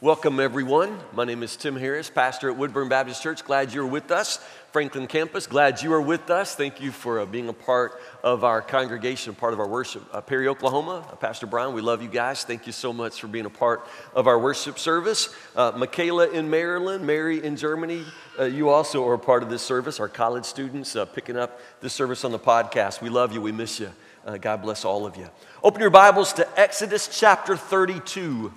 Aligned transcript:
Welcome, 0.00 0.40
everyone. 0.40 0.98
My 1.12 1.24
name 1.24 1.44
is 1.44 1.54
Tim 1.54 1.76
Harris, 1.76 2.10
pastor 2.10 2.50
at 2.50 2.56
Woodburn 2.56 2.88
Baptist 2.88 3.22
Church. 3.22 3.44
Glad 3.44 3.72
you're 3.72 3.86
with 3.86 4.10
us. 4.10 4.38
Franklin 4.72 5.06
campus, 5.06 5.46
glad 5.46 5.80
you 5.82 5.92
are 5.92 6.00
with 6.00 6.30
us. 6.30 6.56
Thank 6.56 6.80
you 6.80 6.90
for 6.90 7.20
uh, 7.20 7.26
being 7.26 7.48
a 7.48 7.52
part 7.52 8.00
of 8.24 8.42
our 8.42 8.60
congregation, 8.60 9.36
part 9.36 9.52
of 9.52 9.60
our 9.60 9.68
worship. 9.68 10.02
Uh, 10.12 10.20
Perry, 10.20 10.48
Oklahoma, 10.48 11.06
uh, 11.10 11.14
Pastor 11.14 11.46
Brian, 11.46 11.72
we 11.74 11.80
love 11.80 12.02
you 12.02 12.08
guys. 12.08 12.42
Thank 12.42 12.66
you 12.66 12.72
so 12.72 12.92
much 12.92 13.20
for 13.20 13.28
being 13.28 13.46
a 13.46 13.50
part 13.50 13.86
of 14.16 14.26
our 14.26 14.36
worship 14.36 14.80
service. 14.80 15.32
Uh, 15.54 15.72
Michaela 15.76 16.28
in 16.28 16.50
Maryland, 16.50 17.06
Mary 17.06 17.42
in 17.42 17.56
Germany, 17.56 18.04
uh, 18.36 18.44
you 18.44 18.70
also 18.70 19.06
are 19.08 19.14
a 19.14 19.18
part 19.18 19.44
of 19.44 19.48
this 19.48 19.62
service. 19.62 20.00
Our 20.00 20.08
college 20.08 20.44
students 20.44 20.96
uh, 20.96 21.04
picking 21.04 21.36
up 21.36 21.60
this 21.80 21.92
service 21.92 22.24
on 22.24 22.32
the 22.32 22.38
podcast. 22.40 23.00
We 23.00 23.10
love 23.10 23.32
you, 23.32 23.40
we 23.40 23.52
miss 23.52 23.78
you. 23.78 23.92
God 24.40 24.62
bless 24.62 24.84
all 24.84 25.06
of 25.06 25.16
you. 25.16 25.28
Open 25.62 25.80
your 25.80 25.90
Bibles 25.90 26.32
to 26.34 26.60
Exodus 26.60 27.08
chapter 27.20 27.56
32. 27.56 28.52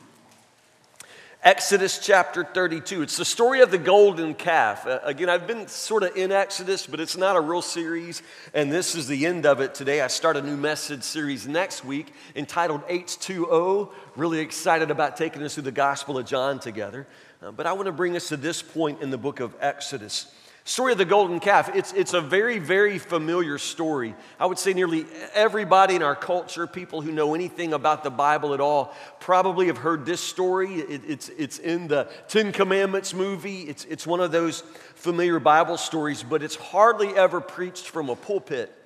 Exodus 1.48 1.98
chapter 2.00 2.44
32. 2.44 3.04
It's 3.04 3.16
the 3.16 3.24
story 3.24 3.62
of 3.62 3.72
the 3.72 3.78
golden 3.78 4.34
calf. 4.34 4.86
Uh, 4.86 5.00
again, 5.04 5.30
I've 5.30 5.48
been 5.48 5.66
sort 5.70 6.04
of 6.04 6.14
in 6.18 6.30
Exodus, 6.30 6.86
but 6.86 7.00
it's 7.00 7.16
not 7.16 7.38
a 7.38 7.40
real 7.40 7.62
series, 7.62 8.22
and 8.54 8.70
this 8.70 8.96
is 8.96 9.08
the 9.08 9.26
end 9.26 9.46
of 9.46 9.62
it 9.62 9.74
today. 9.74 10.02
I 10.02 10.08
start 10.08 10.36
a 10.36 10.41
new 10.41 10.58
message 10.58 11.04
series 11.04 11.48
next 11.48 11.86
week 11.86 12.12
entitled 12.36 12.86
H2O. 12.90 13.94
Really 14.18 14.40
excited 14.40 14.91
about 14.91 15.16
taking 15.16 15.41
us 15.41 15.54
through 15.54 15.64
the 15.64 15.72
Gospel 15.72 16.18
of 16.18 16.26
John 16.26 16.60
together. 16.60 17.08
Uh, 17.41 17.52
but 17.52 17.66
I 17.66 17.72
want 17.72 17.86
to 17.86 17.94
bring 17.94 18.18
us 18.18 18.27
to 18.27 18.36
this 18.36 18.62
point 18.62 19.02
in 19.02 19.10
the 19.10 19.18
book 19.18 19.40
of 19.40 19.55
Exodus. 19.62 20.30
Story 20.67 20.91
of 20.91 20.98
the 20.98 21.05
golden 21.05 21.39
calf. 21.39 21.73
It's, 21.73 21.94
it's 21.94 22.13
a 22.13 22.20
very, 22.20 22.59
very 22.59 22.99
familiar 22.99 23.57
story. 23.57 24.13
I 24.38 24.48
would 24.48 24.59
say 24.59 24.73
nearly 24.73 25.05
everybody 25.34 25.95
in 25.95 26.03
our 26.03 26.13
culture, 26.13 26.67
people 26.67 26.99
who 26.99 27.13
know 27.13 27.34
anything 27.35 27.71
about 27.71 28.03
the 28.03 28.09
Bible 28.09 28.53
at 28.53 28.59
all, 28.59 28.93
probably 29.21 29.67
have 29.67 29.77
heard 29.77 30.05
this 30.05 30.20
story. 30.20 30.73
It, 30.73 31.04
it's, 31.07 31.29
it's 31.29 31.59
in 31.59 31.87
the 31.87 32.09
Ten 32.27 32.51
Commandments 32.51 33.13
movie. 33.13 33.62
It's, 33.62 33.85
it's 33.85 34.05
one 34.05 34.20
of 34.20 34.34
those 34.34 34.59
familiar 34.93 35.40
Bible 35.40 35.77
stories, 35.77 36.21
but 36.21 36.43
it's 36.43 36.57
hardly 36.57 37.15
ever 37.15 37.40
preached 37.40 37.87
from 37.87 38.09
a 38.09 38.18
pulpit. 38.18 38.77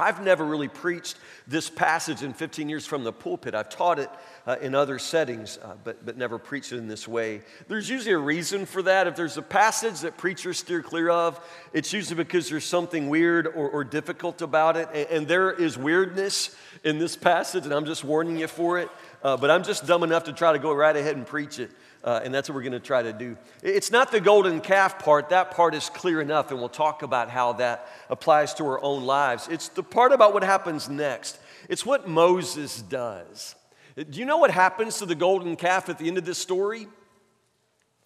I've 0.00 0.24
never 0.24 0.44
really 0.44 0.68
preached 0.68 1.18
this 1.46 1.68
passage 1.68 2.22
in 2.22 2.32
15 2.32 2.68
years 2.68 2.86
from 2.86 3.04
the 3.04 3.12
pulpit. 3.12 3.54
I've 3.54 3.68
taught 3.68 3.98
it 3.98 4.08
uh, 4.46 4.56
in 4.62 4.74
other 4.74 4.98
settings, 4.98 5.58
uh, 5.58 5.74
but, 5.84 6.04
but 6.06 6.16
never 6.16 6.38
preached 6.38 6.72
it 6.72 6.78
in 6.78 6.88
this 6.88 7.06
way. 7.06 7.42
There's 7.68 7.88
usually 7.88 8.14
a 8.14 8.18
reason 8.18 8.64
for 8.64 8.82
that. 8.82 9.06
If 9.06 9.14
there's 9.14 9.36
a 9.36 9.42
passage 9.42 10.00
that 10.00 10.16
preachers 10.16 10.58
steer 10.58 10.82
clear 10.82 11.10
of, 11.10 11.38
it's 11.72 11.92
usually 11.92 12.16
because 12.16 12.48
there's 12.48 12.64
something 12.64 13.08
weird 13.08 13.46
or, 13.46 13.68
or 13.68 13.84
difficult 13.84 14.40
about 14.40 14.76
it. 14.76 14.88
And, 14.94 15.08
and, 15.10 15.28
there 15.28 15.52
is 15.52 15.76
weirdness 15.76 16.56
in 16.82 16.98
this 16.98 17.14
passage, 17.14 17.64
and 17.64 17.74
I'm 17.74 17.84
just 17.84 18.02
warning 18.02 18.38
you 18.38 18.48
for 18.48 18.78
it. 18.78 18.88
Uh, 19.22 19.36
but 19.36 19.50
I'm 19.50 19.62
just 19.62 19.86
dumb 19.86 20.02
enough 20.02 20.24
to 20.24 20.32
try 20.32 20.52
to 20.52 20.58
go 20.58 20.72
right 20.72 20.96
ahead 20.96 21.16
and 21.16 21.26
preach 21.26 21.58
it. 21.58 21.70
Uh, 22.02 22.20
and 22.24 22.32
that's 22.32 22.48
what 22.48 22.54
we're 22.54 22.62
going 22.62 22.72
to 22.72 22.80
try 22.80 23.02
to 23.02 23.12
do. 23.12 23.36
It's 23.62 23.90
not 23.90 24.10
the 24.10 24.20
golden 24.20 24.60
calf 24.60 24.98
part, 24.98 25.28
that 25.28 25.50
part 25.50 25.74
is 25.74 25.90
clear 25.90 26.20
enough, 26.22 26.50
and 26.50 26.58
we'll 26.58 26.70
talk 26.70 27.02
about 27.02 27.28
how 27.28 27.52
that 27.54 27.86
applies 28.08 28.54
to 28.54 28.64
our 28.64 28.82
own 28.82 29.04
lives. 29.04 29.48
It's 29.48 29.68
the 29.68 29.82
part 29.82 30.12
about 30.12 30.32
what 30.32 30.42
happens 30.42 30.88
next, 30.88 31.38
it's 31.68 31.84
what 31.84 32.08
Moses 32.08 32.80
does. 32.80 33.54
Do 33.96 34.18
you 34.18 34.24
know 34.24 34.38
what 34.38 34.50
happens 34.50 34.98
to 34.98 35.06
the 35.06 35.14
golden 35.14 35.56
calf 35.56 35.90
at 35.90 35.98
the 35.98 36.08
end 36.08 36.16
of 36.16 36.24
this 36.24 36.38
story? 36.38 36.86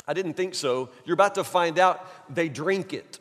I 0.09 0.13
didn't 0.13 0.35
think 0.35 0.55
so. 0.55 0.91
You're 1.05 1.15
about 1.15 1.37
to 1.37 1.45
find 1.45 1.79
out 1.79 2.35
they 2.35 2.49
drink 2.49 2.93
it. 2.93 3.21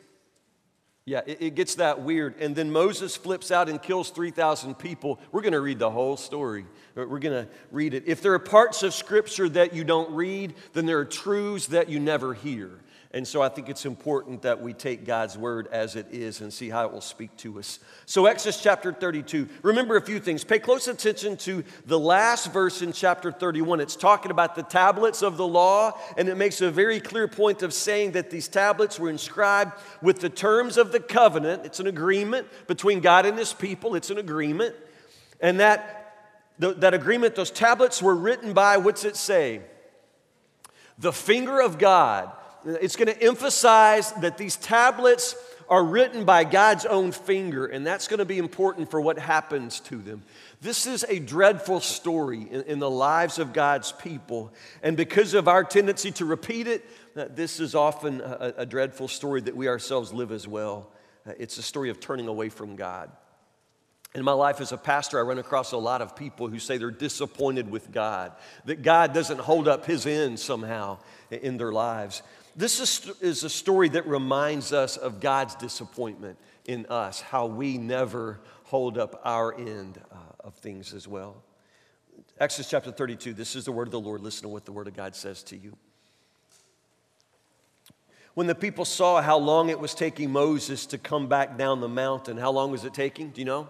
Yeah, 1.06 1.20
it, 1.26 1.42
it 1.42 1.54
gets 1.54 1.74
that 1.74 2.00
weird. 2.00 2.36
And 2.40 2.56
then 2.56 2.72
Moses 2.72 3.14
flips 3.14 3.50
out 3.50 3.68
and 3.68 3.82
kills 3.82 4.08
3,000 4.10 4.74
people. 4.76 5.20
We're 5.32 5.42
going 5.42 5.52
to 5.52 5.60
read 5.60 5.78
the 5.78 5.90
whole 5.90 6.16
story. 6.16 6.64
Uh, 6.96 7.04
we're 7.06 7.18
going 7.18 7.44
to 7.44 7.50
read 7.70 7.92
it. 7.92 8.04
If 8.06 8.22
there 8.22 8.32
are 8.32 8.38
parts 8.38 8.82
of 8.82 8.94
Scripture 8.94 9.48
that 9.50 9.74
you 9.74 9.84
don't 9.84 10.14
read, 10.14 10.54
then 10.72 10.86
there 10.86 10.98
are 10.98 11.04
truths 11.04 11.66
that 11.68 11.90
you 11.90 12.00
never 12.00 12.32
hear. 12.32 12.70
And 13.14 13.28
so 13.28 13.40
I 13.40 13.48
think 13.48 13.68
it's 13.68 13.86
important 13.86 14.42
that 14.42 14.60
we 14.60 14.72
take 14.72 15.06
God's 15.06 15.38
word 15.38 15.68
as 15.70 15.94
it 15.94 16.08
is 16.10 16.40
and 16.40 16.52
see 16.52 16.68
how 16.68 16.84
it 16.84 16.92
will 16.92 17.00
speak 17.00 17.34
to 17.38 17.60
us. 17.60 17.78
So, 18.06 18.26
Exodus 18.26 18.60
chapter 18.60 18.92
32. 18.92 19.48
Remember 19.62 19.96
a 19.96 20.02
few 20.02 20.18
things. 20.18 20.42
Pay 20.42 20.58
close 20.58 20.88
attention 20.88 21.36
to 21.36 21.62
the 21.86 21.98
last 21.98 22.52
verse 22.52 22.82
in 22.82 22.92
chapter 22.92 23.30
31. 23.30 23.78
It's 23.78 23.94
talking 23.94 24.32
about 24.32 24.56
the 24.56 24.64
tablets 24.64 25.22
of 25.22 25.36
the 25.36 25.46
law, 25.46 25.96
and 26.18 26.28
it 26.28 26.36
makes 26.36 26.60
a 26.60 26.72
very 26.72 26.98
clear 26.98 27.28
point 27.28 27.62
of 27.62 27.72
saying 27.72 28.12
that 28.12 28.30
these 28.30 28.48
tablets 28.48 28.98
were 28.98 29.10
inscribed 29.10 29.74
with 30.02 30.18
the 30.18 30.28
terms 30.28 30.76
of 30.76 30.90
the 30.90 30.98
covenant. 30.98 31.64
It's 31.64 31.78
an 31.78 31.86
agreement 31.86 32.48
between 32.66 32.98
God 32.98 33.26
and 33.26 33.38
his 33.38 33.52
people, 33.52 33.94
it's 33.94 34.10
an 34.10 34.18
agreement. 34.18 34.74
And 35.40 35.60
that, 35.60 36.16
that 36.58 36.94
agreement, 36.94 37.36
those 37.36 37.52
tablets 37.52 38.02
were 38.02 38.16
written 38.16 38.54
by, 38.54 38.76
what's 38.78 39.04
it 39.04 39.14
say? 39.14 39.60
The 40.98 41.12
finger 41.12 41.60
of 41.60 41.78
God 41.78 42.32
it's 42.66 42.96
going 42.96 43.08
to 43.08 43.22
emphasize 43.22 44.12
that 44.14 44.38
these 44.38 44.56
tablets 44.56 45.36
are 45.68 45.84
written 45.84 46.24
by 46.24 46.44
God's 46.44 46.84
own 46.84 47.12
finger, 47.12 47.66
and 47.66 47.86
that's 47.86 48.08
going 48.08 48.18
to 48.18 48.24
be 48.24 48.38
important 48.38 48.90
for 48.90 49.00
what 49.00 49.18
happens 49.18 49.80
to 49.80 49.96
them. 49.96 50.22
This 50.60 50.86
is 50.86 51.04
a 51.08 51.18
dreadful 51.18 51.80
story 51.80 52.42
in, 52.42 52.62
in 52.62 52.78
the 52.78 52.90
lives 52.90 53.38
of 53.38 53.52
God's 53.52 53.92
people, 53.92 54.52
and 54.82 54.96
because 54.96 55.34
of 55.34 55.48
our 55.48 55.64
tendency 55.64 56.10
to 56.12 56.24
repeat 56.24 56.66
it, 56.66 56.84
this 57.34 57.60
is 57.60 57.74
often 57.74 58.20
a, 58.20 58.54
a 58.58 58.66
dreadful 58.66 59.08
story 59.08 59.40
that 59.42 59.56
we 59.56 59.68
ourselves 59.68 60.12
live 60.12 60.32
as 60.32 60.46
well. 60.46 60.90
Uh, 61.26 61.32
it's 61.38 61.58
a 61.58 61.62
story 61.62 61.90
of 61.90 62.00
turning 62.00 62.28
away 62.28 62.48
from 62.48 62.76
God. 62.76 63.10
In 64.14 64.24
my 64.24 64.32
life 64.32 64.60
as 64.60 64.70
a 64.70 64.76
pastor, 64.76 65.18
I 65.18 65.22
run 65.22 65.38
across 65.38 65.72
a 65.72 65.76
lot 65.76 66.00
of 66.00 66.14
people 66.14 66.46
who 66.46 66.60
say 66.60 66.76
they're 66.76 66.90
disappointed 66.90 67.70
with 67.70 67.90
God, 67.90 68.32
that 68.64 68.82
God 68.82 69.12
doesn't 69.12 69.40
hold 69.40 69.66
up 69.66 69.86
his 69.86 70.06
end 70.06 70.38
somehow 70.38 70.98
in 71.30 71.56
their 71.56 71.72
lives. 71.72 72.22
This 72.56 72.80
is, 72.80 73.10
is 73.20 73.44
a 73.44 73.50
story 73.50 73.88
that 73.90 74.06
reminds 74.06 74.72
us 74.72 74.96
of 74.96 75.20
God's 75.20 75.54
disappointment 75.56 76.38
in 76.66 76.86
us, 76.86 77.20
how 77.20 77.46
we 77.46 77.78
never 77.78 78.40
hold 78.64 78.96
up 78.96 79.20
our 79.24 79.54
end 79.58 80.00
uh, 80.10 80.16
of 80.40 80.54
things 80.54 80.94
as 80.94 81.08
well. 81.08 81.42
Exodus 82.38 82.70
chapter 82.70 82.90
32, 82.90 83.32
this 83.32 83.56
is 83.56 83.64
the 83.64 83.72
word 83.72 83.88
of 83.88 83.92
the 83.92 84.00
Lord. 84.00 84.20
Listen 84.20 84.42
to 84.42 84.48
what 84.48 84.64
the 84.64 84.72
word 84.72 84.88
of 84.88 84.94
God 84.94 85.14
says 85.14 85.42
to 85.44 85.56
you. 85.56 85.76
When 88.34 88.48
the 88.48 88.54
people 88.54 88.84
saw 88.84 89.22
how 89.22 89.38
long 89.38 89.68
it 89.68 89.78
was 89.78 89.94
taking 89.94 90.30
Moses 90.30 90.86
to 90.86 90.98
come 90.98 91.28
back 91.28 91.56
down 91.56 91.80
the 91.80 91.88
mountain, 91.88 92.36
how 92.36 92.50
long 92.50 92.72
was 92.72 92.84
it 92.84 92.92
taking? 92.92 93.30
Do 93.30 93.40
you 93.40 93.44
know? 93.44 93.68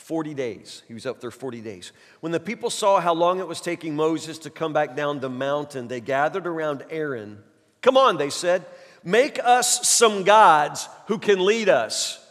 40 0.00 0.34
days. 0.34 0.82
He 0.88 0.94
was 0.94 1.06
up 1.06 1.20
there 1.20 1.30
40 1.30 1.60
days. 1.60 1.92
When 2.20 2.32
the 2.32 2.40
people 2.40 2.70
saw 2.70 3.00
how 3.00 3.14
long 3.14 3.38
it 3.38 3.46
was 3.46 3.60
taking 3.60 3.94
Moses 3.94 4.38
to 4.38 4.50
come 4.50 4.72
back 4.72 4.96
down 4.96 5.20
the 5.20 5.30
mountain, 5.30 5.88
they 5.88 6.00
gathered 6.00 6.46
around 6.46 6.84
Aaron 6.90 7.42
Come 7.82 7.96
on, 7.96 8.16
they 8.16 8.30
said, 8.30 8.64
make 9.04 9.38
us 9.42 9.88
some 9.88 10.24
gods 10.24 10.88
who 11.06 11.18
can 11.18 11.44
lead 11.44 11.68
us. 11.68 12.24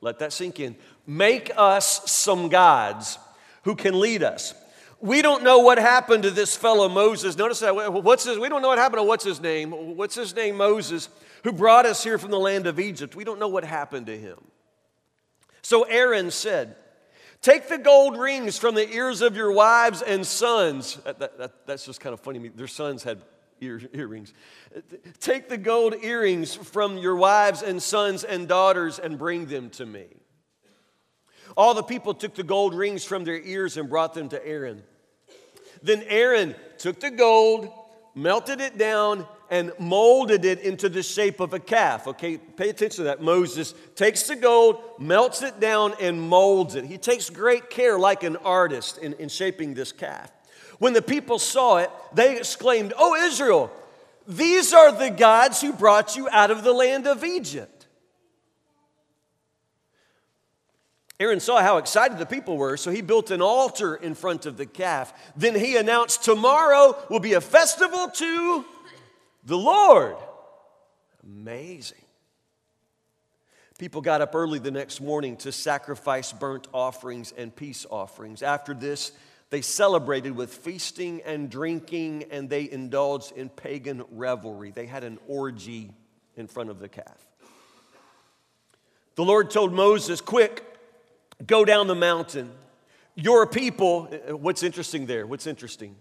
Let 0.00 0.18
that 0.20 0.32
sink 0.32 0.60
in. 0.60 0.76
Make 1.06 1.50
us 1.56 2.10
some 2.10 2.48
gods 2.48 3.18
who 3.64 3.74
can 3.74 4.00
lead 4.00 4.22
us. 4.22 4.54
We 5.00 5.22
don't 5.22 5.42
know 5.42 5.60
what 5.60 5.78
happened 5.78 6.24
to 6.24 6.30
this 6.30 6.56
fellow 6.56 6.88
Moses. 6.88 7.36
Notice 7.36 7.60
that. 7.60 7.74
What's 7.74 8.24
his, 8.24 8.38
we 8.38 8.48
don't 8.48 8.62
know 8.62 8.68
what 8.68 8.78
happened 8.78 9.00
to 9.00 9.04
what's 9.04 9.24
his 9.24 9.40
name? 9.40 9.70
What's 9.96 10.14
his 10.14 10.34
name? 10.34 10.56
Moses, 10.56 11.08
who 11.44 11.52
brought 11.52 11.86
us 11.86 12.04
here 12.04 12.18
from 12.18 12.30
the 12.30 12.38
land 12.38 12.66
of 12.66 12.78
Egypt. 12.78 13.16
We 13.16 13.24
don't 13.24 13.38
know 13.38 13.48
what 13.48 13.64
happened 13.64 14.06
to 14.06 14.16
him. 14.16 14.38
So 15.62 15.84
Aaron 15.84 16.30
said, 16.30 16.76
Take 17.42 17.68
the 17.68 17.78
gold 17.78 18.18
rings 18.18 18.58
from 18.58 18.74
the 18.74 18.88
ears 18.90 19.22
of 19.22 19.34
your 19.34 19.50
wives 19.50 20.02
and 20.02 20.26
sons. 20.26 20.96
That, 21.04 21.18
that, 21.20 21.38
that, 21.38 21.66
that's 21.66 21.86
just 21.86 22.00
kind 22.00 22.12
of 22.12 22.20
funny. 22.20 22.48
Their 22.48 22.66
sons 22.66 23.02
had 23.02 23.22
ear, 23.60 23.80
earrings. 23.94 24.34
Take 25.20 25.48
the 25.48 25.56
gold 25.56 25.94
earrings 26.02 26.54
from 26.54 26.98
your 26.98 27.16
wives 27.16 27.62
and 27.62 27.82
sons 27.82 28.24
and 28.24 28.46
daughters 28.46 28.98
and 28.98 29.18
bring 29.18 29.46
them 29.46 29.70
to 29.70 29.86
me. 29.86 30.06
All 31.56 31.74
the 31.74 31.82
people 31.82 32.14
took 32.14 32.34
the 32.34 32.42
gold 32.42 32.74
rings 32.74 33.04
from 33.04 33.24
their 33.24 33.40
ears 33.40 33.76
and 33.76 33.88
brought 33.88 34.14
them 34.14 34.28
to 34.28 34.46
Aaron. 34.46 34.82
Then 35.82 36.02
Aaron 36.06 36.54
took 36.78 37.00
the 37.00 37.10
gold, 37.10 37.70
melted 38.14 38.60
it 38.60 38.76
down, 38.76 39.26
and 39.50 39.72
molded 39.78 40.44
it 40.44 40.60
into 40.60 40.88
the 40.88 41.02
shape 41.02 41.40
of 41.40 41.52
a 41.52 41.58
calf. 41.58 42.06
Okay, 42.06 42.38
pay 42.38 42.70
attention 42.70 42.98
to 42.98 43.02
that. 43.04 43.20
Moses 43.20 43.74
takes 43.96 44.22
the 44.22 44.36
gold, 44.36 44.80
melts 44.98 45.42
it 45.42 45.58
down, 45.58 45.94
and 46.00 46.22
molds 46.22 46.76
it. 46.76 46.84
He 46.84 46.96
takes 46.96 47.28
great 47.28 47.68
care, 47.68 47.98
like 47.98 48.22
an 48.22 48.36
artist, 48.36 48.98
in, 48.98 49.14
in 49.14 49.28
shaping 49.28 49.74
this 49.74 49.90
calf. 49.90 50.30
When 50.78 50.92
the 50.92 51.02
people 51.02 51.38
saw 51.38 51.78
it, 51.78 51.90
they 52.14 52.38
exclaimed, 52.38 52.94
Oh, 52.96 53.16
Israel, 53.16 53.70
these 54.26 54.72
are 54.72 54.92
the 54.92 55.10
gods 55.10 55.60
who 55.60 55.72
brought 55.72 56.16
you 56.16 56.28
out 56.30 56.52
of 56.52 56.62
the 56.62 56.72
land 56.72 57.08
of 57.08 57.24
Egypt. 57.24 57.80
Aaron 61.18 61.40
saw 61.40 61.60
how 61.60 61.76
excited 61.76 62.16
the 62.16 62.24
people 62.24 62.56
were, 62.56 62.78
so 62.78 62.90
he 62.90 63.02
built 63.02 63.30
an 63.30 63.42
altar 63.42 63.94
in 63.94 64.14
front 64.14 64.46
of 64.46 64.56
the 64.56 64.64
calf. 64.64 65.12
Then 65.36 65.54
he 65.54 65.76
announced, 65.76 66.24
Tomorrow 66.24 66.96
will 67.10 67.20
be 67.20 67.34
a 67.34 67.42
festival 67.42 68.08
to 68.08 68.64
the 69.44 69.58
Lord. 69.58 70.16
Amazing. 71.22 71.98
People 73.78 74.00
got 74.02 74.20
up 74.20 74.34
early 74.34 74.58
the 74.58 74.70
next 74.70 75.00
morning 75.00 75.36
to 75.38 75.52
sacrifice 75.52 76.32
burnt 76.32 76.68
offerings 76.74 77.32
and 77.36 77.54
peace 77.54 77.86
offerings. 77.90 78.42
After 78.42 78.74
this, 78.74 79.12
They 79.50 79.62
celebrated 79.62 80.36
with 80.36 80.54
feasting 80.54 81.22
and 81.26 81.50
drinking, 81.50 82.26
and 82.30 82.48
they 82.48 82.70
indulged 82.70 83.32
in 83.32 83.48
pagan 83.48 84.04
revelry. 84.12 84.70
They 84.70 84.86
had 84.86 85.02
an 85.02 85.18
orgy 85.26 85.90
in 86.36 86.46
front 86.46 86.70
of 86.70 86.78
the 86.78 86.88
calf. 86.88 87.26
The 89.16 89.24
Lord 89.24 89.50
told 89.50 89.72
Moses, 89.72 90.20
Quick, 90.20 90.64
go 91.44 91.64
down 91.64 91.88
the 91.88 91.96
mountain. 91.96 92.52
Your 93.16 93.44
people, 93.44 94.04
what's 94.28 94.62
interesting 94.62 95.06
there? 95.06 95.26
What's 95.26 95.48
interesting? 95.48 95.96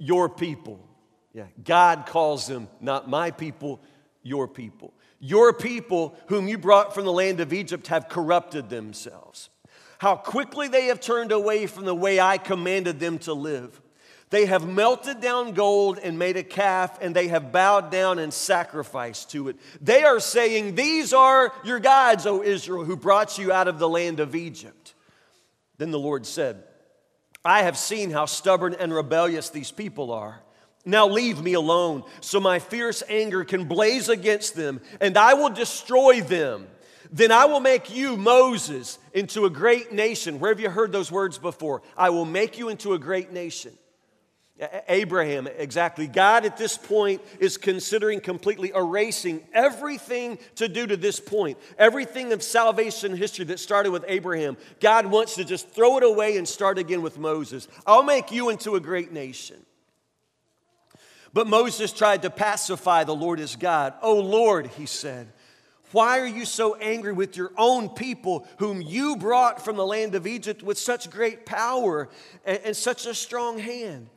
Your 0.00 0.28
people. 0.28 0.84
Yeah, 1.32 1.46
God 1.62 2.06
calls 2.06 2.48
them 2.48 2.68
not 2.80 3.08
my 3.08 3.30
people, 3.30 3.80
your 4.24 4.48
people. 4.48 4.92
Your 5.20 5.52
people, 5.52 6.16
whom 6.26 6.48
you 6.48 6.58
brought 6.58 6.94
from 6.94 7.04
the 7.04 7.12
land 7.12 7.38
of 7.38 7.52
Egypt, 7.52 7.86
have 7.86 8.08
corrupted 8.08 8.70
themselves. 8.70 9.50
How 9.98 10.16
quickly 10.16 10.66
they 10.66 10.86
have 10.86 10.98
turned 10.98 11.30
away 11.30 11.66
from 11.66 11.84
the 11.84 11.94
way 11.94 12.18
I 12.18 12.38
commanded 12.38 12.98
them 12.98 13.18
to 13.20 13.34
live. 13.34 13.80
They 14.30 14.46
have 14.46 14.66
melted 14.66 15.20
down 15.20 15.52
gold 15.52 15.98
and 15.98 16.18
made 16.18 16.36
a 16.36 16.42
calf, 16.42 16.98
and 17.02 17.14
they 17.14 17.28
have 17.28 17.52
bowed 17.52 17.90
down 17.90 18.18
and 18.18 18.32
sacrificed 18.32 19.30
to 19.32 19.48
it. 19.48 19.56
They 19.80 20.04
are 20.04 20.20
saying, 20.20 20.76
These 20.76 21.12
are 21.12 21.52
your 21.64 21.80
gods, 21.80 22.26
O 22.26 22.42
Israel, 22.42 22.84
who 22.84 22.96
brought 22.96 23.38
you 23.38 23.52
out 23.52 23.68
of 23.68 23.78
the 23.78 23.88
land 23.88 24.20
of 24.20 24.34
Egypt. 24.34 24.94
Then 25.78 25.90
the 25.90 25.98
Lord 25.98 26.24
said, 26.24 26.62
I 27.44 27.62
have 27.62 27.78
seen 27.78 28.10
how 28.10 28.26
stubborn 28.26 28.74
and 28.78 28.92
rebellious 28.92 29.50
these 29.50 29.70
people 29.70 30.12
are. 30.12 30.40
Now 30.84 31.06
leave 31.06 31.42
me 31.42 31.54
alone 31.54 32.04
so 32.20 32.40
my 32.40 32.58
fierce 32.58 33.02
anger 33.08 33.44
can 33.44 33.64
blaze 33.64 34.08
against 34.08 34.54
them 34.56 34.80
and 35.00 35.16
I 35.16 35.34
will 35.34 35.50
destroy 35.50 36.20
them. 36.20 36.68
Then 37.12 37.32
I 37.32 37.46
will 37.46 37.60
make 37.60 37.94
you, 37.94 38.16
Moses, 38.16 38.98
into 39.12 39.44
a 39.44 39.50
great 39.50 39.92
nation. 39.92 40.38
Where 40.38 40.52
have 40.52 40.60
you 40.60 40.70
heard 40.70 40.92
those 40.92 41.10
words 41.10 41.38
before? 41.38 41.82
I 41.96 42.10
will 42.10 42.24
make 42.24 42.56
you 42.58 42.68
into 42.68 42.94
a 42.94 42.98
great 42.98 43.32
nation. 43.32 43.72
Abraham, 44.88 45.46
exactly. 45.46 46.06
God 46.06 46.44
at 46.44 46.56
this 46.56 46.76
point 46.76 47.22
is 47.38 47.56
considering 47.56 48.20
completely 48.20 48.72
erasing 48.74 49.42
everything 49.52 50.38
to 50.56 50.68
do 50.68 50.86
to 50.86 50.96
this 50.96 51.18
point. 51.18 51.58
Everything 51.78 52.32
of 52.32 52.42
salvation 52.42 53.16
history 53.16 53.44
that 53.46 53.58
started 53.58 53.90
with 53.90 54.04
Abraham. 54.06 54.56
God 54.80 55.06
wants 55.06 55.36
to 55.36 55.44
just 55.44 55.70
throw 55.70 55.96
it 55.96 56.02
away 56.02 56.36
and 56.36 56.46
start 56.46 56.78
again 56.78 57.00
with 57.02 57.18
Moses. 57.18 57.68
I'll 57.86 58.02
make 58.02 58.30
you 58.30 58.50
into 58.50 58.74
a 58.76 58.80
great 58.80 59.12
nation. 59.12 59.56
But 61.32 61.46
Moses 61.46 61.92
tried 61.92 62.22
to 62.22 62.30
pacify 62.30 63.04
the 63.04 63.14
Lord 63.14 63.40
as 63.40 63.56
God. 63.56 63.94
Oh 64.02 64.18
Lord, 64.20 64.66
he 64.66 64.86
said, 64.86 65.28
why 65.92 66.20
are 66.20 66.26
you 66.26 66.44
so 66.44 66.76
angry 66.76 67.12
with 67.12 67.36
your 67.36 67.52
own 67.56 67.88
people, 67.88 68.46
whom 68.58 68.80
you 68.80 69.16
brought 69.16 69.64
from 69.64 69.76
the 69.76 69.86
land 69.86 70.14
of 70.14 70.26
Egypt 70.26 70.62
with 70.62 70.78
such 70.78 71.10
great 71.10 71.44
power 71.44 72.08
and, 72.44 72.60
and, 72.64 72.76
such 72.76 73.06
a 73.06 73.14
strong 73.14 73.58
hand? 73.58 74.08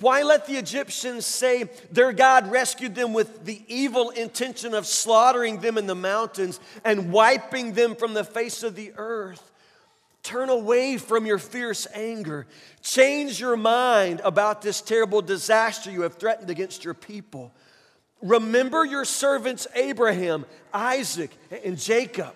Why 0.00 0.22
let 0.22 0.46
the 0.46 0.56
Egyptians 0.56 1.26
say 1.26 1.64
their 1.90 2.12
God 2.12 2.50
rescued 2.50 2.94
them 2.94 3.12
with 3.12 3.44
the 3.44 3.62
evil 3.66 4.10
intention 4.10 4.72
of 4.74 4.86
slaughtering 4.86 5.60
them 5.60 5.76
in 5.76 5.86
the 5.86 5.94
mountains 5.94 6.60
and 6.84 7.12
wiping 7.12 7.72
them 7.72 7.96
from 7.96 8.14
the 8.14 8.24
face 8.24 8.62
of 8.62 8.76
the 8.76 8.92
earth? 8.96 9.50
Turn 10.22 10.50
away 10.50 10.98
from 10.98 11.26
your 11.26 11.38
fierce 11.38 11.86
anger. 11.94 12.46
Change 12.82 13.40
your 13.40 13.56
mind 13.56 14.20
about 14.22 14.62
this 14.62 14.80
terrible 14.80 15.22
disaster 15.22 15.90
you 15.90 16.02
have 16.02 16.14
threatened 16.14 16.50
against 16.50 16.84
your 16.84 16.94
people. 16.94 17.52
Remember 18.22 18.84
your 18.84 19.04
servants 19.04 19.66
Abraham, 19.74 20.44
Isaac, 20.72 21.30
and 21.64 21.78
Jacob. 21.78 22.34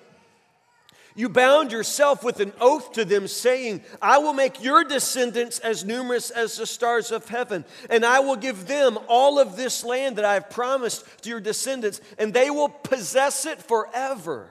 You 1.15 1.29
bound 1.29 1.73
yourself 1.73 2.25
with 2.25 2.41
an 2.41 2.53
oath 2.61 2.93
to 2.93 3.05
them, 3.05 3.29
saying, 3.29 3.83
I 4.01 4.19
will 4.19 4.33
make 4.33 4.63
your 4.63 4.83
descendants 4.85 5.59
as 5.59 5.85
numerous 5.85 6.31
as 6.31 6.57
the 6.57 6.67
stars 6.67 7.13
of 7.13 7.29
heaven, 7.29 7.65
and 7.91 8.05
I 8.05 8.21
will 8.21 8.37
give 8.37 8.67
them 8.67 8.99
all 9.09 9.39
of 9.39 9.57
this 9.57 9.85
land 9.85 10.17
that 10.17 10.25
I 10.25 10.35
have 10.35 10.51
promised 10.51 11.05
to 11.23 11.29
your 11.29 11.41
descendants, 11.41 12.01
and 12.19 12.33
they 12.33 12.51
will 12.51 12.71
possess 12.71 13.45
it 13.45 13.63
forever. 13.63 14.51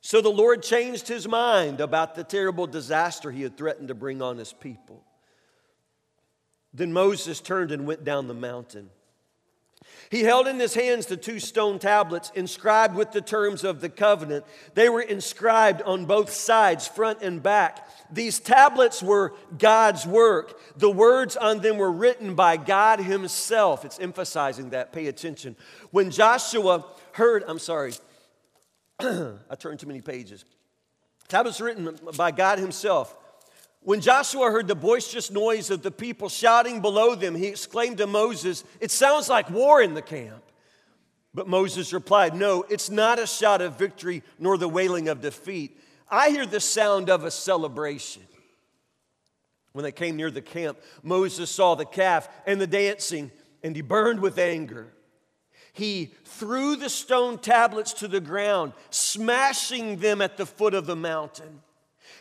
So 0.00 0.20
the 0.20 0.28
Lord 0.28 0.62
changed 0.62 1.08
his 1.08 1.26
mind 1.26 1.80
about 1.80 2.14
the 2.14 2.24
terrible 2.24 2.66
disaster 2.66 3.30
he 3.30 3.42
had 3.42 3.56
threatened 3.56 3.88
to 3.88 3.94
bring 3.94 4.20
on 4.20 4.38
his 4.38 4.52
people. 4.52 5.02
Then 6.74 6.92
Moses 6.92 7.40
turned 7.40 7.72
and 7.72 7.86
went 7.86 8.04
down 8.04 8.28
the 8.28 8.34
mountain. 8.34 8.90
He 10.14 10.22
held 10.22 10.46
in 10.46 10.60
his 10.60 10.74
hands 10.74 11.06
the 11.06 11.16
two 11.16 11.40
stone 11.40 11.80
tablets 11.80 12.30
inscribed 12.36 12.94
with 12.94 13.10
the 13.10 13.20
terms 13.20 13.64
of 13.64 13.80
the 13.80 13.88
covenant. 13.88 14.44
They 14.74 14.88
were 14.88 15.00
inscribed 15.00 15.82
on 15.82 16.04
both 16.04 16.30
sides, 16.30 16.86
front 16.86 17.20
and 17.20 17.42
back. 17.42 17.88
These 18.12 18.38
tablets 18.38 19.02
were 19.02 19.34
God's 19.58 20.06
work. 20.06 20.60
The 20.76 20.88
words 20.88 21.36
on 21.36 21.62
them 21.62 21.78
were 21.78 21.90
written 21.90 22.36
by 22.36 22.58
God 22.58 23.00
Himself. 23.00 23.84
It's 23.84 23.98
emphasizing 23.98 24.70
that. 24.70 24.92
Pay 24.92 25.08
attention. 25.08 25.56
When 25.90 26.12
Joshua 26.12 26.86
heard, 27.14 27.42
I'm 27.48 27.58
sorry, 27.58 27.94
I 29.00 29.56
turned 29.58 29.80
too 29.80 29.88
many 29.88 30.00
pages. 30.00 30.44
Tablets 31.26 31.60
written 31.60 31.98
by 32.16 32.30
God 32.30 32.60
Himself. 32.60 33.16
When 33.84 34.00
Joshua 34.00 34.50
heard 34.50 34.66
the 34.66 34.74
boisterous 34.74 35.30
noise 35.30 35.70
of 35.70 35.82
the 35.82 35.90
people 35.90 36.28
shouting 36.28 36.80
below 36.80 37.14
them, 37.14 37.34
he 37.34 37.46
exclaimed 37.46 37.98
to 37.98 38.06
Moses, 38.06 38.64
It 38.80 38.90
sounds 38.90 39.28
like 39.28 39.50
war 39.50 39.82
in 39.82 39.94
the 39.94 40.02
camp. 40.02 40.42
But 41.32 41.48
Moses 41.48 41.92
replied, 41.92 42.34
No, 42.34 42.64
it's 42.68 42.90
not 42.90 43.18
a 43.18 43.26
shout 43.26 43.60
of 43.60 43.78
victory 43.78 44.22
nor 44.38 44.56
the 44.56 44.68
wailing 44.68 45.08
of 45.08 45.20
defeat. 45.20 45.78
I 46.08 46.30
hear 46.30 46.46
the 46.46 46.60
sound 46.60 47.10
of 47.10 47.24
a 47.24 47.30
celebration. 47.30 48.22
When 49.72 49.82
they 49.82 49.92
came 49.92 50.16
near 50.16 50.30
the 50.30 50.42
camp, 50.42 50.78
Moses 51.02 51.50
saw 51.50 51.74
the 51.74 51.84
calf 51.84 52.28
and 52.46 52.60
the 52.60 52.66
dancing, 52.66 53.30
and 53.62 53.74
he 53.76 53.82
burned 53.82 54.20
with 54.20 54.38
anger 54.38 54.94
he 55.74 56.12
threw 56.24 56.76
the 56.76 56.88
stone 56.88 57.36
tablets 57.36 57.94
to 57.94 58.06
the 58.06 58.20
ground, 58.20 58.72
smashing 58.90 59.96
them 59.96 60.22
at 60.22 60.36
the 60.36 60.46
foot 60.46 60.72
of 60.72 60.86
the 60.86 60.94
mountain. 60.94 61.62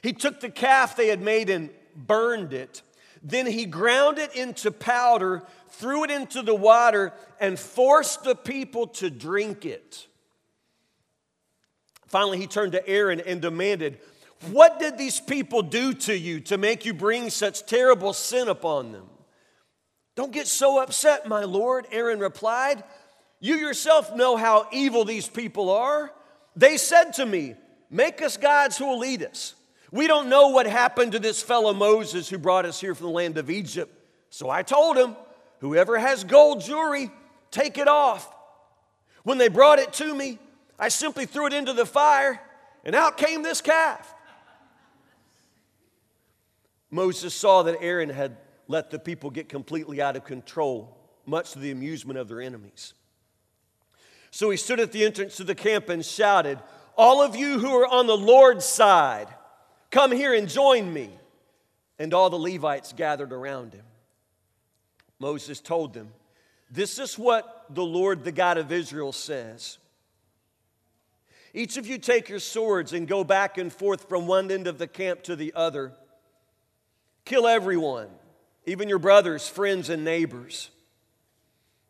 He 0.04 0.12
took 0.12 0.42
the 0.42 0.50
calf 0.50 0.96
they 0.98 1.08
had 1.08 1.22
made 1.22 1.50
and 1.50 1.70
burned 1.96 2.54
it. 2.54 2.82
Then 3.24 3.48
he 3.48 3.66
ground 3.66 4.20
it 4.20 4.36
into 4.36 4.70
powder, 4.70 5.44
threw 5.70 6.04
it 6.04 6.12
into 6.12 6.42
the 6.42 6.54
water, 6.54 7.14
and 7.40 7.58
forced 7.58 8.26
the 8.26 8.36
people 8.36 8.88
to 8.88 9.10
drink 9.10 9.66
it. 9.66 10.08
Finally, 12.06 12.38
he 12.38 12.48
turned 12.48 12.74
to 12.74 12.88
Aaron 12.88 13.22
and 13.22 13.42
demanded, 13.42 13.98
What 14.52 14.78
did 14.78 14.98
these 14.98 15.22
people 15.22 15.62
do 15.62 15.94
to 15.94 16.16
you 16.16 16.42
to 16.42 16.58
make 16.58 16.86
you 16.86 16.94
bring 16.94 17.30
such 17.30 17.66
terrible 17.66 18.12
sin 18.12 18.50
upon 18.50 18.92
them? 18.92 19.06
Don't 20.16 20.34
get 20.34 20.48
so 20.48 20.84
upset, 20.84 21.28
my 21.28 21.46
Lord, 21.46 21.88
Aaron 21.92 22.20
replied. 22.20 22.84
You 23.40 23.56
yourself 23.56 24.16
know 24.16 24.36
how 24.36 24.68
evil 24.74 25.06
these 25.06 25.28
people 25.28 25.72
are. 25.72 26.14
They 26.58 26.76
said 26.76 27.14
to 27.14 27.26
me, 27.26 27.56
Make 27.90 28.22
us 28.22 28.36
gods 28.36 28.78
who 28.78 28.88
will 28.88 29.00
lead 29.00 29.24
us. 29.24 29.56
We 29.94 30.08
don't 30.08 30.28
know 30.28 30.48
what 30.48 30.66
happened 30.66 31.12
to 31.12 31.20
this 31.20 31.44
fellow 31.44 31.72
Moses 31.72 32.28
who 32.28 32.40
brought 32.40 32.66
us 32.66 32.82
here 32.82 32.96
from 32.96 33.06
the 33.06 33.14
land 33.14 33.38
of 33.38 33.52
Egypt. 33.52 33.96
So 34.32 34.50
I 34.50 34.64
told 34.64 34.98
him, 34.98 35.16
Whoever 35.60 36.00
has 36.00 36.24
gold 36.24 36.62
jewelry, 36.62 37.12
take 37.52 37.78
it 37.78 37.88
off. 37.88 38.28
When 39.22 39.38
they 39.38 39.50
brought 39.50 39.78
it 39.78 39.94
to 39.94 40.16
me, 40.16 40.40
I 40.80 40.90
simply 40.90 41.28
threw 41.28 41.46
it 41.46 41.54
into 41.54 41.74
the 41.74 41.86
fire, 41.86 42.42
and 42.84 42.96
out 42.96 43.18
came 43.18 43.44
this 43.44 43.62
calf. 43.62 44.16
Moses 46.90 47.36
saw 47.36 47.62
that 47.62 47.78
Aaron 47.80 48.10
had 48.10 48.38
let 48.68 48.90
the 48.90 48.98
people 48.98 49.30
get 49.30 49.48
completely 49.48 50.02
out 50.02 50.16
of 50.16 50.26
control, 50.26 50.98
much 51.28 51.52
to 51.52 51.60
the 51.60 51.70
amusement 51.70 52.18
of 52.18 52.28
their 52.28 52.42
enemies. 52.42 52.96
So 54.32 54.50
he 54.50 54.58
stood 54.58 54.80
at 54.80 54.92
the 54.92 55.06
entrance 55.06 55.38
to 55.38 55.44
the 55.44 55.54
camp 55.54 55.88
and 55.90 56.04
shouted, 56.04 56.58
All 56.98 57.22
of 57.22 57.36
you 57.36 57.60
who 57.60 57.70
are 57.76 57.88
on 57.88 58.08
the 58.08 58.18
Lord's 58.18 58.66
side, 58.66 59.28
come 59.94 60.12
here 60.12 60.34
and 60.34 60.50
join 60.50 60.92
me. 60.92 61.10
And 62.00 62.14
all 62.14 62.30
the 62.30 62.38
Levites 62.38 62.92
gathered 62.92 63.32
around 63.32 63.74
him. 63.74 63.86
Moses 65.20 65.62
told 65.62 65.94
them, 65.94 66.10
This 66.70 67.00
is 67.00 67.18
what 67.18 67.66
the 67.70 67.86
Lord, 67.86 68.26
the 68.26 68.32
God 68.32 68.58
of 68.58 68.72
Israel, 68.72 69.14
says. 69.14 69.78
Each 71.54 71.78
of 71.78 71.86
you 71.86 72.00
take 72.00 72.30
your 72.30 72.40
swords 72.40 72.94
and 72.94 73.08
go 73.08 73.24
back 73.24 73.60
and 73.60 73.72
forth 73.72 74.10
from 74.10 74.26
one 74.26 74.50
end 74.50 74.66
of 74.66 74.80
the 74.80 74.88
camp 74.88 75.22
to 75.24 75.36
the 75.36 75.54
other. 75.56 75.94
Kill 77.26 77.48
everyone, 77.48 78.10
even 78.66 78.90
your 78.90 79.00
brothers, 79.00 79.48
friends, 79.48 79.90
and 79.90 80.04
neighbors. 80.04 80.72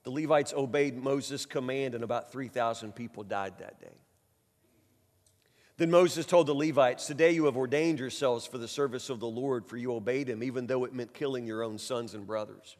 The 0.03 0.11
Levites 0.11 0.53
obeyed 0.53 1.01
Moses' 1.01 1.45
command, 1.45 1.95
and 1.95 2.03
about 2.03 2.29
3,000 2.31 2.93
people 2.93 3.23
died 3.23 3.59
that 3.59 3.79
day. 3.79 4.02
Then 5.77 5.89
Moses 5.89 6.25
told 6.25 6.47
the 6.47 6.53
Levites, 6.53 7.07
Today 7.07 7.31
you 7.31 7.45
have 7.45 7.57
ordained 7.57 7.99
yourselves 7.99 8.45
for 8.45 8.57
the 8.57 8.67
service 8.67 9.09
of 9.09 9.19
the 9.19 9.27
Lord, 9.27 9.65
for 9.65 9.77
you 9.77 9.93
obeyed 9.93 10.29
him, 10.29 10.43
even 10.43 10.67
though 10.67 10.83
it 10.83 10.93
meant 10.93 11.13
killing 11.13 11.47
your 11.47 11.63
own 11.63 11.79
sons 11.79 12.13
and 12.13 12.27
brothers. 12.27 12.77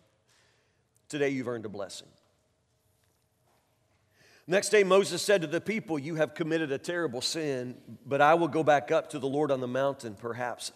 Today 1.09 1.29
you've 1.29 1.47
earned 1.47 1.65
a 1.65 1.69
blessing. 1.69 2.07
Next 4.45 4.69
day, 4.69 4.83
Moses 4.83 5.21
said 5.21 5.41
to 5.41 5.47
the 5.47 5.61
people, 5.61 5.97
You 5.97 6.15
have 6.15 6.35
committed 6.35 6.71
a 6.71 6.77
terrible 6.77 7.21
sin, 7.21 7.75
but 8.05 8.19
I 8.21 8.33
will 8.33 8.49
go 8.49 8.61
back 8.61 8.91
up 8.91 9.09
to 9.11 9.19
the 9.19 9.27
Lord 9.27 9.51
on 9.51 9.61
the 9.61 9.67
mountain. 9.67 10.15
Perhaps 10.15 10.73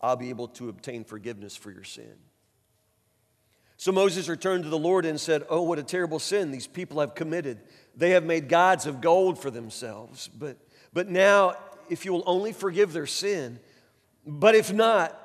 I'll 0.00 0.16
be 0.16 0.30
able 0.30 0.48
to 0.48 0.68
obtain 0.68 1.04
forgiveness 1.04 1.56
for 1.56 1.72
your 1.72 1.84
sin. 1.84 2.14
So 3.76 3.92
Moses 3.92 4.28
returned 4.28 4.64
to 4.64 4.70
the 4.70 4.78
Lord 4.78 5.04
and 5.04 5.20
said, 5.20 5.44
Oh, 5.48 5.62
what 5.62 5.78
a 5.78 5.82
terrible 5.82 6.18
sin 6.18 6.50
these 6.50 6.66
people 6.66 7.00
have 7.00 7.14
committed. 7.14 7.58
They 7.96 8.10
have 8.10 8.24
made 8.24 8.48
gods 8.48 8.86
of 8.86 9.00
gold 9.00 9.38
for 9.38 9.50
themselves. 9.50 10.28
But, 10.28 10.56
but 10.92 11.08
now, 11.08 11.54
if 11.88 12.04
you 12.04 12.12
will 12.12 12.24
only 12.26 12.52
forgive 12.52 12.92
their 12.92 13.06
sin, 13.06 13.58
but 14.26 14.54
if 14.54 14.72
not, 14.72 15.18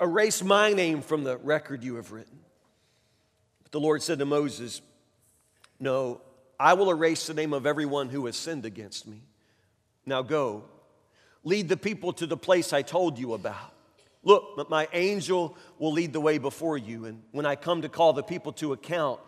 erase 0.00 0.42
my 0.42 0.72
name 0.72 1.02
from 1.02 1.24
the 1.24 1.36
record 1.38 1.82
you 1.82 1.96
have 1.96 2.12
written. 2.12 2.38
But 3.62 3.72
the 3.72 3.80
Lord 3.80 4.02
said 4.02 4.18
to 4.20 4.24
Moses, 4.24 4.80
No, 5.80 6.20
I 6.58 6.74
will 6.74 6.90
erase 6.90 7.26
the 7.26 7.34
name 7.34 7.52
of 7.52 7.66
everyone 7.66 8.08
who 8.08 8.26
has 8.26 8.36
sinned 8.36 8.64
against 8.64 9.06
me. 9.06 9.22
Now 10.06 10.22
go, 10.22 10.64
lead 11.42 11.68
the 11.68 11.76
people 11.76 12.12
to 12.14 12.26
the 12.26 12.36
place 12.36 12.72
I 12.72 12.82
told 12.82 13.18
you 13.18 13.34
about. 13.34 13.72
Look, 14.22 14.70
my 14.70 14.88
angel 14.92 15.56
will 15.78 15.92
lead 15.92 16.12
the 16.12 16.20
way 16.20 16.38
before 16.38 16.78
you, 16.78 17.04
and 17.04 17.22
when 17.32 17.44
I 17.44 17.56
come 17.56 17.82
to 17.82 17.90
call 17.90 18.14
the 18.14 18.22
people 18.22 18.52
to 18.54 18.72
account, 18.72 19.20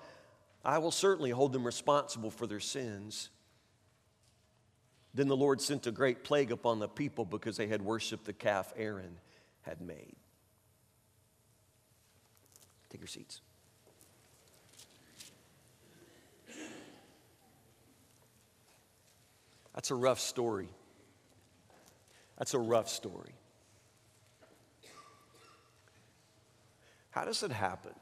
I 0.64 0.78
will 0.78 0.90
certainly 0.90 1.30
hold 1.30 1.52
them 1.52 1.64
responsible 1.64 2.30
for 2.30 2.46
their 2.46 2.60
sins. 2.60 3.28
Then 5.16 5.28
the 5.28 5.36
Lord 5.36 5.62
sent 5.62 5.86
a 5.86 5.90
great 5.90 6.24
plague 6.24 6.52
upon 6.52 6.78
the 6.78 6.88
people 6.88 7.24
because 7.24 7.56
they 7.56 7.68
had 7.68 7.80
worshiped 7.80 8.26
the 8.26 8.34
calf 8.34 8.70
Aaron 8.76 9.16
had 9.62 9.80
made. 9.80 10.14
Take 12.90 13.00
your 13.00 13.08
seats. 13.08 13.40
That's 19.74 19.90
a 19.90 19.94
rough 19.94 20.20
story. 20.20 20.68
That's 22.36 22.52
a 22.52 22.58
rough 22.58 22.90
story. 22.90 23.32
How 27.08 27.24
does 27.24 27.42
it 27.42 27.52
happen? 27.52 27.94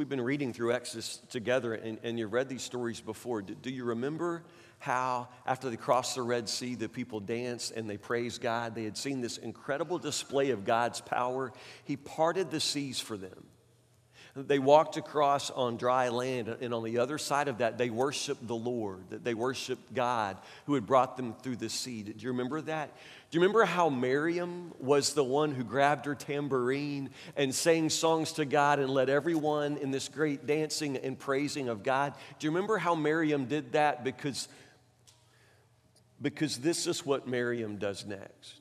We've 0.00 0.08
been 0.08 0.22
reading 0.22 0.54
through 0.54 0.72
Exodus 0.72 1.18
together, 1.28 1.74
and, 1.74 1.98
and 2.02 2.18
you've 2.18 2.32
read 2.32 2.48
these 2.48 2.62
stories 2.62 3.02
before. 3.02 3.42
Do, 3.42 3.54
do, 3.54 3.70
you 3.70 3.84
remember 3.84 4.44
how, 4.78 5.28
after 5.44 5.68
they 5.68 5.76
crossed 5.76 6.14
the 6.14 6.22
Red 6.22 6.48
Sea, 6.48 6.74
the 6.74 6.88
people 6.88 7.20
danced 7.20 7.72
and 7.72 7.86
they 7.86 7.98
praised 7.98 8.40
God? 8.40 8.74
They 8.74 8.84
had 8.84 8.96
seen 8.96 9.20
this 9.20 9.36
incredible 9.36 9.98
display 9.98 10.52
of 10.52 10.64
God's 10.64 11.02
power. 11.02 11.52
He 11.84 11.98
parted 11.98 12.50
the 12.50 12.60
seas 12.60 12.98
for 12.98 13.18
them. 13.18 13.44
They 14.36 14.60
walked 14.60 14.96
across 14.96 15.50
on 15.50 15.76
dry 15.76 16.08
land, 16.08 16.48
and 16.60 16.72
on 16.72 16.84
the 16.84 16.98
other 16.98 17.18
side 17.18 17.48
of 17.48 17.58
that, 17.58 17.78
they 17.78 17.90
worshiped 17.90 18.46
the 18.46 18.54
Lord. 18.54 19.02
That 19.10 19.24
they 19.24 19.34
worshiped 19.34 19.92
God 19.92 20.36
who 20.66 20.74
had 20.74 20.86
brought 20.86 21.16
them 21.16 21.34
through 21.42 21.56
the 21.56 21.68
sea. 21.68 22.02
Do 22.02 22.14
you 22.16 22.28
remember 22.28 22.60
that? 22.60 22.90
Do 23.30 23.38
you 23.38 23.42
remember 23.42 23.64
how 23.64 23.88
Miriam 23.88 24.72
was 24.78 25.14
the 25.14 25.24
one 25.24 25.52
who 25.52 25.64
grabbed 25.64 26.06
her 26.06 26.14
tambourine 26.14 27.10
and 27.36 27.54
sang 27.54 27.90
songs 27.90 28.32
to 28.34 28.44
God 28.44 28.78
and 28.78 28.90
led 28.90 29.08
everyone 29.08 29.76
in 29.76 29.90
this 29.90 30.08
great 30.08 30.46
dancing 30.46 30.96
and 30.96 31.18
praising 31.18 31.68
of 31.68 31.82
God? 31.82 32.14
Do 32.38 32.46
you 32.46 32.50
remember 32.50 32.78
how 32.78 32.94
Miriam 32.94 33.46
did 33.46 33.72
that? 33.72 34.04
Because, 34.04 34.48
because 36.22 36.58
this 36.58 36.86
is 36.86 37.04
what 37.04 37.26
Miriam 37.26 37.76
does 37.76 38.06
next. 38.06 38.59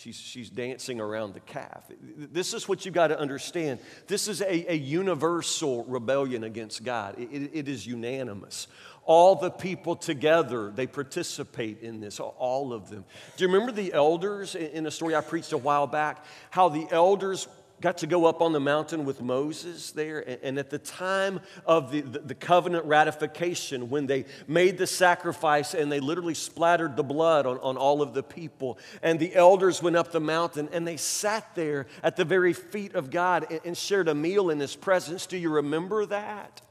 She's, 0.00 0.14
she's 0.14 0.48
dancing 0.48 1.00
around 1.00 1.34
the 1.34 1.40
calf. 1.40 1.90
This 2.00 2.54
is 2.54 2.68
what 2.68 2.84
you've 2.84 2.94
got 2.94 3.08
to 3.08 3.18
understand. 3.18 3.80
This 4.06 4.28
is 4.28 4.40
a, 4.40 4.72
a 4.72 4.76
universal 4.76 5.84
rebellion 5.86 6.44
against 6.44 6.84
God, 6.84 7.18
it, 7.18 7.50
it 7.52 7.68
is 7.68 7.84
unanimous. 7.84 8.68
All 9.02 9.34
the 9.34 9.50
people 9.50 9.96
together, 9.96 10.70
they 10.70 10.86
participate 10.86 11.80
in 11.80 11.98
this, 11.98 12.20
all 12.20 12.72
of 12.72 12.90
them. 12.90 13.04
Do 13.36 13.44
you 13.44 13.50
remember 13.50 13.72
the 13.72 13.92
elders 13.92 14.54
in 14.54 14.86
a 14.86 14.90
story 14.90 15.16
I 15.16 15.20
preached 15.20 15.52
a 15.52 15.58
while 15.58 15.88
back? 15.88 16.24
How 16.50 16.68
the 16.68 16.86
elders 16.92 17.48
got 17.80 17.98
to 17.98 18.06
go 18.06 18.24
up 18.24 18.40
on 18.40 18.52
the 18.52 18.60
mountain 18.60 19.04
with 19.04 19.20
Moses 19.20 19.92
there. 19.92 20.38
And 20.42 20.58
at 20.58 20.70
the 20.70 20.78
time 20.78 21.40
of 21.66 21.90
the, 21.90 22.00
the, 22.00 22.34
covenant 22.34 22.84
ratification, 22.86 23.90
when 23.90 24.06
they 24.06 24.24
made 24.46 24.78
the 24.78 24.86
sacrifice 24.86 25.74
and 25.74 25.90
they 25.90 26.00
literally 26.00 26.34
splattered 26.34 26.96
the 26.96 27.02
blood 27.02 27.46
on, 27.46 27.58
on 27.58 27.76
all 27.76 28.02
of 28.02 28.14
the 28.14 28.22
people, 28.22 28.78
and 29.02 29.18
the 29.18 29.34
elders 29.34 29.82
went 29.82 29.96
up 29.96 30.12
the 30.12 30.20
mountain 30.20 30.68
and 30.72 30.86
they 30.86 30.96
sat 30.96 31.54
there 31.54 31.86
at 32.02 32.16
the 32.16 32.24
very 32.24 32.52
feet 32.52 32.94
of 32.94 33.10
God 33.10 33.46
and, 33.50 33.60
and 33.64 33.76
shared 33.76 34.08
a 34.08 34.14
meal 34.14 34.50
in 34.50 34.60
his 34.60 34.76
presence. 34.76 35.26
Do 35.26 35.36
you 35.36 35.50
remember 35.50 36.06
that? 36.06 36.62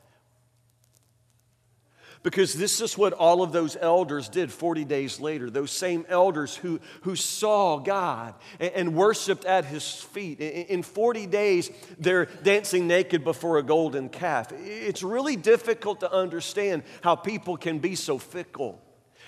Because 2.23 2.53
this 2.53 2.81
is 2.81 2.97
what 2.97 3.13
all 3.13 3.41
of 3.41 3.51
those 3.51 3.77
elders 3.79 4.27
did 4.29 4.51
40 4.51 4.85
days 4.85 5.19
later. 5.19 5.49
Those 5.49 5.71
same 5.71 6.05
elders 6.09 6.55
who, 6.55 6.79
who 7.01 7.15
saw 7.15 7.77
God 7.77 8.33
and, 8.59 8.71
and 8.73 8.95
worshiped 8.95 9.45
at 9.45 9.65
his 9.65 9.89
feet. 9.89 10.39
In, 10.39 10.65
in 10.65 10.83
40 10.83 11.27
days, 11.27 11.69
they're 11.99 12.25
dancing 12.25 12.87
naked 12.87 13.23
before 13.23 13.57
a 13.57 13.63
golden 13.63 14.09
calf. 14.09 14.51
It's 14.51 15.03
really 15.03 15.35
difficult 15.35 15.99
to 16.01 16.11
understand 16.11 16.83
how 17.01 17.15
people 17.15 17.57
can 17.57 17.79
be 17.79 17.95
so 17.95 18.17
fickle. 18.17 18.81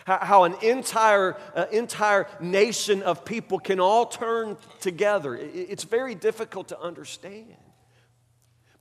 How, 0.05 0.45
an 0.45 0.55
entire, 0.63 1.37
uh, 1.55 1.65
entire 1.71 2.27
nation 2.39 3.03
of 3.03 3.25
people 3.25 3.59
can 3.59 3.79
all 3.79 4.07
turn 4.07 4.57
together. 4.79 5.35
It's 5.35 5.83
very 5.83 6.15
difficult 6.15 6.69
to 6.69 6.79
understand. 6.79 7.55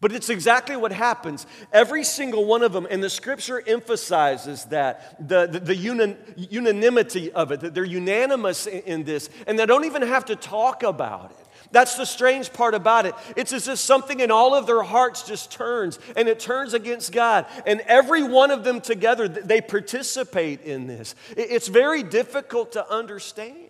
But 0.01 0.13
it's 0.13 0.31
exactly 0.31 0.77
what 0.77 0.93
happens. 0.93 1.45
Every 1.73 2.05
single 2.05 2.45
one 2.45 2.63
of 2.63 2.73
them, 2.73 2.87
and 2.89 3.03
the 3.03 3.11
scripture 3.11 3.61
emphasizes 3.67 4.65
that 4.67 5.29
the, 5.29 5.49
the, 5.49 5.59
the 5.59 5.75
unan, 5.75 6.17
unanimity 6.37 7.33
of 7.33 7.51
it, 7.51 7.61
that 7.61 7.75
they're 7.75 7.85
unanimous 7.85 8.67
in, 8.69 8.83
in 8.83 9.05
this, 9.05 9.29
and 9.49 9.59
they 9.59 9.67
don't 9.67 9.85
even 9.85 10.03
have 10.03 10.27
to 10.27 10.37
talk 10.37 10.85
about 10.85 11.33
it. 11.33 11.47
That's 11.71 11.97
the 11.97 12.07
strange 12.07 12.53
part 12.53 12.75
about 12.75 13.07
it. 13.07 13.15
It's 13.37 13.53
as 13.53 13.69
if 13.69 13.79
something 13.79 14.21
in 14.21 14.31
all 14.31 14.55
of 14.55 14.67
their 14.67 14.83
hearts 14.83 15.25
just 15.25 15.51
turns, 15.51 15.99
and 16.17 16.29
it 16.29 16.39
turns 16.39 16.75
against 16.75 17.13
God. 17.13 17.47
And 17.67 17.81
every 17.81 18.23
one 18.23 18.51
of 18.51 18.65
them 18.65 18.81
together, 18.81 19.29
they 19.29 19.61
participate 19.61 20.63
in 20.63 20.87
this. 20.87 21.15
It's 21.37 21.69
very 21.69 22.03
difficult 22.03 22.73
to 22.73 22.91
understand. 22.91 23.68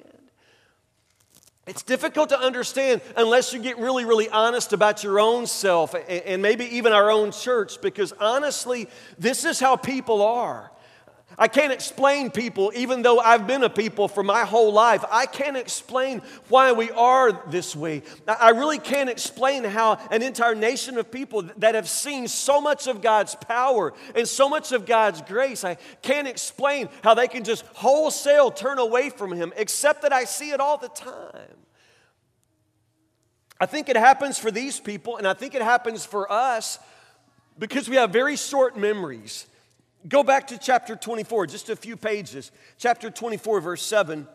It's 1.68 1.82
difficult 1.82 2.30
to 2.30 2.40
understand 2.40 3.02
unless 3.14 3.52
you 3.52 3.60
get 3.60 3.78
really, 3.78 4.06
really 4.06 4.28
honest 4.30 4.72
about 4.72 5.04
your 5.04 5.20
own 5.20 5.46
self 5.46 5.94
and 6.08 6.40
maybe 6.40 6.64
even 6.76 6.94
our 6.94 7.10
own 7.10 7.30
church, 7.30 7.80
because 7.82 8.12
honestly, 8.18 8.88
this 9.18 9.44
is 9.44 9.60
how 9.60 9.76
people 9.76 10.22
are. 10.22 10.72
I 11.40 11.46
can't 11.46 11.72
explain 11.72 12.32
people, 12.32 12.72
even 12.74 13.02
though 13.02 13.20
I've 13.20 13.46
been 13.46 13.62
a 13.62 13.70
people 13.70 14.08
for 14.08 14.24
my 14.24 14.44
whole 14.44 14.72
life. 14.72 15.04
I 15.08 15.26
can't 15.26 15.56
explain 15.56 16.20
why 16.48 16.72
we 16.72 16.90
are 16.90 17.30
this 17.48 17.76
way. 17.76 18.02
I 18.26 18.50
really 18.50 18.80
can't 18.80 19.08
explain 19.08 19.62
how 19.62 20.00
an 20.10 20.22
entire 20.22 20.56
nation 20.56 20.98
of 20.98 21.12
people 21.12 21.42
that 21.58 21.76
have 21.76 21.88
seen 21.88 22.26
so 22.26 22.60
much 22.60 22.88
of 22.88 23.00
God's 23.02 23.36
power 23.36 23.94
and 24.16 24.26
so 24.26 24.48
much 24.48 24.72
of 24.72 24.84
God's 24.84 25.22
grace, 25.22 25.62
I 25.62 25.76
can't 26.02 26.26
explain 26.26 26.88
how 27.04 27.14
they 27.14 27.28
can 27.28 27.44
just 27.44 27.64
wholesale 27.66 28.50
turn 28.50 28.80
away 28.80 29.08
from 29.08 29.30
Him, 29.30 29.52
except 29.56 30.02
that 30.02 30.12
I 30.12 30.24
see 30.24 30.50
it 30.50 30.58
all 30.58 30.76
the 30.76 30.88
time. 30.88 31.54
I 33.60 33.66
think 33.66 33.88
it 33.88 33.96
happens 33.96 34.40
for 34.40 34.50
these 34.50 34.80
people, 34.80 35.18
and 35.18 35.26
I 35.26 35.34
think 35.34 35.54
it 35.54 35.62
happens 35.62 36.04
for 36.04 36.30
us 36.30 36.80
because 37.58 37.88
we 37.88 37.94
have 37.94 38.10
very 38.10 38.34
short 38.36 38.76
memories. 38.76 39.46
Go 40.08 40.22
back 40.22 40.48
to 40.48 40.58
chapter 40.58 40.96
24, 40.96 41.46
just 41.46 41.68
a 41.68 41.76
few 41.76 41.96
pages. 41.96 42.50
Chapter 42.78 43.10
24, 43.10 43.60
verse 43.60 43.82
7. 43.82 44.26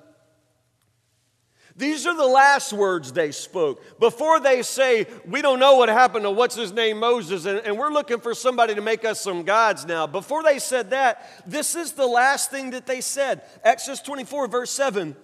These 1.75 2.05
are 2.05 2.15
the 2.15 2.27
last 2.27 2.71
words 2.71 3.11
they 3.11 3.31
spoke. 3.31 3.81
Before 3.99 4.39
they 4.39 4.61
say, 4.61 5.07
We 5.25 5.41
don't 5.41 5.59
know 5.59 5.77
what 5.77 5.89
happened 5.89 6.23
to 6.23 6.31
what's 6.31 6.55
his 6.55 6.71
name, 6.71 6.99
Moses, 6.99 7.45
and, 7.45 7.59
and, 7.59 7.79
we're 7.79 7.91
looking 7.91 8.19
for 8.19 8.35
somebody 8.35 8.75
to 8.75 8.81
make 8.81 9.03
us 9.03 9.19
some 9.19 9.43
gods 9.43 9.85
now. 9.85 10.05
Before 10.05 10.43
they 10.43 10.59
said 10.59 10.91
that, 10.91 11.27
this 11.47 11.75
is 11.75 11.93
the 11.93 12.05
last 12.05 12.51
thing 12.51 12.71
that 12.71 12.85
they 12.85 13.01
said. 13.01 13.41
Exodus 13.63 14.01
24, 14.01 14.47
verse 14.49 14.69
7. 14.69 15.15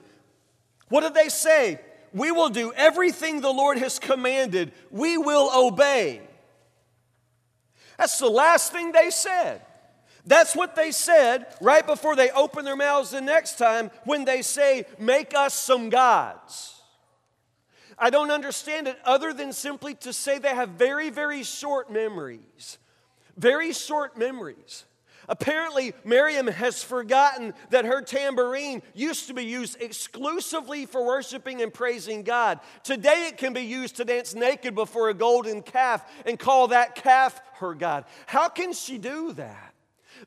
What 0.88 1.02
did 1.02 1.14
they 1.14 1.30
say? 1.30 1.80
we 2.14 2.32
will 2.32 2.50
do 2.50 2.72
everything 2.74 3.42
the 3.42 3.52
Lord 3.52 3.78
has 3.78 4.00
commanded, 4.00 4.72
we 4.92 5.18
will 5.18 5.50
obey. 5.54 6.22
That's 7.98 8.18
the 8.18 8.30
last 8.30 8.72
thing 8.72 8.92
they 8.92 9.10
said. 9.10 9.62
That's 10.26 10.56
what 10.56 10.76
they 10.76 10.92
said 10.92 11.48
right 11.62 11.86
before 11.86 12.16
they 12.16 12.30
open 12.32 12.66
their 12.66 12.76
mouths 12.76 13.12
the 13.12 13.22
next 13.22 13.58
time 13.58 13.92
when 14.06 14.26
they 14.26 14.42
say, 14.42 14.86
Make 15.00 15.34
us 15.34 15.54
some 15.54 15.90
gods. 15.90 16.76
I 17.98 18.10
don't 18.10 18.32
understand 18.32 18.88
it 18.88 18.98
other 19.04 19.34
than 19.34 19.52
simply 19.52 19.96
to 19.96 20.14
say 20.14 20.40
they 20.40 20.56
have 20.56 20.70
very, 20.70 21.10
very 21.10 21.44
short 21.44 21.92
memories. 21.92 22.78
Very 23.36 23.74
short 23.74 24.18
memories. 24.18 24.86
Apparently, 25.28 25.94
Miriam 26.04 26.48
has 26.48 26.82
forgotten 26.82 27.54
that 27.70 27.86
her 27.86 28.02
tambourine 28.02 28.82
used 28.96 29.28
to 29.28 29.34
be 29.34 29.44
used 29.46 29.80
exclusively 29.80 30.88
for 30.88 31.06
worshiping 31.06 31.62
and 31.62 31.72
praising 31.72 32.24
God. 32.24 32.60
Today, 32.84 33.28
it 33.28 33.38
can 33.38 33.54
be 33.54 33.62
used 33.62 33.98
to 33.98 34.06
dance 34.06 34.34
naked 34.34 34.74
before 34.74 35.10
a 35.10 35.14
golden 35.14 35.62
calf 35.62 36.04
and 36.26 36.40
call 36.40 36.70
that 36.70 36.96
calf 36.96 37.40
her 37.58 37.76
God. 37.76 38.06
How 38.26 38.50
can 38.50 38.74
she 38.74 38.98
do 38.98 39.34
that? 39.34 39.69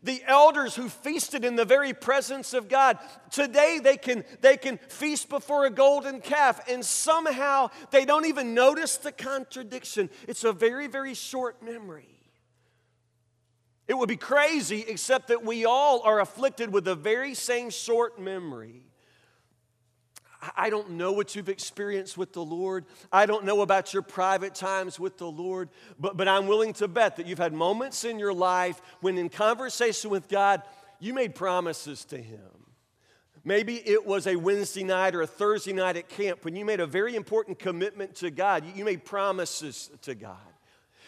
The 0.04 0.22
elders 0.26 0.74
who 0.74 0.88
feasted 0.88 1.44
in 1.44 1.54
the 1.54 1.64
very 1.64 1.94
presence 1.94 2.54
of 2.54 2.68
God, 2.68 2.98
today 3.30 3.78
they 3.82 3.96
can, 3.96 4.24
they 4.40 4.56
can 4.56 4.78
feast 4.78 5.28
before 5.28 5.64
a 5.64 5.70
golden 5.70 6.20
calf, 6.20 6.60
and 6.68 6.84
somehow 6.84 7.70
they 7.92 8.04
don't 8.04 8.26
even 8.26 8.52
notice 8.52 8.96
the 8.96 9.12
contradiction. 9.12 10.10
It's 10.26 10.42
a 10.42 10.52
very, 10.52 10.88
very 10.88 11.14
short 11.14 11.62
memory. 11.62 12.08
It 13.86 13.94
would 13.94 14.08
be 14.08 14.16
crazy, 14.16 14.84
except 14.88 15.28
that 15.28 15.44
we 15.44 15.64
all 15.66 16.02
are 16.02 16.20
afflicted 16.20 16.72
with 16.72 16.84
the 16.84 16.94
very 16.94 17.34
same 17.34 17.70
short 17.70 18.20
memory. 18.20 18.82
I 20.56 20.70
don't 20.70 20.90
know 20.90 21.12
what 21.12 21.36
you've 21.36 21.48
experienced 21.48 22.18
with 22.18 22.32
the 22.32 22.44
Lord. 22.44 22.84
I 23.12 23.26
don't 23.26 23.44
know 23.44 23.60
about 23.60 23.92
your 23.92 24.02
private 24.02 24.54
times 24.54 24.98
with 24.98 25.16
the 25.16 25.30
Lord, 25.30 25.68
but, 26.00 26.16
but 26.16 26.26
I'm 26.26 26.48
willing 26.48 26.72
to 26.74 26.88
bet 26.88 27.16
that 27.16 27.26
you've 27.26 27.38
had 27.38 27.52
moments 27.52 28.04
in 28.04 28.18
your 28.18 28.34
life 28.34 28.80
when, 29.00 29.18
in 29.18 29.28
conversation 29.28 30.10
with 30.10 30.28
God, 30.28 30.62
you 30.98 31.14
made 31.14 31.34
promises 31.34 32.04
to 32.06 32.18
Him. 32.18 32.40
Maybe 33.44 33.76
it 33.76 34.06
was 34.06 34.26
a 34.26 34.36
Wednesday 34.36 34.84
night 34.84 35.14
or 35.14 35.22
a 35.22 35.26
Thursday 35.26 35.72
night 35.72 35.96
at 35.96 36.08
camp 36.08 36.44
when 36.44 36.54
you 36.54 36.64
made 36.64 36.80
a 36.80 36.86
very 36.86 37.16
important 37.16 37.58
commitment 37.58 38.14
to 38.16 38.30
God. 38.30 38.64
You 38.76 38.84
made 38.84 39.04
promises 39.04 39.90
to 40.02 40.14
God. 40.14 40.36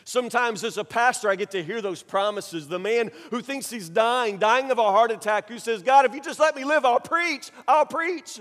Sometimes, 0.05 0.64
as 0.64 0.76
a 0.76 0.85
pastor, 0.85 1.31
I 1.31 1.37
get 1.37 1.53
to 1.53 1.62
hear 1.62 1.81
those 1.81 2.03
promises. 2.03 2.69
The 2.69 2.79
man 2.79 3.11
who 3.31 3.41
thinks 3.41 3.71
he's 3.71 3.88
dying, 3.88 4.38
dying 4.38 4.71
of 4.71 4.79
a 4.79 4.83
heart 4.83 5.11
attack, 5.11 5.49
who 5.49 5.59
says, 5.59 5.83
God, 5.83 6.05
if 6.05 6.14
you 6.14 6.21
just 6.21 6.41
let 6.41 6.55
me 6.55 6.64
live, 6.64 6.85
I'll 6.85 7.00
preach, 7.00 7.50
I'll 7.67 7.87
preach. 7.87 8.41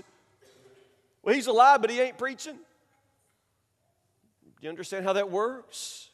Well, 1.23 1.33
he's 1.33 1.47
alive, 1.47 1.81
but 1.81 1.89
he 1.89 1.99
ain't 2.01 2.17
preaching. 2.17 2.55
Do 4.43 4.59
you 4.61 4.69
understand 4.69 5.05
how 5.05 5.13
that 5.13 5.31
works? 5.31 6.09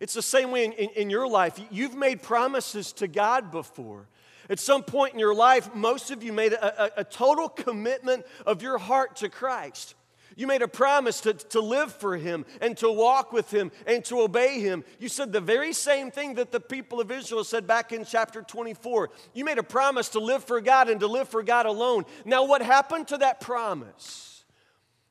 It's 0.00 0.14
the 0.14 0.22
same 0.22 0.50
way 0.50 0.64
in, 0.64 0.72
in, 0.72 0.90
in, 0.90 1.10
your 1.10 1.28
life. 1.28 1.60
You've 1.70 1.94
made 1.94 2.22
promises 2.22 2.92
to 2.94 3.08
God 3.08 3.50
before. 3.50 4.06
At 4.48 4.58
some 4.58 4.82
point 4.82 5.14
in 5.14 5.18
your 5.18 5.34
life, 5.34 5.74
most 5.74 6.10
of 6.10 6.22
you 6.22 6.32
made 6.32 6.52
a, 6.52 6.98
a, 6.98 7.00
a 7.00 7.04
total 7.04 7.48
commitment 7.48 8.24
of 8.46 8.62
your 8.62 8.78
heart 8.78 9.16
to 9.16 9.28
Christ. 9.28 9.94
You 10.38 10.46
made 10.46 10.62
a 10.62 10.68
promise 10.68 11.20
to, 11.22 11.34
to 11.34 11.60
live 11.60 11.92
for 11.92 12.16
Him 12.16 12.46
and 12.60 12.76
to 12.76 12.92
walk 12.92 13.32
with 13.32 13.50
Him 13.50 13.72
and 13.88 14.04
to 14.04 14.20
obey 14.20 14.60
Him. 14.60 14.84
You 15.00 15.08
said 15.08 15.32
the 15.32 15.40
very 15.40 15.72
same 15.72 16.12
thing 16.12 16.34
that 16.34 16.52
the 16.52 16.60
people 16.60 17.00
of 17.00 17.10
Israel 17.10 17.42
said 17.42 17.66
back 17.66 17.90
in 17.90 18.04
chapter 18.04 18.42
24. 18.42 19.10
You 19.34 19.44
made 19.44 19.58
a 19.58 19.64
promise 19.64 20.10
to 20.10 20.20
live 20.20 20.44
for 20.44 20.60
God 20.60 20.88
and 20.88 21.00
to 21.00 21.08
live 21.08 21.28
for 21.28 21.42
God 21.42 21.66
alone. 21.66 22.04
Now, 22.24 22.46
what 22.46 22.62
happened 22.62 23.08
to 23.08 23.18
that 23.18 23.40
promise? 23.40 24.44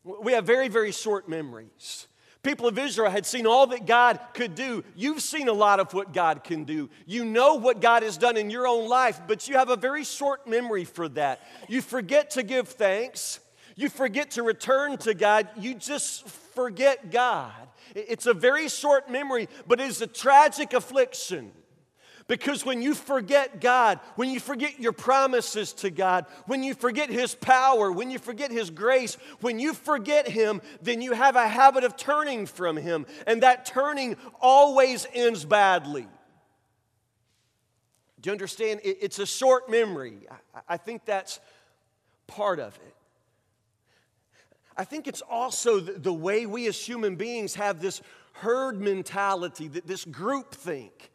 We 0.05 0.31
have 0.31 0.45
very, 0.45 0.69
very 0.69 0.93
short 0.93 1.27
memories. 1.27 2.07
People 2.41 2.69
of 2.69 2.79
Israel 2.79 3.11
had 3.11 3.25
seen 3.25 3.45
all 3.45 3.67
that 3.67 3.85
God 3.85 4.21
could 4.33 4.55
do. 4.55 4.85
You've 4.95 5.21
seen 5.21 5.49
a 5.49 5.53
lot 5.53 5.81
of 5.81 5.93
what 5.93 6.13
God 6.13 6.45
can 6.45 6.63
do. 6.63 6.89
You 7.05 7.25
know 7.25 7.55
what 7.55 7.81
God 7.81 8.01
has 8.01 8.17
done 8.17 8.37
in 8.37 8.49
your 8.49 8.65
own 8.65 8.87
life, 8.87 9.19
but 9.27 9.49
you 9.49 9.55
have 9.57 9.69
a 9.69 9.75
very 9.75 10.05
short 10.05 10.47
memory 10.47 10.85
for 10.85 11.09
that. 11.09 11.41
You 11.67 11.81
forget 11.81 12.29
to 12.31 12.43
give 12.43 12.69
thanks. 12.69 13.41
You 13.77 13.89
forget 13.89 14.31
to 14.31 14.43
return 14.43 14.97
to 14.97 15.13
God, 15.13 15.47
you 15.55 15.75
just 15.75 16.27
forget 16.27 17.11
God. 17.11 17.53
It's 17.95 18.25
a 18.25 18.33
very 18.33 18.69
short 18.69 19.09
memory, 19.09 19.47
but 19.67 19.79
it 19.79 19.87
is 19.87 20.01
a 20.01 20.07
tragic 20.07 20.73
affliction. 20.73 21.51
Because 22.27 22.65
when 22.65 22.81
you 22.81 22.95
forget 22.95 23.61
God, 23.61 23.99
when 24.15 24.29
you 24.29 24.39
forget 24.39 24.79
your 24.79 24.91
promises 24.91 25.73
to 25.73 25.91
God, 25.91 26.25
when 26.47 26.63
you 26.63 26.73
forget 26.73 27.09
His 27.09 27.35
power, 27.35 27.91
when 27.91 28.09
you 28.09 28.17
forget 28.19 28.51
His 28.51 28.71
grace, 28.71 29.15
when 29.41 29.59
you 29.59 29.73
forget 29.73 30.27
Him, 30.27 30.59
then 30.81 31.01
you 31.01 31.13
have 31.13 31.35
a 31.35 31.47
habit 31.47 31.83
of 31.83 31.95
turning 31.95 32.47
from 32.47 32.77
Him. 32.77 33.05
And 33.27 33.43
that 33.43 33.65
turning 33.67 34.17
always 34.41 35.07
ends 35.13 35.45
badly. 35.45 36.07
Do 38.19 38.29
you 38.29 38.31
understand? 38.31 38.81
It's 38.83 39.19
a 39.19 39.27
short 39.27 39.69
memory. 39.69 40.27
I 40.67 40.77
think 40.77 41.05
that's 41.05 41.39
part 42.25 42.59
of 42.59 42.75
it. 42.87 42.96
I 44.77 44.83
think 44.83 45.07
it's 45.07 45.21
also 45.21 45.79
the, 45.79 46.13
way 46.13 46.45
we 46.45 46.67
as 46.67 46.79
human 46.79 47.15
beings 47.15 47.55
have 47.55 47.81
this 47.81 48.01
herd 48.33 48.79
mentality, 48.79 49.67
that 49.69 49.87
this 49.87 50.05
group 50.05 50.53
think. 50.53 51.11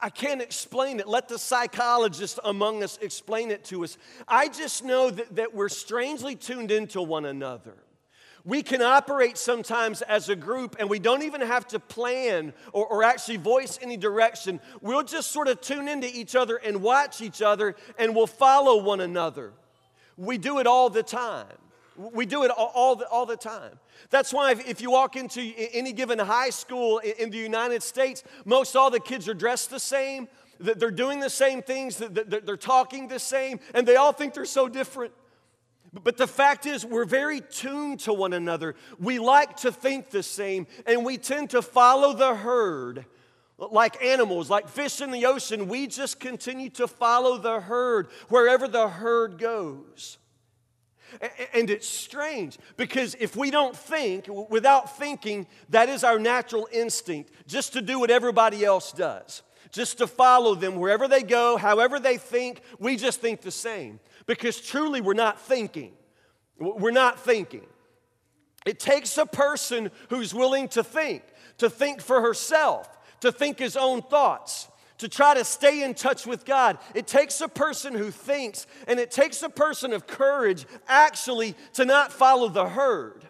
I 0.00 0.08
can't 0.08 0.40
explain 0.40 1.00
it. 1.00 1.08
Let 1.08 1.28
the 1.28 1.38
psychologist 1.38 2.38
among 2.44 2.84
us 2.84 2.98
explain 3.02 3.50
it 3.50 3.64
to 3.66 3.82
us. 3.82 3.98
I 4.28 4.48
just 4.48 4.84
know 4.84 5.10
that, 5.10 5.34
that 5.36 5.54
we're 5.54 5.68
strangely 5.68 6.36
tuned 6.36 6.70
into 6.70 7.02
one 7.02 7.24
another. 7.24 7.74
We 8.44 8.62
can 8.62 8.82
operate 8.82 9.38
sometimes 9.38 10.02
as 10.02 10.28
a 10.28 10.36
group 10.36 10.76
and 10.78 10.90
we 10.90 10.98
don't 10.98 11.22
even 11.22 11.40
have 11.40 11.66
to 11.68 11.80
plan 11.80 12.52
or, 12.72 12.86
or, 12.86 13.02
actually 13.02 13.38
voice 13.38 13.78
any 13.80 13.96
direction. 13.96 14.60
We'll 14.82 15.02
just 15.02 15.32
sort 15.32 15.48
of 15.48 15.62
tune 15.62 15.88
into 15.88 16.06
each 16.06 16.36
other 16.36 16.56
and 16.56 16.82
watch 16.82 17.22
each 17.22 17.40
other 17.40 17.74
and 17.98 18.14
we'll 18.14 18.26
follow 18.26 18.82
one 18.82 19.00
another. 19.00 19.54
We 20.18 20.36
do 20.36 20.58
it 20.58 20.66
all 20.66 20.90
the 20.90 21.02
time. 21.02 21.46
We 21.96 22.26
do 22.26 22.44
it 22.44 22.50
all 22.50 22.96
the, 22.96 23.06
all 23.08 23.26
the 23.26 23.36
time. 23.36 23.78
That's 24.10 24.32
why 24.32 24.52
if, 24.52 24.68
if 24.68 24.80
you 24.80 24.90
walk 24.90 25.16
into 25.16 25.40
any 25.72 25.92
given 25.92 26.18
high 26.18 26.50
school 26.50 26.98
in 26.98 27.30
the 27.30 27.38
United 27.38 27.82
States, 27.82 28.24
most 28.44 28.74
all 28.74 28.90
the 28.90 29.00
kids 29.00 29.28
are 29.28 29.34
dressed 29.34 29.70
the 29.70 29.80
same, 29.80 30.28
they're 30.58 30.90
doing 30.90 31.20
the 31.20 31.30
same 31.30 31.62
things, 31.62 31.96
they're 31.98 32.56
talking 32.56 33.08
the 33.08 33.18
same, 33.18 33.60
and 33.74 33.86
they 33.86 33.96
all 33.96 34.12
think 34.12 34.34
they're 34.34 34.44
so 34.44 34.68
different. 34.68 35.12
But 36.02 36.16
the 36.16 36.26
fact 36.26 36.66
is, 36.66 36.84
we're 36.84 37.04
very 37.04 37.40
tuned 37.40 38.00
to 38.00 38.12
one 38.12 38.32
another. 38.32 38.74
We 38.98 39.20
like 39.20 39.58
to 39.58 39.70
think 39.70 40.10
the 40.10 40.24
same, 40.24 40.66
and 40.86 41.04
we 41.04 41.18
tend 41.18 41.50
to 41.50 41.62
follow 41.62 42.12
the 42.12 42.34
herd 42.34 43.06
like 43.58 44.02
animals, 44.02 44.50
like 44.50 44.68
fish 44.68 45.00
in 45.00 45.10
the 45.10 45.26
ocean. 45.26 45.68
We 45.68 45.86
just 45.86 46.18
continue 46.18 46.70
to 46.70 46.88
follow 46.88 47.38
the 47.38 47.60
herd 47.60 48.08
wherever 48.28 48.66
the 48.66 48.88
herd 48.88 49.38
goes. 49.38 50.18
And 51.52 51.70
it's 51.70 51.88
strange 51.88 52.58
because 52.76 53.14
if 53.20 53.36
we 53.36 53.50
don't 53.50 53.76
think, 53.76 54.26
without 54.50 54.98
thinking, 54.98 55.46
that 55.70 55.88
is 55.88 56.04
our 56.04 56.18
natural 56.18 56.68
instinct, 56.72 57.30
just 57.46 57.72
to 57.74 57.82
do 57.82 58.00
what 58.00 58.10
everybody 58.10 58.64
else 58.64 58.92
does, 58.92 59.42
just 59.70 59.98
to 59.98 60.06
follow 60.06 60.54
them 60.54 60.76
wherever 60.76 61.08
they 61.08 61.22
go, 61.22 61.56
however 61.56 61.98
they 61.98 62.16
think, 62.16 62.60
we 62.78 62.96
just 62.96 63.20
think 63.20 63.40
the 63.40 63.50
same. 63.50 64.00
Because 64.26 64.60
truly, 64.60 65.00
we're 65.00 65.14
not 65.14 65.40
thinking. 65.40 65.92
We're 66.58 66.90
not 66.90 67.20
thinking. 67.20 67.66
It 68.64 68.80
takes 68.80 69.18
a 69.18 69.26
person 69.26 69.90
who's 70.08 70.32
willing 70.32 70.68
to 70.68 70.82
think, 70.82 71.22
to 71.58 71.68
think 71.68 72.00
for 72.00 72.20
herself, 72.20 72.88
to 73.20 73.30
think 73.30 73.58
his 73.58 73.76
own 73.76 74.02
thoughts 74.02 74.68
to 75.04 75.08
try 75.10 75.34
to 75.34 75.44
stay 75.44 75.82
in 75.82 75.92
touch 75.92 76.26
with 76.26 76.46
God. 76.46 76.78
It 76.94 77.06
takes 77.06 77.42
a 77.42 77.48
person 77.48 77.92
who 77.92 78.10
thinks, 78.10 78.66
and 78.88 78.98
it 78.98 79.10
takes 79.10 79.42
a 79.42 79.50
person 79.50 79.92
of 79.92 80.06
courage 80.06 80.64
actually 80.88 81.54
to 81.74 81.84
not 81.84 82.10
follow 82.10 82.48
the 82.48 82.66
herd. 82.66 83.26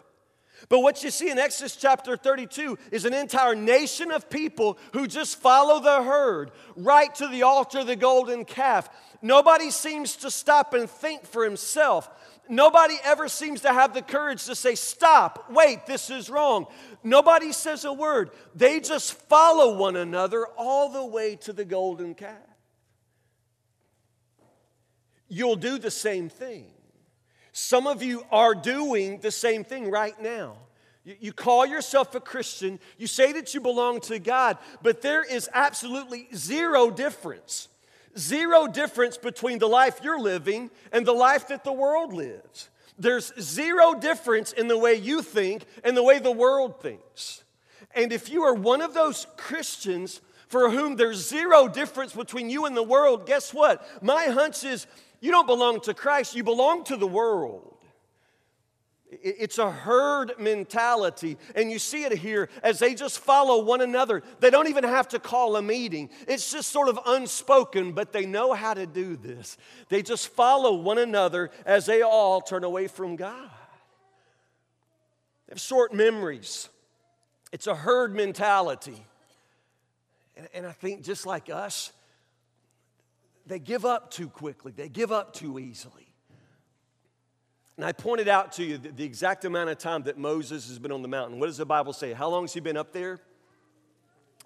But 0.69 0.79
what 0.79 1.03
you 1.03 1.11
see 1.11 1.29
in 1.29 1.37
Exodus 1.37 1.75
chapter 1.75 2.15
32 2.15 2.77
is 2.91 3.03
an 3.03 3.13
entire 3.13 3.55
nation 3.55 4.09
of 4.09 4.29
people 4.29 4.77
who 4.93 5.05
just 5.05 5.37
follow 5.37 5.81
the 5.81 6.01
herd 6.01 6.51
right 6.77 7.13
to 7.15 7.27
the 7.27 7.43
altar 7.43 7.79
of 7.79 7.87
the 7.87 7.97
golden 7.97 8.45
calf. 8.45 8.89
Nobody 9.21 9.69
seems 9.69 10.15
to 10.17 10.31
stop 10.31 10.73
and 10.73 10.89
think 10.89 11.25
for 11.25 11.43
himself. 11.43 12.09
Nobody 12.47 12.95
ever 13.03 13.27
seems 13.27 13.61
to 13.61 13.73
have 13.73 13.93
the 13.93 14.01
courage 14.01 14.45
to 14.45 14.55
say, 14.55 14.75
Stop, 14.75 15.49
wait, 15.49 15.85
this 15.85 16.09
is 16.09 16.29
wrong. 16.29 16.67
Nobody 17.03 17.51
says 17.51 17.85
a 17.85 17.93
word. 17.93 18.31
They 18.53 18.79
just 18.79 19.13
follow 19.27 19.77
one 19.77 19.95
another 19.95 20.45
all 20.57 20.89
the 20.89 21.05
way 21.05 21.35
to 21.37 21.53
the 21.53 21.65
golden 21.65 22.15
calf. 22.15 22.37
You'll 25.27 25.55
do 25.55 25.77
the 25.77 25.91
same 25.91 26.29
thing. 26.29 26.67
Some 27.51 27.87
of 27.87 28.03
you 28.03 28.25
are 28.31 28.53
doing 28.53 29.19
the 29.19 29.31
same 29.31 29.63
thing 29.63 29.89
right 29.89 30.19
now. 30.21 30.57
You 31.03 31.33
call 31.33 31.65
yourself 31.65 32.15
a 32.15 32.19
Christian, 32.19 32.79
you 32.97 33.05
say 33.05 33.31
that 33.33 33.53
you 33.53 33.61
belong 33.61 34.01
to 34.01 34.17
God, 34.17 34.57
but 34.81 35.03
there 35.03 35.23
is 35.23 35.47
absolutely 35.53 36.27
zero 36.33 36.89
difference 36.89 37.67
zero 38.17 38.67
difference 38.67 39.17
between 39.17 39.59
the 39.59 39.67
life 39.67 39.99
you're 40.03 40.19
living 40.19 40.71
and 40.91 41.05
the 41.05 41.13
life 41.13 41.47
that 41.49 41.63
the 41.63 41.73
world 41.73 42.13
lives. 42.13 42.69
There's 42.97 43.33
zero 43.39 43.93
difference 43.93 44.53
in 44.53 44.67
the 44.67 44.77
way 44.77 44.95
you 44.95 45.21
think 45.21 45.65
and 45.83 45.97
the 45.97 46.03
way 46.03 46.19
the 46.19 46.31
world 46.31 46.81
thinks. 46.81 47.43
And 47.93 48.13
if 48.13 48.29
you 48.29 48.43
are 48.43 48.53
one 48.53 48.81
of 48.81 48.93
those 48.93 49.27
Christians 49.37 50.21
for 50.47 50.69
whom 50.69 50.95
there's 50.95 51.27
zero 51.27 51.67
difference 51.67 52.13
between 52.13 52.49
you 52.49 52.65
and 52.65 52.75
the 52.75 52.83
world, 52.83 53.25
guess 53.25 53.53
what? 53.53 53.85
My 54.01 54.25
hunch 54.25 54.63
is 54.63 54.87
you 55.19 55.31
don't 55.31 55.47
belong 55.47 55.81
to 55.81 55.93
Christ, 55.93 56.35
you 56.35 56.43
belong 56.43 56.83
to 56.85 56.97
the 56.97 57.07
world. 57.07 57.74
It's 59.21 59.57
a 59.57 59.71
herd 59.71 60.33
mentality. 60.39 61.37
And 61.55 61.71
you 61.71 61.79
see 61.79 62.03
it 62.03 62.13
here 62.13 62.49
as 62.63 62.79
they 62.79 62.95
just 62.95 63.19
follow 63.19 63.63
one 63.63 63.81
another. 63.81 64.23
They 64.39 64.49
don't 64.49 64.67
even 64.67 64.83
have 64.83 65.07
to 65.09 65.19
call 65.19 65.55
a 65.55 65.61
meeting, 65.61 66.09
it's 66.27 66.51
just 66.51 66.69
sort 66.69 66.89
of 66.89 66.99
unspoken, 67.05 67.91
but 67.93 68.11
they 68.11 68.25
know 68.25 68.53
how 68.53 68.73
to 68.73 68.85
do 68.85 69.15
this. 69.15 69.57
They 69.89 70.01
just 70.01 70.29
follow 70.29 70.75
one 70.75 70.97
another 70.97 71.51
as 71.65 71.85
they 71.85 72.01
all 72.01 72.41
turn 72.41 72.63
away 72.63 72.87
from 72.87 73.15
God. 73.15 73.49
They 75.47 75.51
have 75.51 75.59
short 75.59 75.93
memories, 75.93 76.69
it's 77.51 77.67
a 77.67 77.75
herd 77.75 78.15
mentality. 78.15 79.05
And, 80.37 80.47
and 80.53 80.67
I 80.67 80.71
think 80.71 81.03
just 81.03 81.25
like 81.25 81.49
us, 81.49 81.93
they 83.45 83.59
give 83.59 83.85
up 83.85 84.11
too 84.11 84.27
quickly, 84.27 84.73
they 84.75 84.89
give 84.89 85.11
up 85.11 85.33
too 85.33 85.59
easily. 85.59 86.04
And 87.77 87.85
I 87.85 87.91
pointed 87.91 88.27
out 88.27 88.53
to 88.53 88.63
you 88.63 88.77
the, 88.77 89.03
exact 89.03 89.43
amount 89.43 89.69
of 89.69 89.77
time 89.77 90.03
that 90.03 90.17
Moses 90.17 90.67
has 90.69 90.79
been 90.79 90.91
on 90.91 91.01
the 91.01 91.07
mountain. 91.07 91.39
What 91.39 91.47
does 91.47 91.57
the 91.57 91.65
Bible 91.65 91.91
say? 91.91 92.13
How 92.13 92.29
long 92.29 92.43
has 92.43 92.53
he 92.53 92.61
been 92.61 92.77
up 92.77 92.93
there? 92.93 93.19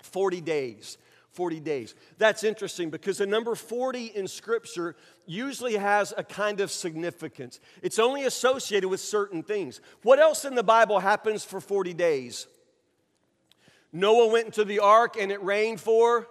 40 0.02 0.42
days. 0.42 0.98
40 1.34 1.60
days. 1.60 1.94
That's 2.18 2.44
interesting 2.44 2.90
because 2.90 3.20
the 3.20 3.28
number 3.28 3.54
40 3.54 4.08
in 4.08 4.28
Scripture 4.28 4.96
usually 5.28 5.76
has 5.76 6.12
a 6.18 6.24
kind 6.24 6.60
of 6.60 6.72
significance. 6.72 7.60
It's 7.84 8.00
only 8.00 8.24
associated 8.24 8.90
with 8.90 9.00
certain 9.00 9.44
things. 9.44 9.80
What 10.02 10.18
else 10.18 10.44
in 10.44 10.56
the 10.56 10.64
Bible 10.64 11.00
happens 11.00 11.44
for 11.44 11.62
40 11.62 11.94
days? 11.94 12.48
Noah 13.94 14.28
went 14.28 14.48
into 14.48 14.66
the 14.66 14.80
ark 14.80 15.18
and 15.20 15.32
it 15.32 15.44
rained 15.44 15.80
for 15.80 16.28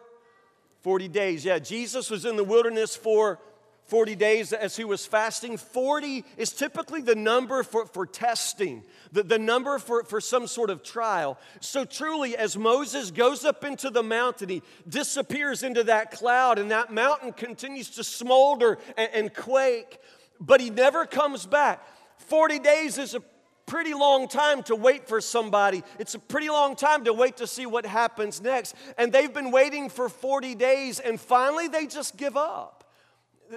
40 0.81 1.09
days. 1.09 1.45
Yeah, 1.45 1.59
Jesus 1.61 2.11
was 2.11 2.25
in 2.25 2.37
the 2.37 2.45
wilderness 2.45 2.97
for 2.97 3.41
40 3.89 4.17
days 4.17 4.53
as 4.53 4.77
he 4.77 4.85
was 4.85 5.07
fasting. 5.07 5.57
40 5.57 6.25
is 6.37 6.53
typically 6.53 7.01
the 7.01 7.15
number 7.15 7.63
for, 7.63 7.87
for 7.87 8.05
testing, 8.05 8.83
the, 9.13 9.23
the 9.23 9.39
number 9.39 9.79
for, 9.79 10.05
for 10.05 10.21
some 10.21 10.47
sort 10.47 10.69
of 10.69 10.83
trial. 10.83 11.39
So, 11.61 11.87
truly, 11.87 12.37
as 12.37 12.57
Moses 12.57 13.11
goes 13.11 13.47
up 13.47 13.65
into 13.65 13.89
the 13.89 14.03
mountain, 14.03 14.51
he 14.51 14.63
disappears 14.87 15.63
into 15.63 15.85
that 15.85 16.11
cloud, 16.11 16.59
and 16.59 16.71
that 16.71 16.93
mountain 16.93 17.33
continues 17.33 17.89
to 17.91 18.05
smolder 18.05 18.79
and, 18.99 19.11
and 19.15 19.35
quake, 19.35 19.99
but 20.39 20.61
he 20.61 20.69
never 20.69 21.07
comes 21.07 21.47
back. 21.47 21.83
40 22.19 22.59
days 22.59 22.99
is 22.99 23.15
a 23.15 23.23
pretty 23.65 23.95
long 23.95 24.29
time 24.29 24.63
to 24.65 24.77
wait 24.77 25.09
for 25.09 25.23
somebody. 25.23 25.83
It's 25.99 26.15
a 26.15 26.19
pretty 26.19 26.51
long 26.51 26.77
time 26.77 27.05
to 27.05 27.15
wait 27.15 27.39
to 27.39 27.47
see 27.47 27.65
what 27.65 27.87
happens 27.87 28.43
next. 28.43 28.75
And 28.99 29.13
they've 29.13 29.33
been 29.33 29.51
waiting 29.51 29.89
for 29.89 30.11
40 30.11 30.55
days, 30.57 31.01
and 31.01 31.19
finally 31.19 31.69
they 31.69 31.87
just 31.87 32.19
give 32.19 32.37
up 32.37 32.78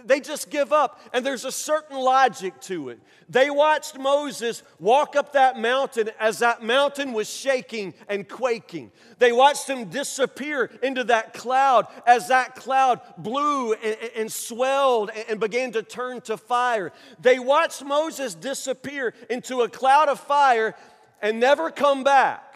they 0.05 0.19
just 0.19 0.49
give 0.49 0.71
up. 0.71 0.99
And 1.13 1.25
there's 1.25 1.45
a 1.45 1.51
certain 1.51 1.97
logic 1.97 2.59
to 2.61 2.89
it. 2.89 2.99
They 3.29 3.49
watched 3.49 3.97
Moses 3.97 4.63
walk 4.79 5.15
up 5.15 5.33
that 5.33 5.59
mountain 5.59 6.09
as 6.19 6.39
that 6.39 6.63
mountain 6.63 7.13
was 7.13 7.29
shaking 7.29 7.93
and 8.07 8.27
quaking. 8.27 8.91
They 9.19 9.31
watched 9.31 9.67
him 9.67 9.89
disappear 9.89 10.69
into 10.81 11.03
that 11.05 11.33
cloud 11.33 11.87
as 12.05 12.29
that 12.29 12.55
cloud 12.55 13.01
blew 13.17 13.73
and, 13.73 13.97
and 14.15 14.31
swelled 14.31 15.11
and 15.29 15.39
began 15.39 15.71
to 15.73 15.83
turn 15.83 16.21
to 16.21 16.37
fire. 16.37 16.91
They 17.19 17.39
watched 17.39 17.83
Moses 17.83 18.35
disappear 18.35 19.13
into 19.29 19.61
a 19.61 19.69
cloud 19.69 20.09
of 20.09 20.19
fire 20.19 20.75
and 21.21 21.39
never 21.39 21.69
come 21.69 22.03
back. 22.03 22.51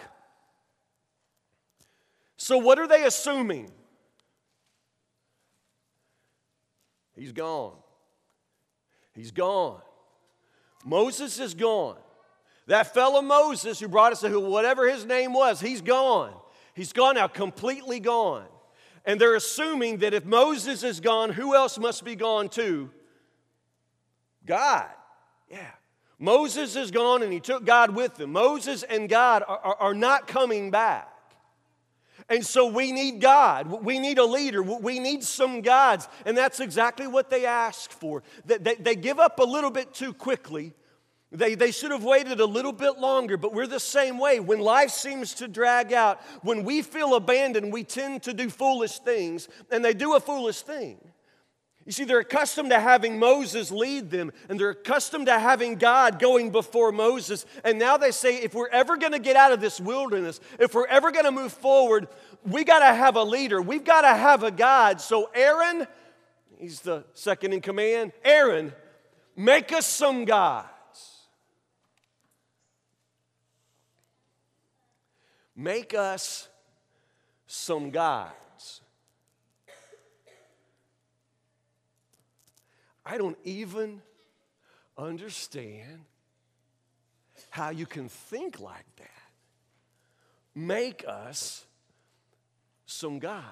So, 2.37 2.57
what 2.57 2.79
are 2.79 2.87
they 2.87 3.03
assuming? 3.03 3.71
He's 7.15 7.32
gone. 7.32 7.73
He's 9.13 9.32
gone. 9.32 9.82
Moses 10.84 11.39
is 11.39 11.54
gone. 11.54 11.97
That 12.67 12.93
fellow 12.93 13.21
Moses 13.21 13.80
who 13.80 13.88
brought 13.88 14.12
us 14.12 14.21
to 14.21 14.30
who, 14.30 14.39
whatever 14.39 14.89
his 14.89 15.06
name 15.06 15.34
was, 15.34 15.60
he's 15.60 15.82
gone. 15.82 16.34
He's 16.73 16.93
gone 16.93 17.15
now, 17.15 17.28
completely 17.28 17.99
gone. 17.99 18.45
And 19.06 19.21
they're 19.21 19.36
assuming 19.36 19.99
that 19.99 20.13
if 20.13 20.25
Moses 20.25 20.84
is 20.84 20.99
gone, 20.99 21.32
who 21.32 21.56
else 21.56 21.78
must 21.78 22.04
be 22.04 22.15
gone 22.15 22.49
too? 22.49 22.89
God. 24.45 24.89
Yeah. 25.49 25.71
Moses 26.17 26.75
is 26.75 26.91
gone 26.91 27.23
and 27.23 27.32
he 27.32 27.39
took 27.39 27.65
God 27.65 27.95
with 27.95 28.19
him. 28.19 28.32
Moses 28.32 28.84
and 28.84 29.08
God 29.08 29.43
are, 29.47 29.60
are, 29.60 29.75
are 29.75 29.93
not 29.93 30.28
coming 30.28 30.71
back. 30.71 31.14
And 32.27 32.45
so 32.45 32.65
we 32.65 32.91
need 32.91 33.21
God. 33.21 33.67
We 33.83 33.99
need 33.99 34.17
a 34.17 34.25
leader. 34.25 34.63
We 34.63 34.99
need 34.99 35.23
some 35.23 35.61
gods. 35.61 36.07
And 36.25 36.35
that's 36.35 36.59
exactly 36.59 37.07
what 37.07 37.29
they 37.29 37.45
ask 37.45 37.91
for. 37.91 38.23
They, 38.45 38.57
they, 38.57 38.75
they, 38.75 38.95
give 38.95 39.19
up 39.19 39.39
a 39.39 39.43
little 39.43 39.69
bit 39.69 39.93
too 39.93 40.11
quickly. 40.11 40.73
They, 41.31 41.53
they 41.53 41.71
should 41.71 41.91
have 41.91 42.03
waited 42.03 42.39
a 42.39 42.45
little 42.45 42.71
bit 42.71 42.97
longer, 42.97 43.38
but 43.38 43.53
we're 43.53 43.67
the 43.67 43.79
same 43.79 44.17
way. 44.17 44.39
When 44.39 44.59
life 44.59 44.91
seems 44.91 45.33
to 45.35 45.47
drag 45.47 45.93
out, 45.93 46.21
when 46.41 46.63
we 46.63 46.81
feel 46.81 47.15
abandoned, 47.15 47.71
we 47.71 47.83
tend 47.83 48.23
to 48.23 48.33
do 48.33 48.49
foolish 48.49 48.99
things, 48.99 49.47
and 49.69 49.83
they 49.83 49.93
do 49.93 50.15
a 50.15 50.19
foolish 50.19 50.61
thing. 50.61 50.97
You 51.85 51.91
see, 51.91 52.03
they're 52.03 52.19
accustomed 52.19 52.71
to 52.71 52.79
having 52.79 53.19
Moses 53.19 53.69
lead 53.69 54.09
them, 54.09 54.31
and 54.49 54.59
they're 54.59 54.71
accustomed 54.71 55.27
to 55.27 55.37
having 55.37 55.75
God 55.75 56.17
going 56.17 56.49
before 56.49 56.91
Moses. 56.91 57.45
And 57.63 57.77
now 57.77 57.97
they 57.97 58.09
say, 58.09 58.37
if 58.37 58.55
we're 58.55 58.69
ever 58.69 58.97
going 58.97 59.11
to 59.11 59.19
get 59.19 59.35
out 59.35 59.51
of 59.51 59.61
this 59.61 59.79
wilderness, 59.79 60.39
if 60.59 60.73
we're 60.73 60.87
ever 60.87 61.11
going 61.11 61.25
to 61.25 61.31
move 61.31 61.53
forward, 61.53 62.07
we 62.43 62.63
got 62.63 62.79
to 62.79 62.95
have 62.95 63.15
a 63.15 63.23
leader. 63.23 63.61
We've 63.61 63.83
got 63.83 64.01
to 64.01 64.15
have 64.15 64.41
a 64.41 64.49
God. 64.49 64.99
So, 64.99 65.29
Aaron, 65.35 65.85
he's 66.57 66.81
the 66.81 67.03
second 67.13 67.53
in 67.53 67.61
command. 67.61 68.13
Aaron, 68.23 68.73
make 69.35 69.71
us 69.71 69.85
some 69.85 70.25
gods. 70.25 70.65
Make 75.55 75.93
us 75.93 76.47
some 77.45 77.91
gods. 77.91 78.33
I 83.05 83.17
don't 83.17 83.37
even 83.43 84.01
understand 84.97 86.05
how 87.49 87.69
you 87.69 87.85
can 87.85 88.09
think 88.09 88.59
like 88.59 88.85
that. 88.97 89.09
Make 90.55 91.05
us 91.07 91.65
some 92.85 93.19
gods. 93.19 93.43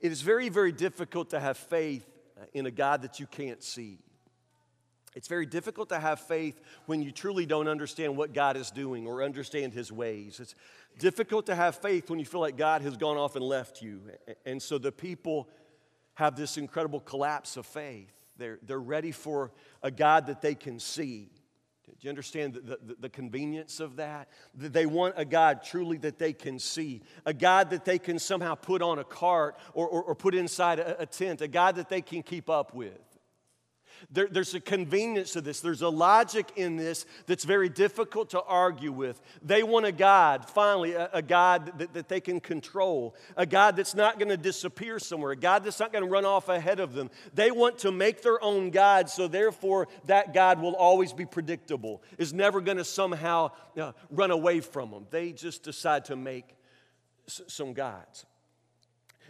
It 0.00 0.12
is 0.12 0.22
very, 0.22 0.48
very 0.48 0.72
difficult 0.72 1.30
to 1.30 1.40
have 1.40 1.56
faith 1.56 2.06
uh, 2.38 2.44
in 2.52 2.66
a 2.66 2.70
God 2.70 3.02
that 3.02 3.18
you 3.18 3.26
can't 3.26 3.62
see. 3.62 3.98
It's 5.14 5.28
very 5.28 5.46
difficult 5.46 5.88
to 5.88 5.98
have 5.98 6.20
faith 6.20 6.60
when 6.84 7.00
you 7.00 7.10
truly 7.10 7.46
don't 7.46 7.68
understand 7.68 8.16
what 8.16 8.34
God 8.34 8.58
is 8.58 8.70
doing 8.70 9.06
or 9.06 9.22
understand 9.22 9.72
His 9.72 9.90
ways. 9.90 10.38
It's 10.40 10.54
difficult 10.98 11.46
to 11.46 11.54
have 11.54 11.76
faith 11.76 12.10
when 12.10 12.18
you 12.18 12.26
feel 12.26 12.42
like 12.42 12.58
God 12.58 12.82
has 12.82 12.98
gone 12.98 13.16
off 13.16 13.34
and 13.34 13.44
left 13.44 13.80
you. 13.80 14.02
And 14.44 14.60
so 14.60 14.76
the 14.76 14.92
people 14.92 15.48
have 16.16 16.36
this 16.36 16.58
incredible 16.58 17.00
collapse 17.00 17.56
of 17.56 17.64
faith. 17.64 18.12
They're, 18.36 18.58
they're 18.62 18.78
ready 18.78 19.12
for 19.12 19.52
a 19.82 19.90
God 19.90 20.26
that 20.26 20.42
they 20.42 20.54
can 20.54 20.78
see. 20.78 21.30
Do 21.86 21.94
you 22.00 22.10
understand 22.10 22.54
the, 22.54 22.78
the, 22.82 22.96
the, 23.00 23.08
convenience 23.08 23.80
of 23.80 23.96
that? 23.96 24.28
They 24.54 24.86
want 24.86 25.14
a 25.16 25.24
God 25.24 25.62
truly 25.62 25.96
that 25.98 26.18
they 26.18 26.32
can 26.32 26.58
see, 26.58 27.02
a 27.24 27.32
God 27.32 27.70
that 27.70 27.84
they 27.84 27.98
can 27.98 28.18
somehow 28.18 28.54
put 28.56 28.82
on 28.82 28.98
a 28.98 29.04
cart 29.04 29.56
or, 29.72 29.88
or, 29.88 30.02
or 30.02 30.14
put 30.14 30.34
inside 30.34 30.78
a, 30.78 31.02
a 31.02 31.06
tent, 31.06 31.40
a 31.40 31.48
God 31.48 31.76
that 31.76 31.88
they 31.88 32.02
can 32.02 32.22
keep 32.22 32.50
up 32.50 32.74
with. 32.74 32.98
There, 34.10 34.28
there's 34.30 34.54
a 34.54 34.60
convenience 34.60 35.32
to 35.32 35.40
this. 35.40 35.60
There's 35.60 35.82
a 35.82 35.88
logic 35.88 36.52
in 36.56 36.76
this 36.76 37.06
that's 37.26 37.44
very 37.44 37.68
difficult 37.68 38.30
to 38.30 38.42
argue 38.42 38.92
with. 38.92 39.20
They 39.42 39.62
want 39.62 39.86
a 39.86 39.92
God, 39.92 40.48
finally, 40.48 40.92
a, 40.92 41.10
a 41.12 41.22
God 41.22 41.78
that, 41.78 41.94
that 41.94 42.08
they 42.08 42.20
can 42.20 42.40
control, 42.40 43.14
a 43.36 43.46
God 43.46 43.76
that's 43.76 43.94
not 43.94 44.18
going 44.18 44.28
to 44.28 44.36
disappear 44.36 44.98
somewhere, 44.98 45.32
a 45.32 45.36
God 45.36 45.64
that's 45.64 45.80
not 45.80 45.92
going 45.92 46.04
to 46.04 46.10
run 46.10 46.24
off 46.24 46.48
ahead 46.48 46.80
of 46.80 46.92
them. 46.92 47.10
They 47.34 47.50
want 47.50 47.78
to 47.78 47.92
make 47.92 48.22
their 48.22 48.42
own 48.42 48.70
God, 48.70 49.08
so 49.10 49.28
therefore 49.28 49.88
that 50.04 50.34
God 50.34 50.60
will 50.60 50.74
always 50.74 51.12
be 51.12 51.26
predictable, 51.26 52.02
is 52.18 52.32
never 52.32 52.60
going 52.60 52.78
to 52.78 52.84
somehow 52.84 53.50
uh, 53.80 53.92
run 54.10 54.30
away 54.30 54.60
from 54.60 54.90
them. 54.90 55.06
They 55.10 55.32
just 55.32 55.62
decide 55.62 56.04
to 56.06 56.16
make 56.16 56.56
s- 57.26 57.42
some 57.48 57.72
gods. 57.72 58.26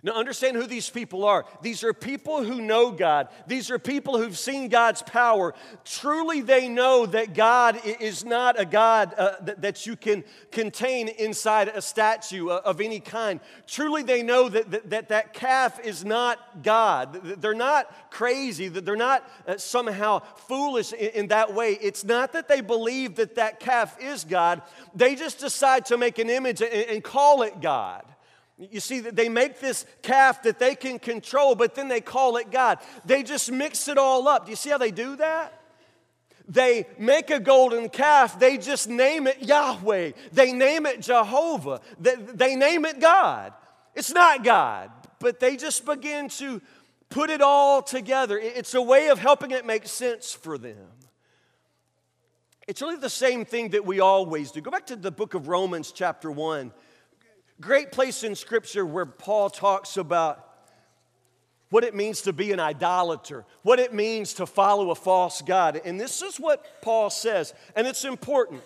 Now, 0.07 0.13
understand 0.13 0.57
who 0.57 0.69
these 0.69 0.89
people 0.89 1.25
are. 1.25 1.47
These 1.63 1.83
are 1.83 1.93
people 1.93 2.45
who 2.45 2.63
know 2.63 2.93
God. 2.93 3.27
These 3.49 3.73
are 3.73 3.79
people 3.81 4.17
who've 4.17 4.39
seen 4.39 4.69
God's 4.69 5.03
power. 5.03 5.53
Truly, 5.85 6.43
they 6.43 6.69
know 6.69 7.07
that 7.07 7.35
God 7.35 7.81
is 7.85 8.25
not 8.25 8.59
a 8.59 8.65
God 8.65 9.15
uh, 9.19 9.33
that, 9.41 9.63
that, 9.63 9.85
you 9.85 9.97
can 9.97 10.23
contain 10.53 11.09
inside 11.09 11.67
a 11.67 11.83
statue 11.83 12.51
uh, 12.51 12.61
of 12.65 12.81
any 12.81 13.01
kind. 13.01 13.41
Truly, 13.67 14.05
they 14.05 14.23
know 14.23 14.49
that 14.49 14.71
that, 14.71 14.91
that, 14.91 15.09
that 15.09 15.35
calf 15.35 15.85
is 15.85 16.05
not 16.05 16.63
God. 16.63 17.41
They're 17.41 17.53
not 17.53 18.13
crazy, 18.13 18.69
that 18.69 18.85
they're 18.85 18.95
not 18.95 19.29
uh, 19.49 19.57
somehow 19.57 20.21
foolish 20.47 20.93
in, 20.93 21.11
in 21.23 21.27
that 21.29 21.53
way. 21.53 21.77
It's 21.83 22.05
not 22.05 22.33
that 22.35 22.47
they 22.47 22.61
believe 22.61 23.17
that 23.17 23.35
that 23.35 23.59
calf 23.59 24.01
is 24.01 24.23
God, 24.23 24.63
they 24.95 25.17
just 25.17 25.41
decide 25.41 25.87
to 25.87 25.99
make 25.99 26.21
an 26.21 26.31
image 26.31 26.63
and, 26.63 26.73
and 26.73 27.03
call 27.03 27.43
it 27.43 27.61
God. 27.61 28.05
You 28.59 28.81
see, 28.81 29.01
they 29.01 29.29
make 29.29 29.61
this 29.61 29.85
calf 30.03 30.43
that 30.45 30.59
they 30.59 30.75
can 30.75 30.99
control, 30.99 31.55
but 31.55 31.75
then 31.75 31.89
they 31.89 32.01
call 32.01 32.39
it 32.39 32.51
God. 32.51 32.79
They 33.05 33.23
just 33.23 33.53
mix 33.53 33.87
it 33.87 33.99
all 33.99 34.27
up. 34.29 34.47
Do 34.47 34.51
you 34.51 34.57
see 34.57 34.71
how 34.71 34.79
they 34.79 34.91
do 34.91 35.17
that? 35.17 35.63
they 36.49 36.87
make 36.99 37.31
a 37.31 37.41
golden 37.41 37.89
calf, 37.89 38.39
they 38.39 38.57
just 38.57 38.89
name 38.89 39.27
it 39.27 39.43
Yahweh. 39.43 40.13
They 40.33 40.53
name 40.53 40.87
it 40.87 41.01
Jehovah. 41.01 41.81
They, 41.99 42.15
they 42.15 42.57
name 42.57 42.85
it 42.85 43.01
God. 43.01 43.53
It's 43.95 44.13
not 44.13 44.45
God, 44.45 44.91
but 45.19 45.41
they 45.41 45.57
just 45.57 45.85
begin 45.85 46.29
to 46.29 46.61
put 47.09 47.31
it 47.31 47.41
all 47.41 47.83
together. 47.83 48.39
It's 48.39 48.75
a 48.75 48.83
way 48.83 49.09
of 49.09 49.19
helping 49.19 49.51
it 49.51 49.67
make 49.67 49.89
sense 49.89 50.33
for 50.33 50.59
them. 50.59 50.87
It's 52.69 52.83
really 52.83 52.97
the 52.97 53.11
same 53.11 53.45
thing 53.45 53.71
that 53.71 53.85
we 53.85 54.01
always 54.01 54.51
do. 54.51 54.61
Go 54.61 54.71
back 54.71 54.87
to 54.87 54.97
the 54.97 55.13
book 55.13 55.35
of 55.35 55.49
Romans, 55.49 55.93
chapter 55.93 56.31
1. 56.31 56.73
Great 57.61 57.91
place 57.91 58.23
in 58.23 58.35
Scripture 58.35 58.85
where 58.85 59.07
Paul 59.07 59.49
talks 59.49 59.97
about 59.97 60.43
what 61.71 61.85
it 61.85 61.95
means 61.95 62.23
to 62.23 62.33
be 62.33 62.53
an 62.53 62.61
idolater, 62.61 63.45
what 63.63 63.79
it 63.79 63.93
means 63.93 64.35
to 64.35 64.47
follow 64.47 64.91
a 64.91 64.95
false 64.95 65.43
God. 65.43 65.81
And 65.85 65.99
this 65.99 66.23
is 66.23 66.37
what 66.37 66.83
Paul 66.83 67.11
says, 67.11 67.55
and 67.75 67.87
it's 67.87 68.05
important. 68.05 68.63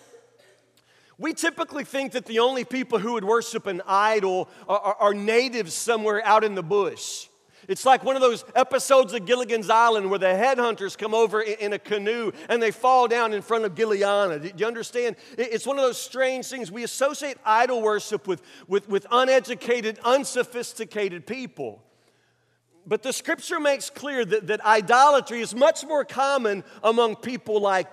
We 1.17 1.33
typically 1.33 1.83
think 1.83 2.13
that 2.13 2.25
the 2.25 2.39
only 2.39 2.63
people 2.63 2.99
who 2.99 3.13
would 3.13 3.23
worship 3.23 3.67
an 3.67 3.81
idol 3.85 4.49
are, 4.67 4.79
are, 4.79 4.95
are 4.95 5.13
natives 5.13 5.73
somewhere 5.73 6.25
out 6.25 6.43
in 6.43 6.55
the 6.55 6.63
bush. 6.63 7.27
It's 7.67 7.85
like 7.85 8.03
one 8.03 8.15
of 8.15 8.21
those 8.21 8.43
episodes 8.55 9.13
of 9.13 9.25
Gilligan's 9.25 9.69
Island 9.69 10.09
where 10.09 10.19
the 10.19 10.25
headhunters 10.25 10.97
come 10.97 11.13
over 11.13 11.41
in 11.41 11.73
a 11.73 11.79
canoe 11.79 12.31
and 12.49 12.61
they 12.61 12.71
fall 12.71 13.07
down 13.07 13.33
in 13.33 13.41
front 13.41 13.65
of 13.65 13.75
Gilligan. 13.75 14.41
Do 14.41 14.51
you 14.55 14.65
understand? 14.65 15.15
It's 15.37 15.65
one 15.65 15.77
of 15.77 15.83
those 15.83 16.01
strange 16.01 16.47
things. 16.47 16.71
We 16.71 16.83
associate 16.83 17.37
idol 17.45 17.81
worship 17.81 18.27
with, 18.27 18.41
with, 18.67 18.89
with 18.89 19.05
uneducated, 19.11 19.99
unsophisticated 20.03 21.27
people. 21.27 21.83
But 22.85 23.03
the 23.03 23.13
scripture 23.13 23.59
makes 23.59 23.89
clear 23.89 24.25
that, 24.25 24.47
that 24.47 24.65
idolatry 24.65 25.41
is 25.41 25.53
much 25.53 25.85
more 25.85 26.03
common 26.03 26.63
among 26.83 27.17
people 27.17 27.59
like, 27.61 27.91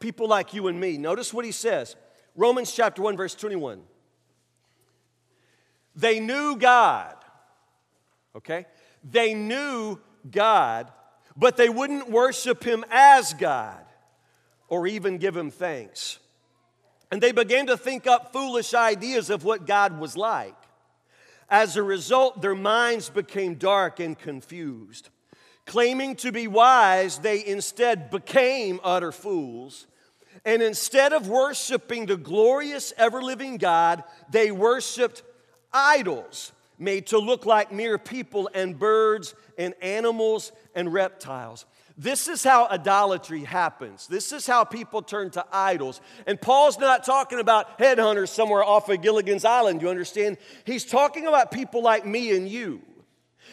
people 0.00 0.28
like 0.28 0.54
you 0.54 0.66
and 0.66 0.78
me. 0.78 0.98
Notice 0.98 1.32
what 1.32 1.44
he 1.44 1.52
says 1.52 1.94
Romans 2.34 2.72
chapter 2.72 3.00
1, 3.02 3.16
verse 3.16 3.34
21. 3.34 3.80
They 5.96 6.18
knew 6.18 6.56
God, 6.56 7.14
okay? 8.34 8.66
They 9.04 9.34
knew 9.34 10.00
God, 10.30 10.90
but 11.36 11.56
they 11.56 11.68
wouldn't 11.68 12.10
worship 12.10 12.64
him 12.64 12.84
as 12.90 13.34
God 13.34 13.84
or 14.68 14.86
even 14.86 15.18
give 15.18 15.36
him 15.36 15.50
thanks. 15.50 16.18
And 17.10 17.22
they 17.22 17.32
began 17.32 17.66
to 17.66 17.76
think 17.76 18.06
up 18.06 18.32
foolish 18.32 18.74
ideas 18.74 19.30
of 19.30 19.44
what 19.44 19.66
God 19.66 20.00
was 20.00 20.16
like. 20.16 20.56
As 21.48 21.76
a 21.76 21.82
result, 21.82 22.40
their 22.40 22.54
minds 22.54 23.10
became 23.10 23.54
dark 23.54 24.00
and 24.00 24.18
confused. 24.18 25.10
Claiming 25.66 26.16
to 26.16 26.32
be 26.32 26.46
wise, 26.48 27.18
they 27.18 27.44
instead 27.44 28.10
became 28.10 28.80
utter 28.82 29.12
fools. 29.12 29.86
And 30.44 30.62
instead 30.62 31.12
of 31.12 31.28
worshiping 31.28 32.06
the 32.06 32.16
glorious, 32.16 32.92
ever 32.96 33.22
living 33.22 33.58
God, 33.58 34.02
they 34.30 34.50
worshiped 34.50 35.22
idols 35.72 36.52
made 36.78 37.08
to 37.08 37.18
look 37.18 37.46
like 37.46 37.72
mere 37.72 37.98
people 37.98 38.50
and 38.54 38.78
birds 38.78 39.34
and 39.58 39.74
animals 39.80 40.52
and 40.74 40.92
reptiles. 40.92 41.66
This 41.96 42.26
is 42.26 42.42
how 42.42 42.66
idolatry 42.66 43.44
happens. 43.44 44.08
This 44.08 44.32
is 44.32 44.46
how 44.46 44.64
people 44.64 45.00
turn 45.00 45.30
to 45.30 45.46
idols. 45.52 46.00
And 46.26 46.40
Paul's 46.40 46.78
not 46.78 47.04
talking 47.04 47.38
about 47.38 47.78
headhunters 47.78 48.28
somewhere 48.30 48.64
off 48.64 48.88
of 48.88 49.00
Gilligan's 49.00 49.44
Island, 49.44 49.80
you 49.80 49.88
understand? 49.88 50.38
He's 50.64 50.84
talking 50.84 51.26
about 51.26 51.52
people 51.52 51.82
like 51.82 52.04
me 52.04 52.36
and 52.36 52.48
you. 52.48 52.82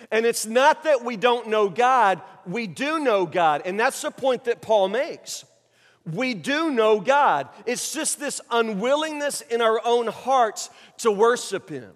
And 0.10 0.26
it's 0.26 0.48
not 0.48 0.86
that 0.86 1.06
we 1.06 1.18
don't 1.18 1.50
know 1.50 1.70
God, 1.70 2.22
we 2.48 2.66
do 2.66 3.00
know 3.00 3.28
God. 3.28 3.62
And 3.66 3.80
that's 3.80 4.02
the 4.02 4.10
point 4.10 4.46
that 4.46 4.62
Paul 4.62 4.90
makes. 4.90 5.46
We 6.12 6.34
do 6.34 6.72
know 6.72 7.00
God. 7.00 7.50
It's 7.68 7.94
just 7.94 8.20
this 8.20 8.42
unwillingness 8.50 9.42
in 9.42 9.62
our 9.62 9.80
own 9.86 10.08
hearts 10.08 10.72
to 11.00 11.12
worship 11.12 11.70
Him. 11.70 11.92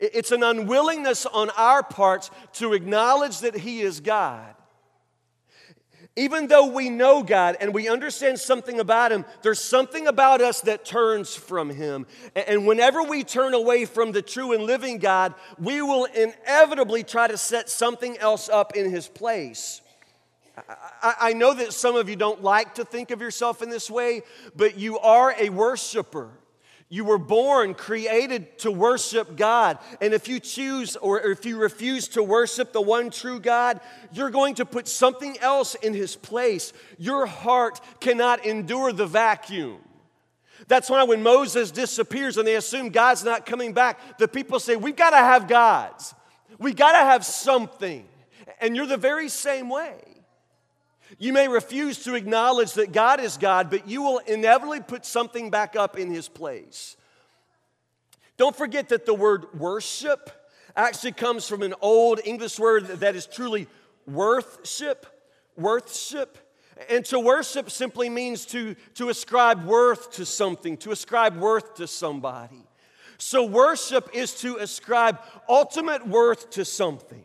It's 0.00 0.32
an 0.32 0.42
unwillingness 0.42 1.26
on 1.26 1.50
our 1.50 1.82
parts 1.82 2.30
to 2.54 2.72
acknowledge 2.72 3.40
that 3.40 3.54
He 3.54 3.82
is 3.82 4.00
God. 4.00 4.54
Even 6.16 6.48
though 6.48 6.66
we 6.66 6.90
know 6.90 7.22
God 7.22 7.56
and 7.60 7.72
we 7.72 7.88
understand 7.88 8.38
something 8.40 8.80
about 8.80 9.12
Him, 9.12 9.24
there's 9.42 9.60
something 9.60 10.06
about 10.06 10.40
us 10.40 10.62
that 10.62 10.84
turns 10.84 11.36
from 11.36 11.70
Him. 11.70 12.06
And 12.34 12.66
whenever 12.66 13.02
we 13.02 13.22
turn 13.22 13.54
away 13.54 13.84
from 13.84 14.12
the 14.12 14.22
true 14.22 14.52
and 14.52 14.64
living 14.64 14.98
God, 14.98 15.34
we 15.58 15.82
will 15.82 16.06
inevitably 16.06 17.04
try 17.04 17.28
to 17.28 17.38
set 17.38 17.68
something 17.68 18.18
else 18.18 18.48
up 18.48 18.74
in 18.74 18.90
His 18.90 19.06
place. 19.06 19.82
I 21.02 21.32
know 21.32 21.54
that 21.54 21.72
some 21.72 21.94
of 21.94 22.08
you 22.08 22.16
don't 22.16 22.42
like 22.42 22.74
to 22.74 22.84
think 22.84 23.12
of 23.12 23.20
yourself 23.20 23.62
in 23.62 23.70
this 23.70 23.90
way, 23.90 24.22
but 24.56 24.76
you 24.76 24.98
are 24.98 25.34
a 25.38 25.48
worshiper. 25.48 26.30
You 26.92 27.04
were 27.04 27.18
born, 27.18 27.74
created 27.74 28.58
to 28.58 28.72
worship 28.72 29.36
God. 29.36 29.78
And 30.00 30.12
if 30.12 30.26
you 30.26 30.40
choose 30.40 30.96
or 30.96 31.20
if 31.20 31.46
you 31.46 31.56
refuse 31.56 32.08
to 32.08 32.22
worship 32.22 32.72
the 32.72 32.80
one 32.80 33.10
true 33.10 33.38
God, 33.38 33.80
you're 34.12 34.30
going 34.30 34.56
to 34.56 34.66
put 34.66 34.88
something 34.88 35.38
else 35.38 35.76
in 35.76 35.94
his 35.94 36.16
place. 36.16 36.72
Your 36.98 37.26
heart 37.26 37.80
cannot 38.00 38.44
endure 38.44 38.92
the 38.92 39.06
vacuum. 39.06 39.78
That's 40.66 40.90
why 40.90 41.04
when 41.04 41.22
Moses 41.22 41.70
disappears 41.70 42.36
and 42.36 42.46
they 42.46 42.56
assume 42.56 42.88
God's 42.88 43.22
not 43.22 43.46
coming 43.46 43.72
back, 43.72 44.18
the 44.18 44.26
people 44.26 44.58
say, 44.58 44.74
We've 44.74 44.96
got 44.96 45.10
to 45.10 45.16
have 45.16 45.46
gods. 45.46 46.12
We've 46.58 46.76
got 46.76 46.92
to 46.92 46.98
have 46.98 47.24
something. 47.24 48.04
And 48.60 48.74
you're 48.74 48.86
the 48.86 48.96
very 48.96 49.28
same 49.28 49.68
way. 49.68 49.96
You 51.18 51.32
may 51.32 51.48
refuse 51.48 52.04
to 52.04 52.14
acknowledge 52.14 52.74
that 52.74 52.92
God 52.92 53.20
is 53.20 53.36
God, 53.36 53.70
but 53.70 53.88
you 53.88 54.02
will 54.02 54.18
inevitably 54.18 54.80
put 54.80 55.04
something 55.04 55.50
back 55.50 55.76
up 55.76 55.98
in 55.98 56.10
his 56.10 56.28
place. 56.28 56.96
Don't 58.36 58.56
forget 58.56 58.88
that 58.88 59.06
the 59.06 59.14
word 59.14 59.52
worship 59.58 60.30
actually 60.76 61.12
comes 61.12 61.46
from 61.46 61.62
an 61.62 61.74
old 61.80 62.20
English 62.24 62.58
word 62.58 62.86
that 62.86 63.16
is 63.16 63.26
truly 63.26 63.66
worthship. 64.06 65.06
Worthship. 65.56 66.38
And 66.88 67.04
to 67.06 67.20
worship 67.20 67.70
simply 67.70 68.08
means 68.08 68.46
to, 68.46 68.74
to 68.94 69.10
ascribe 69.10 69.66
worth 69.66 70.12
to 70.12 70.24
something, 70.24 70.76
to 70.78 70.92
ascribe 70.92 71.36
worth 71.36 71.74
to 71.74 71.86
somebody. 71.86 72.64
So, 73.18 73.44
worship 73.44 74.08
is 74.14 74.32
to 74.36 74.56
ascribe 74.56 75.20
ultimate 75.46 76.06
worth 76.08 76.50
to 76.52 76.64
something. 76.64 77.24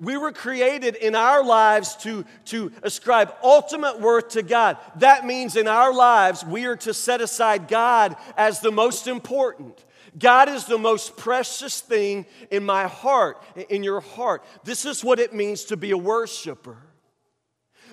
We 0.00 0.16
were 0.16 0.32
created 0.32 0.96
in 0.96 1.14
our 1.14 1.44
lives 1.44 1.94
to, 1.96 2.24
to 2.46 2.72
ascribe 2.82 3.34
ultimate 3.42 4.00
worth 4.00 4.30
to 4.30 4.42
God. 4.42 4.78
That 4.96 5.26
means 5.26 5.56
in 5.56 5.68
our 5.68 5.92
lives, 5.92 6.44
we 6.44 6.64
are 6.64 6.76
to 6.76 6.94
set 6.94 7.20
aside 7.20 7.68
God 7.68 8.16
as 8.36 8.60
the 8.60 8.72
most 8.72 9.06
important. 9.06 9.84
God 10.18 10.48
is 10.48 10.64
the 10.64 10.78
most 10.78 11.16
precious 11.16 11.80
thing 11.80 12.26
in 12.50 12.64
my 12.64 12.86
heart, 12.86 13.42
in 13.68 13.82
your 13.82 14.00
heart. 14.00 14.42
This 14.64 14.84
is 14.84 15.04
what 15.04 15.20
it 15.20 15.34
means 15.34 15.64
to 15.64 15.76
be 15.76 15.90
a 15.90 15.98
worshiper. 15.98 16.78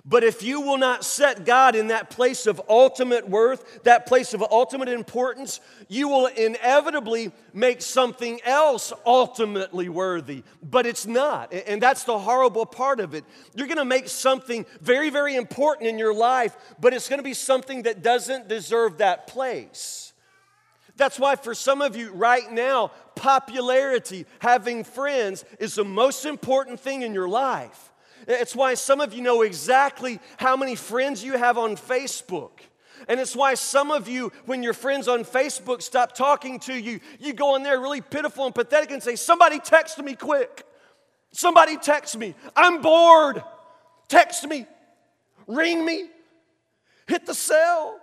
But 0.05 0.23
if 0.23 0.43
you 0.43 0.61
will 0.61 0.77
not 0.77 1.03
set 1.03 1.45
God 1.45 1.75
in 1.75 1.87
that 1.87 2.09
place 2.09 2.47
of 2.47 2.61
ultimate 2.69 3.27
worth, 3.27 3.83
that 3.83 4.05
place 4.05 4.33
of 4.33 4.41
ultimate 4.41 4.89
importance, 4.89 5.59
you 5.87 6.07
will 6.07 6.27
inevitably 6.27 7.31
make 7.53 7.81
something 7.81 8.39
else 8.43 8.93
ultimately 9.05 9.89
worthy. 9.89 10.43
But 10.63 10.85
it's 10.85 11.05
not. 11.05 11.53
And 11.53 11.81
that's 11.81 12.03
the 12.03 12.17
horrible 12.17 12.65
part 12.65 12.99
of 12.99 13.13
it. 13.13 13.25
You're 13.55 13.67
going 13.67 13.77
to 13.77 13.85
make 13.85 14.07
something 14.09 14.65
very, 14.81 15.09
very 15.09 15.35
important 15.35 15.87
in 15.87 15.97
your 15.97 16.13
life, 16.13 16.55
but 16.79 16.93
it's 16.93 17.09
going 17.09 17.19
to 17.19 17.23
be 17.23 17.33
something 17.33 17.83
that 17.83 18.01
doesn't 18.01 18.47
deserve 18.47 18.99
that 18.99 19.27
place. 19.27 20.13
That's 20.95 21.19
why, 21.19 21.35
for 21.35 21.53
some 21.53 21.81
of 21.81 21.95
you 21.95 22.11
right 22.11 22.51
now, 22.51 22.91
popularity, 23.15 24.25
having 24.39 24.83
friends, 24.83 25.45
is 25.59 25.75
the 25.75 25.85
most 25.85 26.25
important 26.25 26.79
thing 26.79 27.03
in 27.03 27.13
your 27.13 27.29
life. 27.29 27.86
It's 28.27 28.55
why 28.55 28.73
some 28.73 28.99
of 28.99 29.13
you 29.13 29.21
know 29.21 29.41
exactly 29.41 30.19
how 30.37 30.57
many 30.57 30.75
friends 30.75 31.23
you 31.23 31.37
have 31.37 31.57
on 31.57 31.77
Facebook. 31.77 32.51
And 33.07 33.19
it's 33.19 33.35
why 33.35 33.53
some 33.53 33.89
of 33.89 34.09
you, 34.09 34.31
when 34.45 34.63
your 34.63 34.73
friends 34.73 35.07
on 35.07 35.23
Facebook 35.23 35.81
stop 35.81 36.13
talking 36.13 36.59
to 36.61 36.73
you, 36.73 36.99
you 37.19 37.33
go 37.33 37.55
in 37.55 37.63
there 37.63 37.79
really 37.79 38.01
pitiful 38.01 38.45
and 38.45 38.53
pathetic 38.53 38.91
and 38.91 39.01
say, 39.01 39.15
Somebody 39.15 39.59
text 39.59 39.97
me 39.99 40.15
quick. 40.15 40.63
Somebody 41.31 41.77
text 41.77 42.17
me. 42.17 42.35
I'm 42.55 42.81
bored. 42.81 43.43
Text 44.09 44.45
me. 44.47 44.65
Ring 45.45 45.85
me. 45.85 46.09
Hit 47.07 47.25
the 47.25 47.33
cell. 47.33 47.99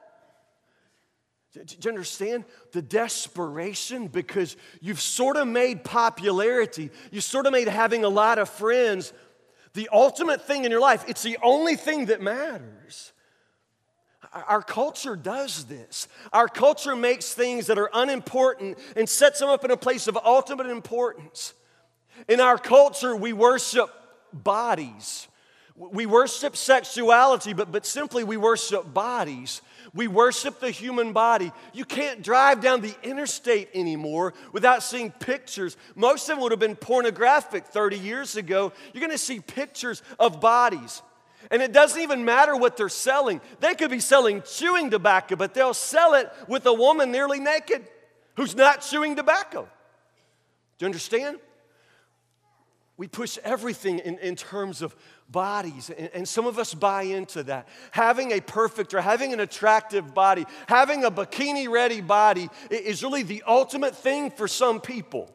Do 1.52 1.62
you 1.82 1.88
understand 1.88 2.44
the 2.72 2.82
desperation? 2.82 4.08
Because 4.08 4.56
you've 4.80 5.00
sort 5.00 5.36
of 5.36 5.46
made 5.46 5.84
popularity, 5.84 6.90
you 7.12 7.20
sort 7.20 7.46
of 7.46 7.52
made 7.52 7.68
having 7.68 8.04
a 8.04 8.08
lot 8.08 8.38
of 8.38 8.48
friends 8.48 9.12
the 9.74 9.88
ultimate 9.92 10.46
thing 10.46 10.64
in 10.64 10.70
your 10.70 10.80
life. 10.80 11.04
It's 11.06 11.22
the 11.22 11.38
only 11.42 11.76
thing 11.76 12.06
that 12.06 12.20
matters. 12.22 13.12
Our 14.32 14.62
culture 14.62 15.14
does 15.14 15.64
this. 15.64 16.08
Our 16.32 16.48
culture 16.48 16.96
makes 16.96 17.34
things 17.34 17.66
that 17.66 17.78
are 17.78 17.90
unimportant 17.92 18.78
and 18.96 19.08
sets 19.08 19.38
them 19.38 19.48
up 19.48 19.64
in 19.64 19.70
a 19.70 19.76
place 19.76 20.08
of 20.08 20.16
ultimate 20.16 20.66
importance. 20.66 21.54
In 22.28 22.40
our 22.40 22.58
culture, 22.58 23.14
we 23.14 23.32
worship 23.32 23.90
bodies. 24.32 25.28
We 25.76 26.06
worship 26.06 26.56
sexuality, 26.56 27.52
but, 27.52 27.72
but 27.72 27.84
simply 27.84 28.22
we 28.22 28.36
worship 28.36 28.94
bodies. 28.94 29.60
We 29.92 30.06
worship 30.06 30.60
the 30.60 30.70
human 30.70 31.12
body. 31.12 31.52
You 31.72 31.84
can't 31.84 32.22
drive 32.22 32.60
down 32.60 32.80
the 32.80 32.94
interstate 33.02 33.70
anymore 33.74 34.34
without 34.52 34.84
seeing 34.84 35.10
pictures. 35.10 35.76
Most 35.96 36.28
of 36.28 36.36
them 36.36 36.42
would 36.42 36.52
have 36.52 36.60
been 36.60 36.76
pornographic 36.76 37.66
30 37.66 37.98
years 37.98 38.36
ago. 38.36 38.72
You're 38.92 39.00
going 39.00 39.10
to 39.10 39.18
see 39.18 39.40
pictures 39.40 40.02
of 40.18 40.40
bodies. 40.40 41.02
And 41.50 41.60
it 41.60 41.72
doesn't 41.72 42.00
even 42.00 42.24
matter 42.24 42.56
what 42.56 42.76
they're 42.76 42.88
selling. 42.88 43.40
They 43.60 43.74
could 43.74 43.90
be 43.90 44.00
selling 44.00 44.42
chewing 44.42 44.90
tobacco, 44.90 45.36
but 45.36 45.54
they'll 45.54 45.74
sell 45.74 46.14
it 46.14 46.32
with 46.48 46.66
a 46.66 46.72
woman 46.72 47.10
nearly 47.10 47.40
naked 47.40 47.84
who's 48.36 48.54
not 48.54 48.80
chewing 48.80 49.16
tobacco. 49.16 49.62
Do 50.78 50.84
you 50.84 50.86
understand? 50.86 51.38
We 52.96 53.08
push 53.08 53.38
everything 53.42 53.98
in, 53.98 54.18
in 54.18 54.36
terms 54.36 54.80
of 54.80 54.94
bodies, 55.28 55.90
and, 55.96 56.10
and, 56.14 56.28
some 56.28 56.46
of 56.46 56.58
us 56.58 56.74
buy 56.74 57.02
into 57.02 57.42
that. 57.44 57.66
Having 57.90 58.32
a 58.32 58.40
perfect 58.40 58.94
or 58.94 59.00
having 59.00 59.32
an 59.32 59.40
attractive 59.40 60.14
body, 60.14 60.44
having 60.68 61.04
a 61.04 61.10
bikini 61.10 61.68
ready 61.68 62.00
body 62.00 62.48
is 62.70 63.02
really 63.02 63.22
the 63.22 63.42
ultimate 63.46 63.96
thing 63.96 64.30
for 64.30 64.46
some 64.46 64.80
people. 64.80 65.32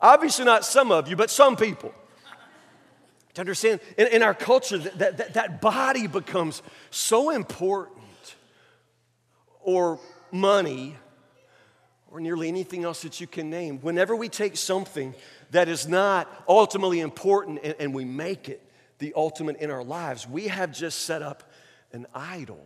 Obviously, 0.00 0.44
not 0.44 0.64
some 0.64 0.90
of 0.90 1.08
you, 1.08 1.16
but 1.16 1.30
some 1.30 1.56
people. 1.56 1.94
To 3.34 3.40
understand, 3.40 3.80
in, 3.98 4.06
in 4.08 4.22
our 4.22 4.34
culture, 4.34 4.78
that, 4.78 5.16
that, 5.18 5.34
that 5.34 5.60
body 5.60 6.06
becomes 6.06 6.62
so 6.90 7.30
important, 7.30 7.94
or 9.60 9.98
money, 10.30 10.96
or 12.10 12.20
nearly 12.20 12.46
anything 12.46 12.84
else 12.84 13.02
that 13.02 13.20
you 13.20 13.26
can 13.26 13.50
name. 13.50 13.80
Whenever 13.80 14.14
we 14.14 14.28
take 14.28 14.56
something 14.56 15.14
that 15.54 15.68
is 15.68 15.86
not 15.86 16.28
ultimately 16.48 16.98
important 16.98 17.60
and, 17.62 17.76
and 17.78 17.94
we 17.94 18.04
make 18.04 18.48
it 18.48 18.60
the 18.98 19.12
ultimate 19.14 19.56
in 19.58 19.70
our 19.70 19.84
lives, 19.84 20.28
we 20.28 20.48
have 20.48 20.72
just 20.72 21.02
set 21.02 21.22
up 21.22 21.48
an 21.92 22.06
idol. 22.12 22.60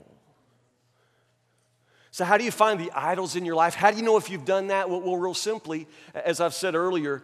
So, 2.11 2.25
how 2.25 2.39
do 2.39 2.45
you 2.45 2.51
find 2.51 2.81
the 2.81 2.91
idols 2.95 3.37
in 3.37 3.45
your 3.45 3.57
life? 3.57 3.75
How 3.75 3.91
do 3.91 3.99
you 3.99 4.03
know 4.03 4.17
if 4.17 4.31
you've 4.31 4.47
done 4.47 4.69
that? 4.69 4.89
Well, 4.89 5.17
real 5.19 5.35
simply, 5.35 5.87
as 6.15 6.41
I've 6.41 6.55
said 6.55 6.75
earlier, 6.75 7.23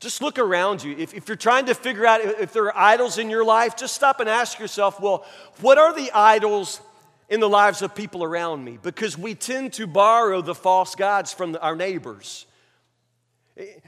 just 0.00 0.22
look 0.22 0.38
around 0.38 0.82
you. 0.82 0.96
If, 0.96 1.12
if, 1.12 1.28
you're 1.28 1.36
trying 1.36 1.66
to 1.66 1.74
figure 1.74 2.06
out 2.06 2.22
if 2.22 2.54
there 2.54 2.64
are 2.64 2.76
idols 2.76 3.18
in 3.18 3.28
your 3.28 3.44
life, 3.44 3.76
just 3.76 3.94
stop 3.94 4.20
and 4.20 4.28
ask 4.28 4.58
yourself, 4.58 5.00
well, 5.00 5.26
what 5.60 5.76
are 5.76 5.94
the 5.94 6.10
idols 6.14 6.80
in 7.28 7.40
the 7.40 7.48
lives 7.48 7.82
of 7.82 7.94
people 7.94 8.24
around 8.24 8.64
me? 8.64 8.78
Because 8.80 9.18
we 9.18 9.34
tend 9.34 9.74
to 9.74 9.86
borrow 9.86 10.40
the 10.40 10.54
false 10.54 10.94
gods 10.94 11.34
from 11.34 11.58
our 11.60 11.76
neighbors. 11.76 12.46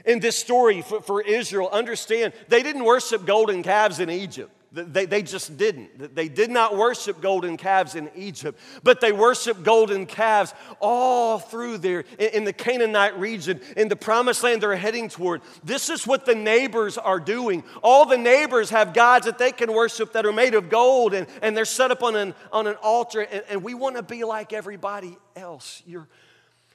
In 0.05 0.19
this 0.19 0.37
story 0.37 0.81
for, 0.81 1.01
for 1.01 1.21
Israel, 1.21 1.69
understand 1.71 2.33
they 2.49 2.63
didn't 2.63 2.83
worship 2.83 3.25
golden 3.25 3.63
calves 3.63 3.99
in 3.99 4.09
Egypt. 4.09 4.51
They, 4.73 5.05
they 5.05 5.21
just 5.21 5.57
didn't. 5.57 6.15
They 6.15 6.29
did 6.29 6.49
not 6.49 6.77
worship 6.77 7.19
golden 7.19 7.57
calves 7.57 7.95
in 7.95 8.09
Egypt, 8.15 8.57
but 8.83 9.01
they 9.01 9.11
worshiped 9.11 9.63
golden 9.63 10.05
calves 10.05 10.53
all 10.79 11.39
through 11.39 11.79
there 11.79 12.05
in 12.17 12.45
the 12.45 12.53
Canaanite 12.53 13.19
region, 13.19 13.59
in 13.75 13.89
the 13.89 13.97
promised 13.97 14.43
land 14.43 14.63
they're 14.63 14.77
heading 14.77 15.09
toward. 15.09 15.41
This 15.61 15.89
is 15.89 16.07
what 16.07 16.25
the 16.25 16.35
neighbors 16.35 16.97
are 16.97 17.19
doing. 17.19 17.65
All 17.83 18.05
the 18.05 18.17
neighbors 18.17 18.69
have 18.69 18.93
gods 18.93 19.25
that 19.25 19.37
they 19.37 19.51
can 19.51 19.73
worship 19.73 20.13
that 20.13 20.25
are 20.25 20.31
made 20.31 20.53
of 20.53 20.69
gold, 20.69 21.13
and, 21.13 21.27
and 21.41 21.55
they're 21.55 21.65
set 21.65 21.91
up 21.91 22.01
on 22.01 22.15
an, 22.15 22.33
on 22.53 22.65
an 22.65 22.75
altar, 22.81 23.19
and, 23.29 23.43
and 23.49 23.63
we 23.63 23.73
want 23.73 23.97
to 23.97 24.03
be 24.03 24.23
like 24.23 24.53
everybody 24.53 25.17
else. 25.35 25.83
Your, 25.85 26.07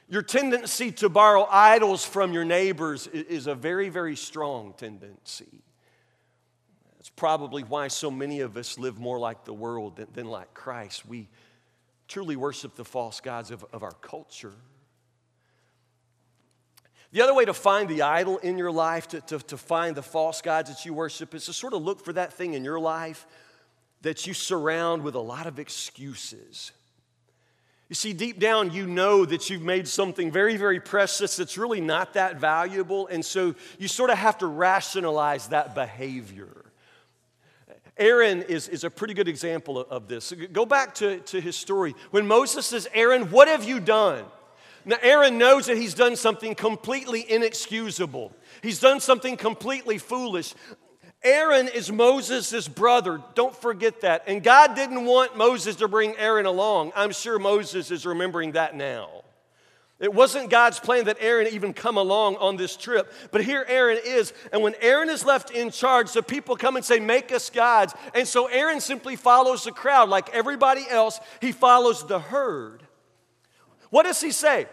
your 0.07 0.21
tendency 0.21 0.91
to 0.93 1.09
borrow 1.09 1.45
idols 1.49 2.05
from 2.05 2.33
your 2.33 2.45
neighbors 2.45 3.07
is 3.07 3.47
a 3.47 3.55
very, 3.55 3.89
very 3.89 4.15
strong 4.15 4.73
tendency 4.77 5.61
That's 6.97 7.09
probably 7.09 7.63
why 7.63 7.89
so 7.89 8.09
many 8.09 8.39
of 8.39 8.55
us 8.55 8.77
live 8.77 8.99
more 8.99 9.19
like 9.19 9.43
the 9.43 9.53
world 9.53 9.97
than, 9.97 10.07
than 10.13 10.25
like 10.27 10.53
Christ. 10.53 11.05
We 11.05 11.27
truly 12.07 12.37
worship 12.37 12.75
the 12.75 12.85
false 12.85 13.19
gods 13.19 13.51
of, 13.51 13.65
of 13.73 13.83
our 13.83 13.91
culture. 13.91 14.53
The 17.11 17.21
other 17.21 17.33
way 17.33 17.45
to 17.45 17.53
find 17.53 17.89
the 17.89 18.01
idol 18.01 18.37
in 18.37 18.57
your 18.57 18.71
life, 18.71 19.07
to, 19.09 19.21
to, 19.21 19.39
to 19.39 19.57
find 19.57 19.95
the 19.95 20.03
false 20.03 20.41
gods 20.41 20.69
that 20.69 20.85
you 20.85 20.93
worship, 20.93 21.33
is 21.33 21.45
to 21.45 21.53
sort 21.53 21.73
of 21.73 21.81
look 21.81 22.03
for 22.03 22.13
that 22.13 22.33
thing 22.33 22.53
in 22.53 22.63
your 22.63 22.79
life 22.79 23.25
that 24.01 24.27
you 24.27 24.33
surround 24.33 25.03
with 25.03 25.15
a 25.15 25.19
lot 25.19 25.47
of 25.47 25.59
excuses. 25.59 26.71
You 27.89 27.95
see, 27.95 28.11
deep 28.11 28.39
down, 28.39 28.71
you 28.73 28.85
know 28.85 29.23
that 29.25 29.49
you've 29.49 29.61
made 29.61 29.87
something 29.87 30.29
very, 30.29 30.57
very 30.57 30.79
precious 30.79 31.37
that's 31.37 31.57
really 31.57 31.79
not 31.79 32.13
that 32.15 32.37
valuable, 32.37 33.07
and 33.07 33.23
so 33.23 33.55
you 33.79 33.87
sort 33.87 34.09
of 34.09 34.17
have 34.17 34.37
to 34.39 34.47
rationalize 34.47 35.47
that 35.49 35.73
behavior. 35.73 36.65
Aaron 37.97 38.43
is, 38.43 38.67
is 38.67 38.83
a 38.83 38.89
pretty 38.89 39.13
good 39.13 39.27
example 39.27 39.79
of 39.79 40.07
this. 40.07 40.33
Go 40.51 40.65
back 40.65 40.95
to, 40.95 41.19
to 41.19 41.41
his 41.41 41.55
story. 41.55 41.95
When 42.11 42.27
Moses 42.27 42.65
says, 42.65 42.87
Aaron, 42.93 43.31
what 43.31 43.47
have 43.47 43.63
you 43.63 43.79
done? 43.79 44.25
Now, 44.85 44.97
Aaron 45.01 45.37
knows 45.37 45.65
that 45.65 45.77
he's 45.77 45.93
done 45.93 46.15
something 46.15 46.55
completely 46.55 47.29
inexcusable. 47.29 48.33
He's 48.61 48.79
done 48.79 48.99
something 48.99 49.35
completely 49.35 49.97
foolish. 49.97 50.53
Aaron 51.27 51.67
is 51.67 51.91
Moses' 51.91 52.69
brother. 52.69 53.21
Don't 53.35 53.55
forget 53.55 54.01
that. 54.01 54.23
And 54.27 54.41
God 54.41 54.75
didn't 54.75 55.03
want 55.03 55.35
Moses 55.35 55.75
to 55.77 55.89
bring 55.89 56.15
Aaron 56.15 56.45
along. 56.45 56.93
I'm 56.95 57.11
sure 57.11 57.37
Moses 57.37 57.91
is 57.91 58.05
remembering 58.05 58.53
that 58.53 58.75
now. 58.75 59.09
It 59.99 60.13
wasn't 60.13 60.49
God's 60.49 60.79
plan 60.79 61.05
that 61.05 61.17
Aaron 61.19 61.47
even 61.51 61.73
come 61.73 61.97
along 61.97 62.37
on 62.37 62.55
this 62.55 62.77
trip. 62.77 63.11
But 63.31 63.43
here 63.43 63.65
Aaron 63.67 63.99
is. 64.05 64.31
And 64.53 64.61
when 64.61 64.75
Aaron 64.79 65.09
is 65.09 65.25
left 65.25 65.51
in 65.51 65.69
charge, 65.69 66.13
the 66.13 66.23
people 66.23 66.55
come 66.55 66.77
and 66.77 66.85
say, 66.85 66.99
Make 66.99 67.33
us 67.33 67.49
gods. 67.49 67.93
And 68.15 68.25
so 68.25 68.45
Aaron 68.45 68.79
simply 68.79 69.17
follows 69.17 69.65
the 69.65 69.71
crowd 69.71 70.07
like 70.07 70.29
everybody 70.29 70.85
else. 70.89 71.19
He 71.41 71.51
follows 71.51 72.07
the 72.07 72.19
herd. 72.19 72.83
What 73.89 74.03
does 74.03 74.21
he 74.21 74.31
say? 74.31 74.67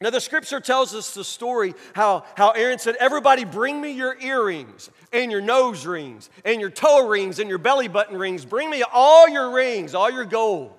Now, 0.00 0.10
the 0.10 0.20
scripture 0.20 0.60
tells 0.60 0.94
us 0.94 1.14
the 1.14 1.24
story 1.24 1.74
how, 1.94 2.24
how 2.36 2.50
Aaron 2.50 2.78
said, 2.78 2.96
Everybody 2.96 3.44
bring 3.44 3.80
me 3.80 3.92
your 3.92 4.18
earrings 4.20 4.90
and 5.12 5.30
your 5.30 5.40
nose 5.40 5.86
rings 5.86 6.30
and 6.44 6.60
your 6.60 6.70
toe 6.70 7.08
rings 7.08 7.38
and 7.38 7.48
your 7.48 7.58
belly 7.58 7.88
button 7.88 8.18
rings. 8.18 8.44
Bring 8.44 8.68
me 8.70 8.82
all 8.92 9.28
your 9.28 9.50
rings, 9.50 9.94
all 9.94 10.10
your 10.10 10.24
gold. 10.24 10.72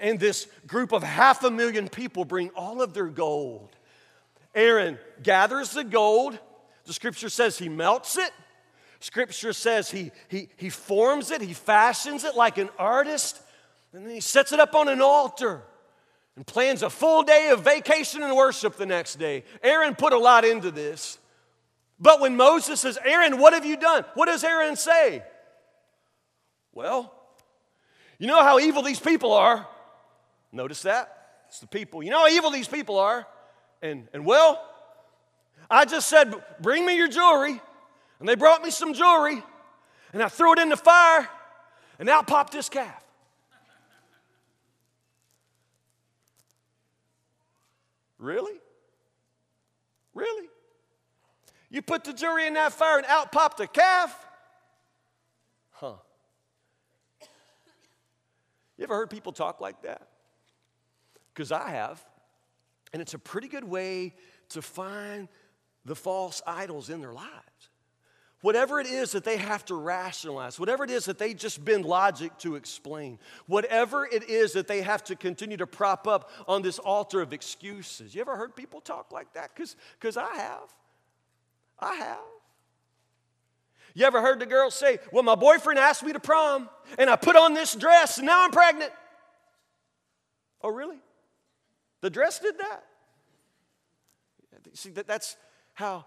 And 0.00 0.20
this 0.20 0.46
group 0.66 0.92
of 0.92 1.02
half 1.02 1.42
a 1.42 1.50
million 1.50 1.88
people 1.88 2.24
bring 2.24 2.50
all 2.50 2.80
of 2.80 2.94
their 2.94 3.08
gold. 3.08 3.68
Aaron 4.54 4.98
gathers 5.22 5.72
the 5.72 5.84
gold. 5.84 6.38
The 6.84 6.92
scripture 6.92 7.28
says 7.28 7.58
he 7.58 7.68
melts 7.68 8.16
it. 8.16 8.30
Scripture 9.00 9.52
says 9.52 9.90
he, 9.90 10.12
he, 10.28 10.48
he 10.56 10.70
forms 10.70 11.30
it, 11.30 11.42
he 11.42 11.52
fashions 11.52 12.24
it 12.24 12.36
like 12.36 12.56
an 12.56 12.70
artist, 12.78 13.38
and 13.92 14.06
then 14.06 14.14
he 14.14 14.20
sets 14.20 14.50
it 14.52 14.60
up 14.60 14.74
on 14.74 14.88
an 14.88 15.02
altar 15.02 15.62
and 16.36 16.46
plans 16.46 16.82
a 16.82 16.90
full 16.90 17.22
day 17.22 17.50
of 17.50 17.62
vacation 17.62 18.22
and 18.22 18.34
worship 18.34 18.76
the 18.76 18.86
next 18.86 19.16
day. 19.16 19.44
Aaron 19.62 19.94
put 19.94 20.12
a 20.12 20.18
lot 20.18 20.44
into 20.44 20.70
this. 20.70 21.18
But 22.00 22.20
when 22.20 22.36
Moses 22.36 22.80
says, 22.80 22.98
Aaron, 23.04 23.38
what 23.38 23.52
have 23.52 23.64
you 23.64 23.76
done? 23.76 24.04
What 24.14 24.26
does 24.26 24.42
Aaron 24.42 24.74
say? 24.76 25.22
Well, 26.72 27.14
you 28.18 28.26
know 28.26 28.42
how 28.42 28.58
evil 28.58 28.82
these 28.82 28.98
people 28.98 29.32
are. 29.32 29.66
Notice 30.50 30.82
that? 30.82 31.44
It's 31.48 31.60
the 31.60 31.66
people. 31.68 32.02
You 32.02 32.10
know 32.10 32.20
how 32.20 32.28
evil 32.28 32.50
these 32.50 32.68
people 32.68 32.98
are. 32.98 33.26
And, 33.80 34.08
and 34.12 34.24
well, 34.24 34.60
I 35.70 35.84
just 35.84 36.08
said, 36.08 36.34
bring 36.60 36.84
me 36.84 36.96
your 36.96 37.08
jewelry. 37.08 37.60
And 38.18 38.28
they 38.28 38.34
brought 38.34 38.62
me 38.62 38.70
some 38.70 38.92
jewelry. 38.92 39.42
And 40.12 40.22
I 40.22 40.28
threw 40.28 40.52
it 40.54 40.58
in 40.58 40.68
the 40.68 40.76
fire. 40.76 41.28
And 41.98 42.08
out 42.08 42.26
popped 42.26 42.52
this 42.52 42.68
calf. 42.68 43.03
Really? 48.24 48.58
Really? 50.14 50.48
You 51.68 51.82
put 51.82 52.04
the 52.04 52.14
jury 52.14 52.46
in 52.46 52.54
that 52.54 52.72
fire 52.72 52.96
and 52.96 53.06
out 53.06 53.32
popped 53.32 53.60
a 53.60 53.66
calf? 53.66 54.26
Huh. 55.72 55.96
You 58.78 58.84
ever 58.84 58.94
heard 58.94 59.10
people 59.10 59.32
talk 59.32 59.60
like 59.60 59.82
that? 59.82 60.08
Because 61.34 61.52
I 61.52 61.68
have. 61.68 62.02
And 62.94 63.02
it's 63.02 63.12
a 63.12 63.18
pretty 63.18 63.48
good 63.48 63.64
way 63.64 64.14
to 64.50 64.62
find 64.62 65.28
the 65.84 65.94
false 65.94 66.40
idols 66.46 66.88
in 66.88 67.02
their 67.02 67.12
lives. 67.12 67.28
Whatever 68.44 68.78
it 68.78 68.86
is 68.86 69.12
that 69.12 69.24
they 69.24 69.38
have 69.38 69.64
to 69.64 69.74
rationalize, 69.74 70.60
whatever 70.60 70.84
it 70.84 70.90
is 70.90 71.06
that 71.06 71.16
they 71.16 71.32
just 71.32 71.64
bend 71.64 71.86
logic 71.86 72.36
to 72.40 72.56
explain, 72.56 73.18
whatever 73.46 74.04
it 74.04 74.28
is 74.28 74.52
that 74.52 74.68
they 74.68 74.82
have 74.82 75.02
to 75.04 75.16
continue 75.16 75.56
to 75.56 75.66
prop 75.66 76.06
up 76.06 76.30
on 76.46 76.60
this 76.60 76.78
altar 76.78 77.22
of 77.22 77.32
excuses. 77.32 78.14
You 78.14 78.20
ever 78.20 78.36
heard 78.36 78.54
people 78.54 78.82
talk 78.82 79.12
like 79.12 79.32
that? 79.32 79.52
Because 79.54 80.18
I 80.18 80.34
have. 80.34 80.74
I 81.78 81.94
have. 81.94 82.18
You 83.94 84.04
ever 84.04 84.20
heard 84.20 84.40
the 84.40 84.46
girl 84.46 84.70
say, 84.70 84.98
Well, 85.10 85.22
my 85.22 85.36
boyfriend 85.36 85.78
asked 85.78 86.02
me 86.02 86.12
to 86.12 86.20
prom, 86.20 86.68
and 86.98 87.08
I 87.08 87.16
put 87.16 87.36
on 87.36 87.54
this 87.54 87.74
dress, 87.74 88.18
and 88.18 88.26
now 88.26 88.44
I'm 88.44 88.50
pregnant? 88.50 88.92
Oh, 90.60 90.68
really? 90.68 90.98
The 92.02 92.10
dress 92.10 92.40
did 92.40 92.58
that? 92.58 92.84
See, 94.74 94.90
that, 94.90 95.06
that's 95.06 95.38
how 95.72 96.04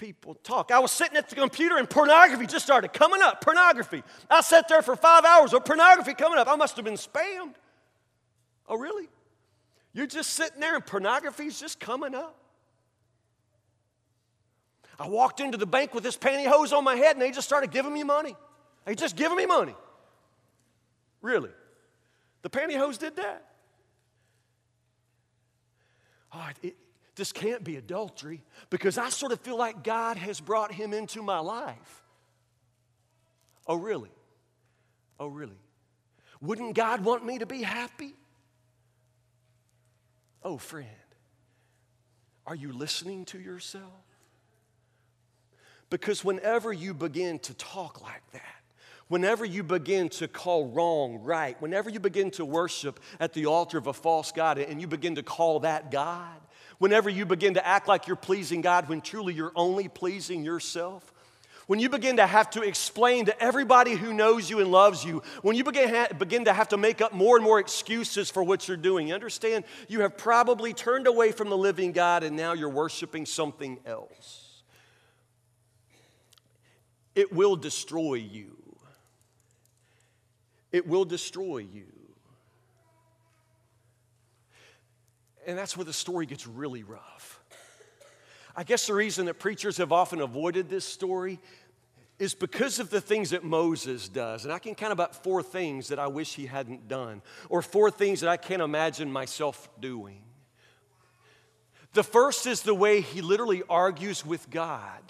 people 0.00 0.34
talk. 0.42 0.72
I 0.72 0.78
was 0.78 0.90
sitting 0.90 1.18
at 1.18 1.28
the 1.28 1.36
computer 1.36 1.76
and 1.76 1.88
pornography 1.88 2.46
just 2.46 2.64
started 2.64 2.92
coming 2.92 3.20
up. 3.20 3.42
Pornography. 3.42 4.02
I 4.30 4.40
sat 4.40 4.66
there 4.66 4.80
for 4.80 4.96
five 4.96 5.26
hours 5.26 5.52
of 5.52 5.64
pornography 5.66 6.14
coming 6.14 6.38
up. 6.38 6.48
I 6.48 6.56
must 6.56 6.74
have 6.76 6.86
been 6.86 6.94
spammed. 6.94 7.54
Oh, 8.66 8.78
really? 8.78 9.08
You're 9.92 10.06
just 10.06 10.30
sitting 10.30 10.58
there 10.58 10.74
and 10.74 10.84
pornography's 10.84 11.60
just 11.60 11.78
coming 11.78 12.14
up. 12.14 12.34
I 14.98 15.06
walked 15.06 15.40
into 15.40 15.58
the 15.58 15.66
bank 15.66 15.92
with 15.94 16.02
this 16.02 16.16
pantyhose 16.16 16.72
on 16.72 16.82
my 16.82 16.94
head 16.94 17.16
and 17.16 17.22
they 17.22 17.30
just 17.30 17.46
started 17.46 17.70
giving 17.70 17.92
me 17.92 18.02
money. 18.02 18.36
They 18.86 18.94
just 18.94 19.16
giving 19.16 19.36
me 19.36 19.44
money. 19.44 19.74
Really? 21.20 21.50
The 22.40 22.48
pantyhose 22.48 22.98
did 22.98 23.16
that? 23.16 23.44
Oh, 26.32 26.48
it, 26.62 26.76
this 27.16 27.32
can't 27.32 27.64
be 27.64 27.76
adultery 27.76 28.42
because 28.70 28.98
I 28.98 29.08
sort 29.08 29.32
of 29.32 29.40
feel 29.40 29.56
like 29.56 29.84
God 29.84 30.16
has 30.16 30.40
brought 30.40 30.72
him 30.72 30.92
into 30.92 31.22
my 31.22 31.38
life. 31.38 32.02
Oh, 33.66 33.76
really? 33.76 34.10
Oh, 35.18 35.26
really? 35.26 35.58
Wouldn't 36.40 36.74
God 36.74 37.04
want 37.04 37.24
me 37.24 37.38
to 37.38 37.46
be 37.46 37.62
happy? 37.62 38.14
Oh, 40.42 40.56
friend, 40.56 40.88
are 42.46 42.54
you 42.54 42.72
listening 42.72 43.26
to 43.26 43.38
yourself? 43.38 43.84
Because 45.90 46.24
whenever 46.24 46.72
you 46.72 46.94
begin 46.94 47.38
to 47.40 47.54
talk 47.54 48.00
like 48.00 48.22
that, 48.32 48.42
whenever 49.08 49.44
you 49.44 49.62
begin 49.62 50.08
to 50.08 50.28
call 50.28 50.68
wrong 50.68 51.20
right, 51.22 51.60
whenever 51.60 51.90
you 51.90 52.00
begin 52.00 52.30
to 52.30 52.44
worship 52.44 53.00
at 53.18 53.32
the 53.34 53.44
altar 53.46 53.76
of 53.76 53.88
a 53.88 53.92
false 53.92 54.32
God 54.32 54.58
and 54.58 54.80
you 54.80 54.86
begin 54.86 55.16
to 55.16 55.22
call 55.22 55.60
that 55.60 55.90
God, 55.90 56.40
whenever 56.80 57.10
you 57.10 57.26
begin 57.26 57.54
to 57.54 57.64
act 57.64 57.86
like 57.86 58.06
you're 58.06 58.16
pleasing 58.16 58.62
God 58.62 58.88
when 58.88 59.02
truly 59.02 59.34
you're 59.34 59.52
only 59.54 59.86
pleasing 59.86 60.42
yourself, 60.42 61.12
when 61.66 61.78
you 61.78 61.90
begin 61.90 62.16
to 62.16 62.26
have 62.26 62.50
to 62.50 62.62
explain 62.62 63.26
to 63.26 63.40
everybody 63.40 63.94
who 63.94 64.14
knows 64.14 64.48
you 64.50 64.60
and 64.60 64.72
loves 64.72 65.04
you, 65.04 65.22
when 65.42 65.54
you 65.56 65.62
begin, 65.62 65.90
ha- 65.90 66.08
begin 66.18 66.46
to 66.46 66.52
have 66.54 66.68
to 66.68 66.78
make 66.78 67.02
up 67.02 67.12
more 67.12 67.36
and 67.36 67.44
more 67.44 67.60
excuses 67.60 68.30
for 68.30 68.42
what 68.42 68.66
you're 68.66 68.78
doing, 68.78 69.08
you 69.08 69.14
understand 69.14 69.64
you 69.88 70.00
have 70.00 70.16
probably 70.16 70.72
turned 70.72 71.06
away 71.06 71.32
from 71.32 71.50
the 71.50 71.56
living 71.56 71.92
God 71.92 72.24
and 72.24 72.34
now 72.34 72.54
you're 72.54 72.70
worshiping 72.70 73.26
something 73.26 73.78
else. 73.84 74.62
It 77.14 77.30
will 77.30 77.56
destroy 77.56 78.14
you. 78.14 78.56
It 80.72 80.86
will 80.86 81.04
destroy 81.04 81.58
you. 81.58 81.99
And 85.50 85.58
that's 85.58 85.76
where 85.76 85.84
the 85.84 85.92
story 85.92 86.26
gets 86.26 86.46
really 86.46 86.84
rough. 86.84 87.40
I 88.54 88.62
guess 88.62 88.86
the 88.86 88.94
reason 88.94 89.26
that 89.26 89.40
preachers 89.40 89.78
have 89.78 89.90
often 89.90 90.20
avoided 90.20 90.68
this 90.68 90.84
story 90.84 91.40
is 92.20 92.34
because 92.34 92.78
of 92.78 92.88
the 92.88 93.00
things 93.00 93.30
that 93.30 93.42
Moses 93.42 94.08
does. 94.08 94.44
And 94.44 94.52
I 94.52 94.60
can 94.60 94.76
count 94.76 94.92
about 94.92 95.24
four 95.24 95.42
things 95.42 95.88
that 95.88 95.98
I 95.98 96.06
wish 96.06 96.34
he 96.36 96.46
hadn't 96.46 96.86
done, 96.86 97.20
or 97.48 97.62
four 97.62 97.90
things 97.90 98.20
that 98.20 98.30
I 98.30 98.36
can't 98.36 98.62
imagine 98.62 99.10
myself 99.10 99.68
doing. 99.80 100.22
The 101.94 102.04
first 102.04 102.46
is 102.46 102.62
the 102.62 102.72
way 102.72 103.00
he 103.00 103.20
literally 103.20 103.64
argues 103.68 104.24
with 104.24 104.50
God. 104.50 105.02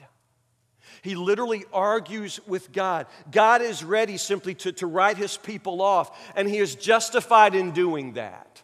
He 1.03 1.17
literally 1.17 1.67
argues 1.71 2.41
with 2.47 2.73
God. 2.73 3.09
God 3.31 3.61
is 3.61 3.85
ready 3.85 4.17
simply 4.17 4.55
to, 4.55 4.73
to 4.73 4.87
write 4.87 5.19
his 5.19 5.37
people 5.37 5.83
off, 5.83 6.19
and 6.35 6.49
he 6.49 6.57
is 6.57 6.77
justified 6.77 7.55
in 7.55 7.73
doing 7.73 8.15
that. 8.15 8.63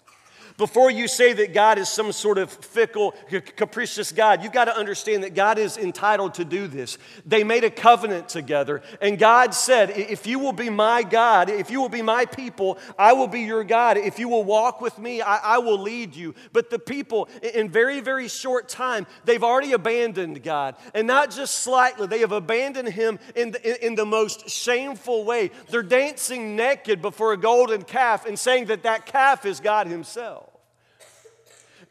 Before 0.56 0.90
you 0.90 1.06
say 1.06 1.34
that 1.34 1.52
God 1.52 1.76
is 1.76 1.88
some 1.88 2.12
sort 2.12 2.38
of 2.38 2.50
fickle, 2.50 3.14
capricious 3.56 4.10
God, 4.10 4.42
you've 4.42 4.52
got 4.52 4.64
to 4.66 4.76
understand 4.76 5.22
that 5.22 5.34
God 5.34 5.58
is 5.58 5.76
entitled 5.76 6.34
to 6.34 6.46
do 6.46 6.66
this. 6.66 6.96
They 7.26 7.44
made 7.44 7.62
a 7.64 7.70
covenant 7.70 8.30
together, 8.30 8.82
and 9.02 9.18
God 9.18 9.52
said, 9.52 9.90
If 9.90 10.26
you 10.26 10.38
will 10.38 10.54
be 10.54 10.70
my 10.70 11.02
God, 11.02 11.50
if 11.50 11.70
you 11.70 11.80
will 11.80 11.90
be 11.90 12.00
my 12.00 12.24
people, 12.24 12.78
I 12.98 13.12
will 13.12 13.26
be 13.26 13.40
your 13.40 13.64
God. 13.64 13.98
If 13.98 14.18
you 14.18 14.28
will 14.28 14.44
walk 14.44 14.80
with 14.80 14.98
me, 14.98 15.20
I, 15.20 15.56
I 15.56 15.58
will 15.58 15.78
lead 15.78 16.16
you. 16.16 16.34
But 16.54 16.70
the 16.70 16.78
people, 16.78 17.28
in 17.54 17.68
very, 17.68 18.00
very 18.00 18.28
short 18.28 18.68
time, 18.68 19.06
they've 19.26 19.44
already 19.44 19.72
abandoned 19.72 20.42
God. 20.42 20.76
And 20.94 21.06
not 21.06 21.30
just 21.30 21.56
slightly, 21.56 22.06
they 22.06 22.20
have 22.20 22.32
abandoned 22.32 22.88
Him 22.88 23.18
in 23.34 23.50
the, 23.50 23.86
in 23.86 23.94
the 23.94 24.06
most 24.06 24.48
shameful 24.48 25.24
way. 25.24 25.50
They're 25.68 25.82
dancing 25.82 26.56
naked 26.56 27.02
before 27.02 27.34
a 27.34 27.36
golden 27.36 27.82
calf 27.82 28.24
and 28.24 28.38
saying 28.38 28.66
that 28.66 28.84
that 28.84 29.04
calf 29.04 29.44
is 29.44 29.60
God 29.60 29.86
Himself. 29.86 30.45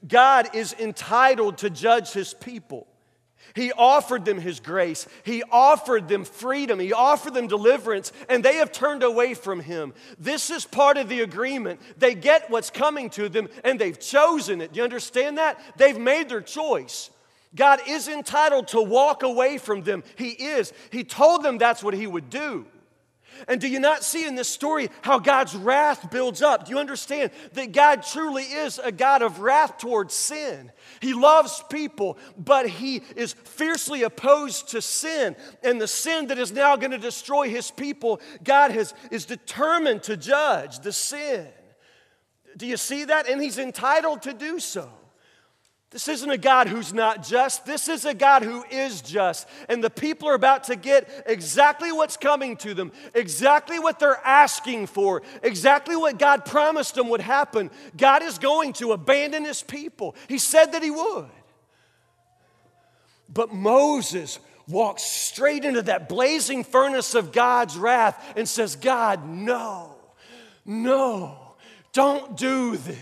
God 0.07 0.53
is 0.53 0.73
entitled 0.73 1.59
to 1.59 1.69
judge 1.69 2.11
his 2.11 2.33
people. 2.33 2.87
He 3.53 3.71
offered 3.71 4.25
them 4.25 4.39
his 4.39 4.59
grace. 4.59 5.07
He 5.23 5.41
offered 5.49 6.09
them 6.09 6.25
freedom. 6.25 6.77
He 6.79 6.91
offered 6.91 7.33
them 7.33 7.47
deliverance, 7.47 8.11
and 8.27 8.43
they 8.43 8.55
have 8.55 8.71
turned 8.71 9.01
away 9.01 9.33
from 9.33 9.61
him. 9.61 9.93
This 10.19 10.49
is 10.49 10.65
part 10.65 10.97
of 10.97 11.07
the 11.07 11.21
agreement. 11.21 11.79
They 11.97 12.15
get 12.15 12.49
what's 12.49 12.69
coming 12.69 13.09
to 13.11 13.29
them, 13.29 13.47
and 13.63 13.79
they've 13.79 13.99
chosen 13.99 14.59
it. 14.59 14.73
Do 14.73 14.79
you 14.79 14.83
understand 14.83 15.37
that? 15.37 15.59
They've 15.77 15.97
made 15.97 16.27
their 16.27 16.41
choice. 16.41 17.11
God 17.55 17.79
is 17.87 18.09
entitled 18.09 18.67
to 18.69 18.81
walk 18.81 19.23
away 19.23 19.57
from 19.57 19.83
them. 19.83 20.03
He 20.17 20.31
is. 20.31 20.73
He 20.91 21.05
told 21.05 21.41
them 21.41 21.57
that's 21.57 21.83
what 21.83 21.93
he 21.93 22.07
would 22.07 22.29
do. 22.29 22.65
And 23.47 23.59
do 23.59 23.67
you 23.67 23.79
not 23.79 24.03
see 24.03 24.25
in 24.25 24.35
this 24.35 24.47
story 24.47 24.89
how 25.01 25.19
God's 25.19 25.55
wrath 25.55 26.09
builds 26.11 26.41
up? 26.41 26.65
Do 26.65 26.71
you 26.71 26.79
understand 26.79 27.31
that 27.53 27.71
God 27.71 28.03
truly 28.03 28.43
is 28.43 28.79
a 28.79 28.91
God 28.91 29.21
of 29.21 29.39
wrath 29.39 29.77
towards 29.77 30.13
sin? 30.13 30.71
He 30.99 31.13
loves 31.13 31.63
people, 31.69 32.17
but 32.37 32.67
He 32.67 33.01
is 33.15 33.33
fiercely 33.33 34.03
opposed 34.03 34.69
to 34.69 34.81
sin. 34.81 35.35
And 35.63 35.79
the 35.79 35.87
sin 35.87 36.27
that 36.27 36.39
is 36.39 36.51
now 36.51 36.75
going 36.75 36.91
to 36.91 36.97
destroy 36.97 37.49
His 37.49 37.71
people, 37.71 38.21
God 38.43 38.71
has, 38.71 38.93
is 39.11 39.25
determined 39.25 40.03
to 40.03 40.17
judge 40.17 40.79
the 40.79 40.93
sin. 40.93 41.47
Do 42.57 42.65
you 42.65 42.77
see 42.77 43.05
that? 43.05 43.27
And 43.27 43.41
He's 43.41 43.57
entitled 43.57 44.23
to 44.23 44.33
do 44.33 44.59
so. 44.59 44.89
This 45.95 46.09
isn't 46.09 46.29
a 46.29 46.37
God 46.37 46.67
who's 46.67 46.93
not 46.93 47.23
just. 47.23 47.65
This 47.65 47.87
is 47.87 48.03
a 48.03 48.13
God 48.13 48.43
who 48.43 48.65
is 48.69 48.99
just. 49.01 49.47
And 49.69 49.81
the 49.81 49.89
people 49.89 50.27
are 50.27 50.33
about 50.33 50.65
to 50.65 50.75
get 50.75 51.07
exactly 51.25 51.89
what's 51.93 52.17
coming 52.17 52.57
to 52.57 52.73
them, 52.73 52.91
exactly 53.13 53.79
what 53.79 53.97
they're 53.97 54.19
asking 54.25 54.87
for, 54.87 55.21
exactly 55.41 55.95
what 55.95 56.19
God 56.19 56.43
promised 56.43 56.95
them 56.95 57.07
would 57.07 57.21
happen. 57.21 57.71
God 57.95 58.23
is 58.23 58.39
going 58.39 58.73
to 58.73 58.91
abandon 58.91 59.45
his 59.45 59.63
people. 59.63 60.17
He 60.27 60.37
said 60.37 60.73
that 60.73 60.83
he 60.83 60.91
would. 60.91 61.29
But 63.29 63.53
Moses 63.53 64.39
walks 64.67 65.03
straight 65.03 65.63
into 65.63 65.83
that 65.83 66.09
blazing 66.09 66.65
furnace 66.65 67.15
of 67.15 67.31
God's 67.31 67.77
wrath 67.77 68.21
and 68.35 68.49
says, 68.49 68.75
God, 68.75 69.25
no, 69.25 69.95
no, 70.65 71.37
don't 71.93 72.35
do 72.35 72.75
this. 72.75 72.99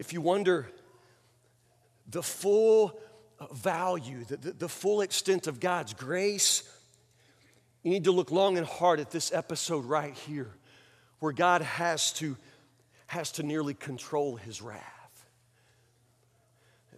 If 0.00 0.14
you 0.14 0.22
wonder 0.22 0.66
the 2.08 2.22
full 2.22 2.98
value, 3.52 4.24
the, 4.24 4.38
the, 4.38 4.52
the, 4.52 4.68
full 4.68 5.02
extent 5.02 5.46
of 5.46 5.60
God's 5.60 5.92
grace, 5.92 6.62
you 7.82 7.90
need 7.90 8.04
to 8.04 8.10
look 8.10 8.30
long 8.30 8.56
and 8.56 8.66
hard 8.66 8.98
at 8.98 9.10
this 9.10 9.30
episode 9.30 9.84
right 9.84 10.14
here, 10.14 10.48
where 11.18 11.34
God 11.34 11.60
has 11.60 12.14
to, 12.14 12.38
has 13.08 13.30
to 13.32 13.42
nearly 13.42 13.74
control 13.74 14.36
his 14.36 14.62
wrath. 14.62 15.26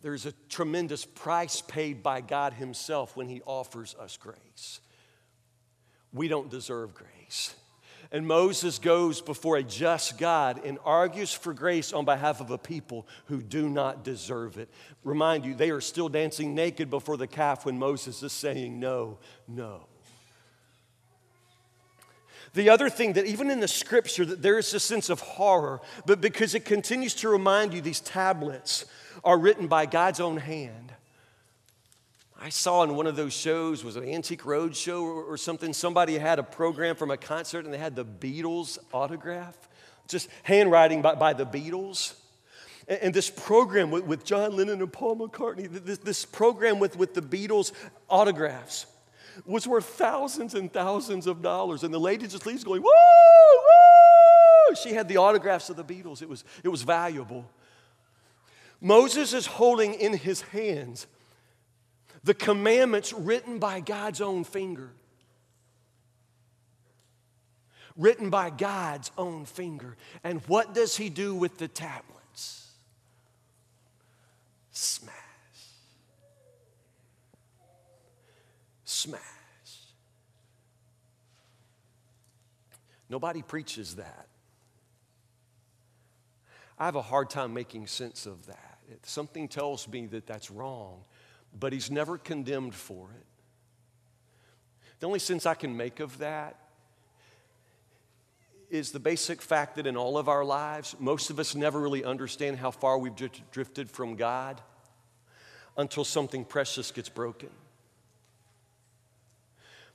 There's 0.01 0.25
a 0.25 0.33
tremendous 0.49 1.05
price 1.05 1.61
paid 1.61 2.05
by 2.05 2.21
God 2.21 2.53
Himself 2.53 3.17
when 3.17 3.29
He 3.29 3.43
offers 3.43 3.97
us 3.99 4.17
grace. 4.17 4.81
We 6.13 6.29
don't 6.29 6.51
deserve 6.51 6.95
grace. 6.95 7.55
And 8.13 8.27
Moses 8.27 8.79
goes 8.79 9.23
before 9.23 9.57
a 9.57 9.63
just 9.63 10.19
God 10.19 10.61
and 10.67 10.79
argues 10.85 11.33
for 11.33 11.55
grace 11.55 11.95
on 11.95 12.05
behalf 12.05 12.43
of 12.43 12.51
a 12.51 12.59
people 12.59 13.09
who 13.25 13.41
do 13.41 13.71
not 13.71 14.05
deserve 14.05 14.59
it. 14.59 14.69
Remind 15.03 15.47
you, 15.47 15.55
they 15.55 15.71
are 15.71 15.81
still 15.81 16.11
dancing 16.11 16.55
naked 16.55 16.91
before 16.91 17.17
the 17.17 17.27
calf 17.27 17.65
when 17.65 17.79
Moses 17.79 18.23
is 18.23 18.33
saying, 18.33 18.79
No, 18.79 19.19
no. 19.49 19.87
The 22.53 22.69
other 22.69 22.91
thing 22.91 23.15
that 23.15 23.25
even 23.25 23.51
in 23.51 23.61
the 23.61 23.69
scripture 23.69 24.27
that 24.27 24.43
there 24.43 24.59
is 24.59 24.75
a 24.75 24.81
sense 24.81 25.09
of 25.09 25.21
horror, 25.21 25.81
but 26.05 26.21
because 26.21 26.55
it 26.55 26.67
continues 26.67 27.15
to 27.15 27.31
remind 27.31 27.73
you 27.73 27.81
these 27.81 28.01
tablets 28.01 28.85
are 29.25 29.39
written 29.39 29.69
by 29.69 29.87
God's 29.87 30.21
own 30.21 30.37
hand. 30.37 30.93
I 32.45 32.49
saw 32.49 32.83
in 32.83 32.97
one 32.97 33.07
of 33.07 33.15
those 33.15 33.33
shows, 33.33 33.85
was 33.85 33.95
an 33.95 34.03
Antique 34.03 34.43
Roadshow 34.43 35.01
or, 35.01 35.37
something? 35.37 35.73
Somebody 35.73 36.19
had 36.19 36.41
a 36.41 36.43
program 36.43 36.97
from 36.97 37.13
a 37.13 37.17
concert 37.17 37.65
and 37.65 37.73
they 37.73 37.79
had 37.79 37.95
the 37.95 38.05
Beatles 38.05 38.79
autograph, 38.93 39.57
just 40.09 40.29
handwriting 40.43 41.03
by, 41.03 41.15
by 41.15 41.35
the 41.35 41.47
Beatles. 41.47 42.15
And, 42.89 42.99
and 43.01 43.15
this 43.15 43.31
program 43.31 43.93
with, 43.93 44.07
with, 44.07 44.25
John 44.25 44.57
Lennon 44.57 44.81
and 44.81 44.93
Paul 44.93 45.19
McCartney, 45.19 45.69
this, 45.71 45.99
this 45.99 46.25
program 46.25 46.81
with, 46.81 46.97
with 46.97 47.15
the 47.15 47.23
Beatles 47.23 47.71
autographs 48.11 48.87
was 49.47 49.69
worth 49.69 49.85
thousands 49.85 50.55
and 50.55 50.73
thousands 50.73 51.29
of 51.29 51.43
dollars. 51.43 51.85
And 51.85 51.95
the 51.95 52.01
lady 52.01 52.27
just 52.27 52.45
leaves 52.45 52.65
going, 52.65 52.83
woo, 52.83 52.91
woo. 52.91 54.75
She 54.75 54.95
had 54.95 55.07
the 55.07 55.19
autographs 55.19 55.71
of 55.71 55.77
the 55.77 55.85
Beatles, 55.85 56.23
it 56.23 56.29
was, 56.29 56.43
it 56.65 56.69
was 56.71 56.83
valuable. 56.83 57.49
Moses 58.81 59.33
is 59.33 59.47
holding 59.47 59.95
in 59.95 60.15
his 60.15 60.41
hands 60.41 61.07
the 62.25 62.35
commandments 62.35 63.13
written 63.13 63.59
by 63.59 63.81
God's 63.81 64.21
own 64.21 64.45
finger. 64.45 64.91
Written 67.97 68.31
by 68.31 68.51
God's 68.51 69.11
own 69.19 69.45
finger. 69.45 69.97
And 70.25 70.41
what 70.47 70.75
does 70.75 70.97
he 70.97 71.11
do 71.11 71.35
with 71.35 71.59
the 71.59 71.69
tablets? 71.69 72.71
Smash. 74.71 75.13
Smash. 78.85 79.21
Nobody 83.11 83.43
preaches 83.43 83.97
that. 83.97 84.29
I 86.79 86.87
have 86.87 86.97
a 86.97 87.03
hard 87.03 87.29
time 87.29 87.53
making 87.53 87.87
sense 87.87 88.25
of 88.25 88.47
that. 88.47 88.79
Something 89.03 89.49
tells 89.49 89.87
me 89.87 90.07
that 90.07 90.27
that's 90.27 90.51
wrong, 90.51 91.05
but 91.59 91.73
he's 91.73 91.91
never 91.91 92.19
condemned 92.19 92.75
for 92.75 93.09
it. 93.11 93.27
The 95.01 95.07
only 95.07 95.19
sense 95.19 95.47
I 95.47 95.55
can 95.55 95.77
make 95.77 96.01
of 96.01 96.19
that 96.19 96.57
is 98.71 98.93
the 98.93 99.01
basic 99.01 99.43
fact 99.43 99.77
that 99.77 99.87
in 99.87 99.97
all 99.97 100.17
of 100.17 100.29
our 100.29 100.45
lives, 100.45 100.97
most 100.99 101.29
of 101.29 101.39
us 101.39 101.55
never 101.55 101.79
really 101.79 102.05
understand 102.05 102.57
how 102.57 102.71
far 102.71 102.99
we've 102.99 103.15
drifted 103.51 103.91
from 103.91 104.17
God 104.17 104.61
until 105.77 106.05
something 106.05 106.45
precious 106.45 106.91
gets 106.91 107.09
broken. 107.09 107.51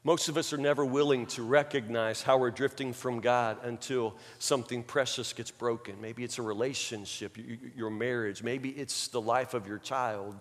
Most 0.03 0.29
of 0.29 0.37
us 0.37 0.53
are 0.53 0.57
never 0.57 0.85
willing 0.85 1.25
to 1.27 1.43
recognize 1.43 2.21
how 2.21 2.37
we're 2.37 2.51
drifting 2.51 2.93
from 2.93 3.19
God 3.19 3.57
until 3.63 4.15
something 4.39 4.83
precious 4.83 5.33
gets 5.33 5.51
broken. 5.51 5.99
Maybe 5.99 6.23
it's 6.23 6.37
a 6.37 6.43
relationship, 6.43 7.37
your 7.75 7.89
marriage, 7.89 8.43
maybe 8.43 8.69
it's 8.69 9.07
the 9.07 9.19
life 9.19 9.53
of 9.53 9.67
your 9.67 9.79
child. 9.79 10.35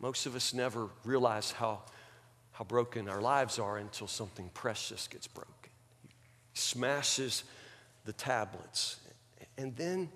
Most 0.00 0.26
of 0.26 0.34
us 0.34 0.54
never 0.54 0.88
realize 1.04 1.52
how, 1.52 1.80
how 2.52 2.64
broken 2.64 3.08
our 3.08 3.20
lives 3.20 3.58
are 3.58 3.76
until 3.78 4.06
something 4.06 4.50
precious 4.54 5.06
gets 5.06 5.26
broken. 5.26 5.52
He 6.52 6.58
smashes 6.58 7.44
the 8.06 8.12
tablets. 8.14 8.96
And 9.58 9.76
then 9.76 10.08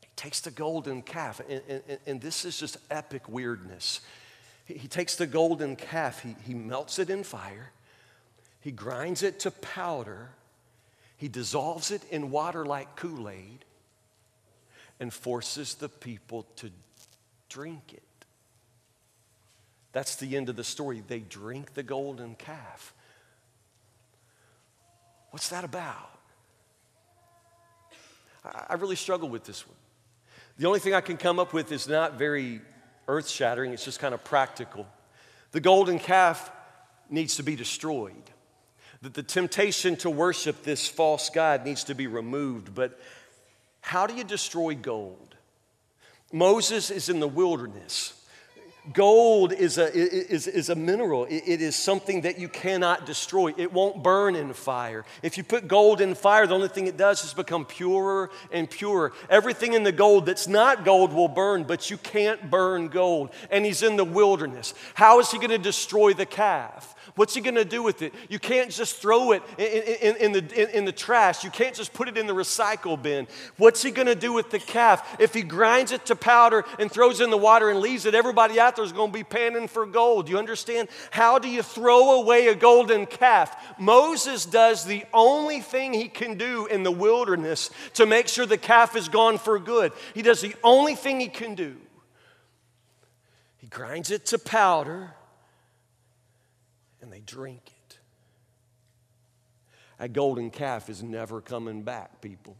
he 0.00 0.08
takes 0.14 0.40
the 0.40 0.52
golden 0.52 1.02
calf. 1.02 1.40
And, 1.48 1.60
and, 1.68 1.98
and 2.06 2.20
this 2.20 2.44
is 2.44 2.58
just 2.58 2.76
epic 2.90 3.28
weirdness. 3.28 4.00
He 4.64 4.86
takes 4.86 5.16
the 5.16 5.26
golden 5.26 5.74
calf, 5.74 6.22
he, 6.22 6.36
he 6.44 6.54
melts 6.54 7.00
it 7.00 7.10
in 7.10 7.24
fire, 7.24 7.72
he 8.60 8.70
grinds 8.70 9.24
it 9.24 9.40
to 9.40 9.50
powder, 9.50 10.30
he 11.16 11.26
dissolves 11.26 11.90
it 11.90 12.02
in 12.10 12.30
water 12.30 12.64
like 12.64 12.94
Kool 12.94 13.28
Aid, 13.28 13.64
and 15.00 15.12
forces 15.12 15.74
the 15.74 15.88
people 15.88 16.46
to 16.56 16.70
drink 17.48 17.82
it. 17.92 18.02
That's 19.92 20.16
the 20.16 20.36
end 20.36 20.48
of 20.48 20.56
the 20.56 20.64
story. 20.64 21.02
They 21.06 21.20
drink 21.20 21.74
the 21.74 21.82
golden 21.82 22.34
calf. 22.36 22.94
What's 25.30 25.48
that 25.50 25.64
about? 25.64 26.10
I 28.44 28.74
really 28.74 28.96
struggle 28.96 29.28
with 29.28 29.44
this 29.44 29.66
one. 29.66 29.76
The 30.58 30.66
only 30.66 30.80
thing 30.80 30.94
I 30.94 31.00
can 31.00 31.16
come 31.16 31.38
up 31.38 31.52
with 31.52 31.72
is 31.72 31.88
not 31.88 32.18
very 32.18 32.60
earth 33.08 33.28
shattering, 33.28 33.72
it's 33.72 33.84
just 33.84 33.98
kind 33.98 34.14
of 34.14 34.22
practical. 34.24 34.86
The 35.52 35.60
golden 35.60 35.98
calf 35.98 36.50
needs 37.08 37.36
to 37.36 37.42
be 37.42 37.56
destroyed. 37.56 38.30
That 39.02 39.14
the 39.14 39.22
temptation 39.22 39.96
to 39.96 40.10
worship 40.10 40.62
this 40.62 40.86
false 40.86 41.30
God 41.30 41.64
needs 41.64 41.84
to 41.84 41.94
be 41.94 42.06
removed. 42.06 42.74
But 42.74 43.00
how 43.80 44.06
do 44.06 44.14
you 44.14 44.24
destroy 44.24 44.74
gold? 44.74 45.34
Moses 46.32 46.90
is 46.90 47.08
in 47.08 47.18
the 47.18 47.28
wilderness. 47.28 48.12
Gold 48.92 49.52
is 49.52 49.76
a, 49.76 49.92
is, 49.94 50.46
is 50.46 50.70
a 50.70 50.74
mineral. 50.74 51.26
It, 51.26 51.60
is 51.60 51.76
something 51.76 52.22
that 52.22 52.38
you 52.38 52.48
cannot 52.48 53.04
destroy. 53.04 53.52
It 53.56 53.72
won't 53.72 54.02
burn 54.02 54.34
in 54.34 54.54
fire. 54.54 55.04
If 55.22 55.36
you 55.36 55.44
put 55.44 55.68
gold 55.68 56.00
in 56.00 56.14
fire, 56.14 56.46
the 56.46 56.54
only 56.54 56.68
thing 56.68 56.86
it 56.86 56.96
does 56.96 57.22
is 57.22 57.34
become 57.34 57.66
purer 57.66 58.30
and 58.50 58.70
purer. 58.70 59.12
Everything 59.28 59.74
in 59.74 59.82
the 59.82 59.92
gold 59.92 60.24
that's 60.24 60.48
not 60.48 60.84
gold 60.84 61.12
will 61.12 61.28
burn, 61.28 61.64
but 61.64 61.90
you 61.90 61.98
can't 61.98 62.50
burn 62.50 62.88
gold. 62.88 63.30
And 63.50 63.66
he's 63.66 63.82
in 63.82 63.96
the 63.96 64.04
wilderness. 64.04 64.72
How 64.94 65.20
is 65.20 65.30
he 65.30 65.36
going 65.36 65.50
to 65.50 65.58
destroy 65.58 66.14
the 66.14 66.26
calf? 66.26 66.96
What's 67.16 67.34
he 67.34 67.40
going 67.40 67.56
to 67.56 67.64
do 67.64 67.82
with 67.82 68.02
it? 68.02 68.14
You 68.28 68.38
can't 68.38 68.70
just 68.70 68.96
throw 68.96 69.32
it 69.32 69.42
in, 69.58 69.66
in, 69.66 70.16
in 70.16 70.32
the, 70.32 70.76
in, 70.76 70.84
the 70.84 70.92
trash. 70.92 71.44
You 71.44 71.50
can't 71.50 71.74
just 71.74 71.92
put 71.92 72.08
it 72.08 72.16
in 72.16 72.26
the 72.26 72.34
recycle 72.34 73.00
bin. 73.00 73.26
What's 73.56 73.82
he 73.82 73.90
going 73.90 74.06
to 74.06 74.14
do 74.14 74.32
with 74.32 74.50
the 74.50 74.58
calf? 74.58 75.16
If 75.18 75.34
he 75.34 75.42
grinds 75.42 75.92
it 75.92 76.06
to 76.06 76.16
powder 76.16 76.64
and 76.78 76.90
throws 76.90 77.20
it 77.20 77.24
in 77.24 77.30
the 77.30 77.36
water 77.36 77.70
and 77.70 77.80
leaves 77.80 78.06
it, 78.06 78.14
everybody 78.14 78.60
out 78.60 78.76
there 78.76 78.84
is 78.84 78.92
going 78.92 79.10
to 79.10 79.18
be 79.18 79.24
panning 79.24 79.68
for 79.68 79.86
gold. 79.86 80.28
You 80.28 80.38
understand? 80.38 80.88
How 81.10 81.38
do 81.38 81.48
you 81.48 81.62
throw 81.62 82.20
away 82.20 82.48
a 82.48 82.54
golden 82.54 83.06
calf? 83.06 83.56
Moses 83.78 84.46
does 84.46 84.84
the 84.84 85.04
only 85.12 85.60
thing 85.60 85.92
he 85.92 86.08
can 86.08 86.36
do 86.38 86.66
in 86.66 86.82
the 86.82 86.92
wilderness 86.92 87.70
to 87.94 88.06
make 88.06 88.28
sure 88.28 88.46
the 88.46 88.58
calf 88.58 88.96
is 88.96 89.08
gone 89.08 89.38
for 89.38 89.58
good. 89.58 89.92
He 90.14 90.22
does 90.22 90.40
the 90.40 90.54
only 90.62 90.94
thing 90.94 91.20
he 91.20 91.28
can 91.28 91.54
do. 91.54 91.76
He 93.58 93.66
grinds 93.66 94.10
it 94.10 94.26
to 94.26 94.38
powder 94.38 95.14
they 97.20 97.32
drink 97.32 97.62
it. 97.66 97.98
That 99.98 100.12
golden 100.12 100.50
calf 100.50 100.88
is 100.88 101.02
never 101.02 101.40
coming 101.40 101.82
back, 101.82 102.20
people. 102.20 102.56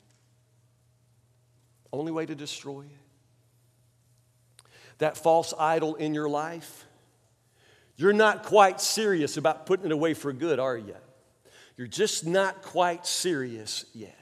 Only 1.93 2.13
way 2.13 2.27
to 2.27 2.35
destroy 2.35 2.83
it. 2.83 4.65
That 4.99 5.17
false 5.17 5.55
idol 5.59 5.95
in 5.95 6.13
your 6.15 6.29
life, 6.29 6.85
you're 7.97 8.13
not 8.13 8.45
quite 8.45 8.81
serious 8.81 9.37
about 9.37 9.67
putting 9.67 9.87
it 9.87 9.93
away 9.93 10.15
for 10.15 10.33
good, 10.33 10.59
are 10.59 10.77
you? 10.77 10.97
You're 11.77 11.87
just 11.87 12.27
not 12.27 12.63
quite 12.63 13.07
serious 13.07 13.87
yet. 13.95 14.17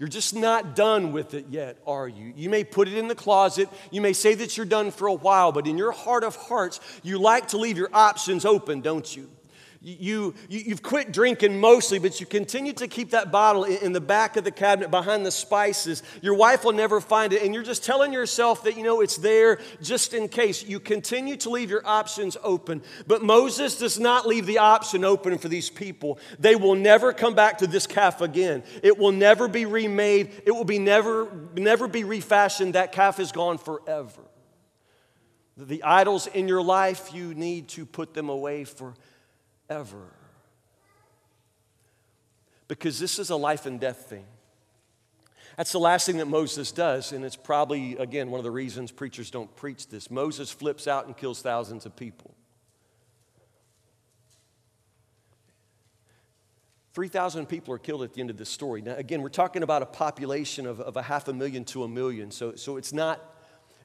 You're 0.00 0.08
just 0.08 0.34
not 0.34 0.74
done 0.74 1.12
with 1.12 1.34
it 1.34 1.46
yet, 1.50 1.78
are 1.86 2.08
you? 2.08 2.32
You 2.34 2.50
may 2.50 2.64
put 2.64 2.88
it 2.88 2.94
in 2.94 3.06
the 3.06 3.14
closet. 3.14 3.68
You 3.92 4.00
may 4.00 4.12
say 4.12 4.34
that 4.34 4.56
you're 4.56 4.66
done 4.66 4.90
for 4.90 5.06
a 5.06 5.14
while, 5.14 5.52
but 5.52 5.68
in 5.68 5.78
your 5.78 5.92
heart 5.92 6.24
of 6.24 6.34
hearts, 6.34 6.80
you 7.04 7.18
like 7.18 7.48
to 7.48 7.58
leave 7.58 7.78
your 7.78 7.90
options 7.92 8.44
open, 8.44 8.80
don't 8.80 9.16
you? 9.16 9.30
You, 9.84 10.32
you, 10.48 10.60
you've 10.60 10.82
quit 10.82 11.12
drinking 11.12 11.60
mostly, 11.60 11.98
but 11.98 12.18
you 12.18 12.24
continue 12.24 12.72
to 12.72 12.88
keep 12.88 13.10
that 13.10 13.30
bottle 13.30 13.64
in, 13.64 13.76
in 13.82 13.92
the 13.92 14.00
back 14.00 14.38
of 14.38 14.44
the 14.44 14.50
cabinet 14.50 14.90
behind 14.90 15.26
the 15.26 15.30
spices. 15.30 16.02
Your 16.22 16.32
wife 16.32 16.64
will 16.64 16.72
never 16.72 17.02
find 17.02 17.34
it, 17.34 17.42
and 17.42 17.52
you're 17.52 17.62
just 17.62 17.84
telling 17.84 18.10
yourself 18.10 18.64
that, 18.64 18.78
you 18.78 18.82
know, 18.82 19.02
it's 19.02 19.18
there 19.18 19.60
just 19.82 20.14
in 20.14 20.28
case. 20.28 20.64
You 20.64 20.80
continue 20.80 21.36
to 21.36 21.50
leave 21.50 21.68
your 21.68 21.86
options 21.86 22.38
open. 22.42 22.82
But 23.06 23.22
Moses 23.22 23.76
does 23.76 24.00
not 24.00 24.26
leave 24.26 24.46
the 24.46 24.56
option 24.56 25.04
open 25.04 25.36
for 25.36 25.48
these 25.48 25.68
people. 25.68 26.18
They 26.38 26.56
will 26.56 26.76
never 26.76 27.12
come 27.12 27.34
back 27.34 27.58
to 27.58 27.66
this 27.66 27.86
calf 27.86 28.22
again. 28.22 28.62
It 28.82 28.96
will 28.96 29.12
never 29.12 29.48
be 29.48 29.66
remade. 29.66 30.44
It 30.46 30.52
will 30.52 30.64
be 30.64 30.78
never, 30.78 31.28
never 31.56 31.88
be 31.88 32.04
refashioned. 32.04 32.74
That 32.74 32.92
calf 32.92 33.20
is 33.20 33.32
gone 33.32 33.58
forever. 33.58 34.22
The 35.58 35.82
idols 35.82 36.26
in 36.26 36.48
your 36.48 36.62
life, 36.62 37.12
you 37.12 37.34
need 37.34 37.68
to 37.68 37.84
put 37.84 38.14
them 38.14 38.30
away 38.30 38.64
for 38.64 38.94
ever. 39.68 40.12
Because 42.68 42.98
this 42.98 43.18
is 43.18 43.30
a 43.30 43.36
life 43.36 43.66
and 43.66 43.78
death 43.78 44.06
thing. 44.06 44.24
That's 45.56 45.72
the 45.72 45.78
last 45.78 46.06
thing 46.06 46.16
that 46.16 46.26
Moses 46.26 46.72
does, 46.72 47.12
and 47.12 47.24
it's 47.24 47.36
probably, 47.36 47.96
again, 47.96 48.30
one 48.30 48.40
of 48.40 48.44
the 48.44 48.50
reasons 48.50 48.90
preachers 48.90 49.30
don't 49.30 49.54
preach 49.54 49.88
this. 49.88 50.10
Moses 50.10 50.50
flips 50.50 50.88
out 50.88 51.06
and 51.06 51.16
kills 51.16 51.42
thousands 51.42 51.86
of 51.86 51.94
people. 51.94 52.34
3,000 56.94 57.46
people 57.46 57.74
are 57.74 57.78
killed 57.78 58.02
at 58.02 58.14
the 58.14 58.20
end 58.20 58.30
of 58.30 58.36
this 58.36 58.48
story. 58.48 58.80
Now, 58.80 58.94
again, 58.94 59.20
we're 59.20 59.28
talking 59.28 59.62
about 59.62 59.82
a 59.82 59.86
population 59.86 60.66
of, 60.66 60.80
of 60.80 60.96
a 60.96 61.02
half 61.02 61.28
a 61.28 61.32
million 61.32 61.64
to 61.66 61.84
a 61.84 61.88
million, 61.88 62.30
so, 62.30 62.54
so 62.54 62.76
it's 62.76 62.92
not 62.92 63.30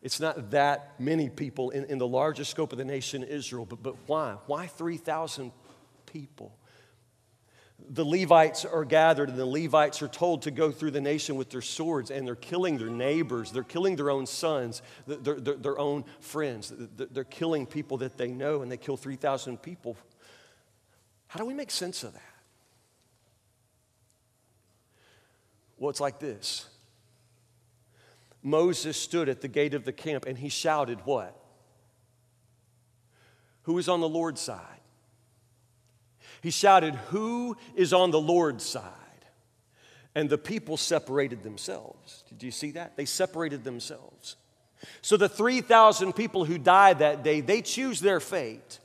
it's 0.02 0.20
not 0.22 0.52
that 0.52 0.94
many 0.98 1.30
people 1.30 1.72
in, 1.72 1.84
in 1.86 1.98
the 1.98 2.08
larger 2.08 2.46
scope 2.46 2.72
of 2.72 2.78
the 2.78 2.86
nation 2.86 3.22
Israel, 3.24 3.66
but, 3.66 3.84
but 3.84 3.96
why? 4.08 4.38
Why 4.46 4.68
3,000 4.68 5.52
people? 6.12 6.56
The 7.92 8.04
Levites 8.04 8.66
are 8.66 8.84
gathered, 8.84 9.30
and 9.30 9.38
the 9.38 9.46
Levites 9.46 10.02
are 10.02 10.08
told 10.08 10.42
to 10.44 10.52
go 10.52 10.72
through 10.72 10.92
the 10.92 11.02
nation 11.02 11.38
with 11.38 11.50
their 11.50 11.62
swords, 11.62 12.12
and 12.12 12.28
they're 12.28 12.36
killing 12.36 12.78
their 12.78 12.90
neighbors. 12.90 13.52
They're 13.52 13.64
killing 13.64 13.96
their 13.96 14.10
own 14.10 14.26
sons, 14.26 14.82
their, 15.08 15.40
their, 15.40 15.56
their 15.56 15.80
own 15.80 16.04
friends. 16.20 16.74
They're 16.76 17.24
killing 17.24 17.66
people 17.66 17.98
that 17.98 18.18
they 18.18 18.28
know, 18.28 18.62
and 18.62 18.72
they 18.72 18.78
kill 18.78 18.98
3,000 18.98 19.62
people. 19.62 19.98
How 21.28 21.40
do 21.40 21.46
we 21.46 21.54
make 21.54 21.72
sense 21.72 22.04
of 22.04 22.14
that? 22.14 22.22
Well, 25.78 25.90
it's 25.90 26.02
like 26.02 26.20
this 26.20 26.68
Moses 28.44 28.98
stood 28.98 29.30
at 29.30 29.42
the 29.42 29.48
gate 29.48 29.74
of 29.74 29.86
the 29.86 29.94
camp 29.94 30.26
and 30.26 30.38
he 30.38 30.50
shouted, 30.50 31.00
What? 31.06 31.36
Who 33.64 33.78
is 33.78 33.90
on 33.90 34.02
the 34.02 34.10
Lord's 34.10 34.42
side? 34.42 34.79
He 36.42 36.52
shouted, 36.52 36.96
Who 36.96 37.58
is 37.76 37.94
on 37.94 38.12
the 38.12 38.20
Lord's 38.20 38.66
side? 38.66 38.94
And 40.16 40.30
the 40.30 40.38
people 40.38 40.78
separated 40.78 41.44
themselves. 41.44 42.24
Did 42.30 42.44
you 42.44 42.52
see 42.52 42.72
that? 42.72 42.98
They 42.98 43.06
separated 43.06 43.64
themselves. 43.64 44.36
So 45.02 45.18
the 45.18 45.30
3,000 45.30 46.14
people 46.14 46.46
who 46.46 46.58
died 46.58 47.00
that 47.00 47.24
day, 47.24 47.42
they 47.42 47.62
choose 47.62 48.00
their 48.00 48.20
fate. 48.20 48.80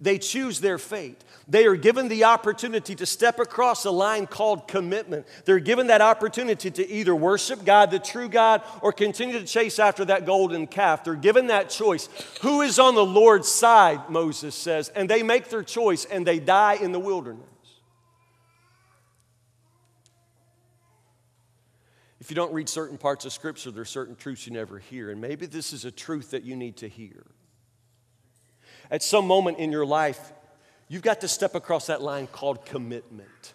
They 0.00 0.18
choose 0.18 0.60
their 0.60 0.78
fate. 0.78 1.24
They 1.48 1.66
are 1.66 1.74
given 1.74 2.08
the 2.08 2.24
opportunity 2.24 2.94
to 2.94 3.06
step 3.06 3.40
across 3.40 3.84
a 3.84 3.90
line 3.90 4.26
called 4.26 4.68
commitment. 4.68 5.26
They're 5.44 5.58
given 5.58 5.88
that 5.88 6.00
opportunity 6.00 6.70
to 6.70 6.88
either 6.88 7.16
worship 7.16 7.64
God, 7.64 7.90
the 7.90 7.98
true 7.98 8.28
God, 8.28 8.62
or 8.80 8.92
continue 8.92 9.38
to 9.38 9.46
chase 9.46 9.78
after 9.78 10.04
that 10.04 10.26
golden 10.26 10.66
calf. 10.66 11.02
They're 11.02 11.14
given 11.14 11.48
that 11.48 11.70
choice. 11.70 12.08
Who 12.42 12.60
is 12.60 12.78
on 12.78 12.94
the 12.94 13.04
Lord's 13.04 13.48
side, 13.48 14.08
Moses 14.08 14.54
says, 14.54 14.88
and 14.90 15.08
they 15.08 15.22
make 15.22 15.48
their 15.48 15.64
choice 15.64 16.04
and 16.04 16.26
they 16.26 16.38
die 16.38 16.74
in 16.74 16.92
the 16.92 17.00
wilderness. 17.00 17.46
If 22.20 22.30
you 22.30 22.36
don't 22.36 22.52
read 22.52 22.68
certain 22.68 22.98
parts 22.98 23.24
of 23.24 23.32
Scripture, 23.32 23.70
there 23.70 23.82
are 23.82 23.86
certain 23.86 24.14
truths 24.14 24.46
you 24.46 24.52
never 24.52 24.78
hear, 24.78 25.10
and 25.10 25.18
maybe 25.18 25.46
this 25.46 25.72
is 25.72 25.86
a 25.86 25.90
truth 25.90 26.32
that 26.32 26.42
you 26.42 26.56
need 26.56 26.76
to 26.78 26.88
hear. 26.88 27.24
At 28.90 29.02
some 29.02 29.26
moment 29.26 29.58
in 29.58 29.70
your 29.70 29.86
life, 29.86 30.32
you've 30.88 31.02
got 31.02 31.20
to 31.20 31.28
step 31.28 31.54
across 31.54 31.86
that 31.86 32.02
line 32.02 32.26
called 32.26 32.64
commitment. 32.64 33.54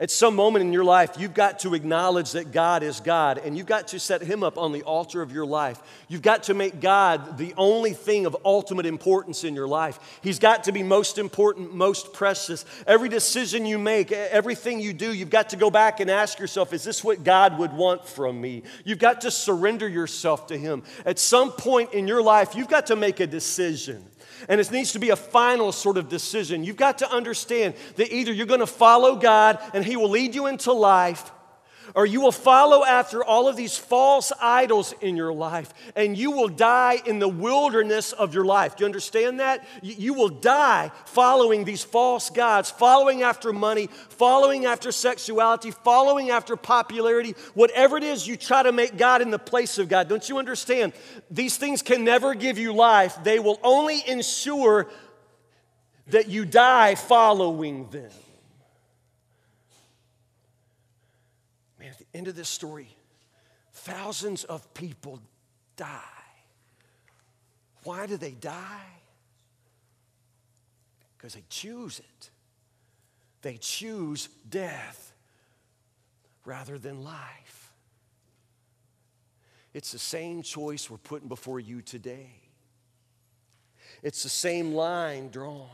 At 0.00 0.10
some 0.10 0.34
moment 0.34 0.64
in 0.64 0.72
your 0.72 0.84
life, 0.84 1.12
you've 1.18 1.34
got 1.34 1.60
to 1.60 1.74
acknowledge 1.74 2.32
that 2.32 2.50
God 2.50 2.82
is 2.82 2.98
God 2.98 3.38
and 3.38 3.56
you've 3.56 3.68
got 3.68 3.88
to 3.88 4.00
set 4.00 4.22
Him 4.22 4.42
up 4.42 4.58
on 4.58 4.72
the 4.72 4.82
altar 4.82 5.22
of 5.22 5.30
your 5.30 5.46
life. 5.46 5.80
You've 6.08 6.22
got 6.22 6.44
to 6.44 6.54
make 6.54 6.80
God 6.80 7.38
the 7.38 7.54
only 7.56 7.92
thing 7.92 8.26
of 8.26 8.36
ultimate 8.44 8.86
importance 8.86 9.44
in 9.44 9.54
your 9.54 9.68
life. 9.68 10.18
He's 10.20 10.40
got 10.40 10.64
to 10.64 10.72
be 10.72 10.82
most 10.82 11.16
important, 11.16 11.74
most 11.74 12.12
precious. 12.12 12.64
Every 12.88 13.08
decision 13.08 13.66
you 13.66 13.78
make, 13.78 14.10
everything 14.10 14.80
you 14.80 14.92
do, 14.92 15.12
you've 15.12 15.30
got 15.30 15.50
to 15.50 15.56
go 15.56 15.70
back 15.70 16.00
and 16.00 16.10
ask 16.10 16.40
yourself, 16.40 16.72
is 16.72 16.82
this 16.82 17.04
what 17.04 17.22
God 17.22 17.56
would 17.58 17.72
want 17.72 18.04
from 18.04 18.40
me? 18.40 18.64
You've 18.84 18.98
got 18.98 19.20
to 19.20 19.30
surrender 19.30 19.86
yourself 19.86 20.48
to 20.48 20.58
Him. 20.58 20.82
At 21.06 21.20
some 21.20 21.52
point 21.52 21.92
in 21.92 22.08
your 22.08 22.22
life, 22.22 22.56
you've 22.56 22.68
got 22.68 22.86
to 22.86 22.96
make 22.96 23.20
a 23.20 23.28
decision. 23.28 24.04
And 24.48 24.60
it 24.60 24.70
needs 24.70 24.92
to 24.92 24.98
be 24.98 25.10
a 25.10 25.16
final 25.16 25.72
sort 25.72 25.96
of 25.96 26.08
decision. 26.08 26.64
You've 26.64 26.76
got 26.76 26.98
to 26.98 27.10
understand 27.10 27.74
that 27.96 28.12
either 28.12 28.32
you're 28.32 28.46
going 28.46 28.60
to 28.60 28.66
follow 28.66 29.16
God 29.16 29.58
and 29.72 29.84
He 29.84 29.96
will 29.96 30.10
lead 30.10 30.34
you 30.34 30.46
into 30.46 30.72
life, 30.72 31.30
or 31.94 32.04
you 32.04 32.20
will 32.20 32.32
follow 32.32 32.84
after 32.84 33.24
all 33.24 33.46
of 33.46 33.56
these 33.56 33.76
false 33.76 34.32
idols 34.40 34.94
in 35.00 35.16
your 35.16 35.32
life 35.32 35.72
and 35.94 36.18
you 36.18 36.32
will 36.32 36.48
die 36.48 37.00
in 37.06 37.20
the 37.20 37.28
wilderness 37.28 38.12
of 38.12 38.34
your 38.34 38.44
life. 38.44 38.76
Do 38.76 38.82
you 38.82 38.86
understand 38.86 39.38
that? 39.40 39.64
You 39.80 40.14
will 40.14 40.28
die 40.28 40.90
following 41.06 41.64
these 41.64 41.84
false 41.84 42.30
gods, 42.30 42.70
following 42.70 43.22
after 43.22 43.52
money, 43.52 43.88
following 44.08 44.66
after 44.66 44.90
sexuality, 44.90 45.70
following 45.70 46.30
after 46.30 46.56
popularity, 46.56 47.34
whatever 47.54 47.96
it 47.96 48.02
is 48.02 48.26
you 48.26 48.36
try 48.36 48.64
to 48.64 48.72
make 48.72 48.96
God 48.96 49.22
in 49.22 49.30
the 49.30 49.38
place 49.38 49.78
of 49.78 49.88
God. 49.88 50.08
Don't 50.08 50.28
you 50.28 50.38
understand? 50.38 50.92
These 51.30 51.56
things 51.56 51.82
can 51.82 52.02
never 52.02 52.34
give 52.34 52.58
you 52.58 52.72
life, 52.72 53.16
they 53.22 53.38
will 53.38 53.60
only 53.62 54.02
ensure 54.06 54.88
that 56.08 56.28
you 56.28 56.44
die 56.44 56.96
following 56.96 57.88
them. 57.88 58.10
Of 62.14 62.36
this 62.36 62.48
story, 62.48 62.88
thousands 63.72 64.44
of 64.44 64.72
people 64.72 65.20
die. 65.76 66.00
Why 67.82 68.06
do 68.06 68.16
they 68.16 68.30
die? 68.30 68.86
Because 71.16 71.34
they 71.34 71.42
choose 71.50 71.98
it. 71.98 72.30
They 73.42 73.58
choose 73.58 74.28
death 74.48 75.12
rather 76.46 76.78
than 76.78 77.02
life. 77.02 77.72
It's 79.74 79.90
the 79.90 79.98
same 79.98 80.42
choice 80.42 80.88
we're 80.88 80.96
putting 80.98 81.28
before 81.28 81.58
you 81.58 81.82
today. 81.82 82.30
It's 84.02 84.22
the 84.22 84.28
same 84.28 84.72
line 84.72 85.28
drawn. 85.30 85.68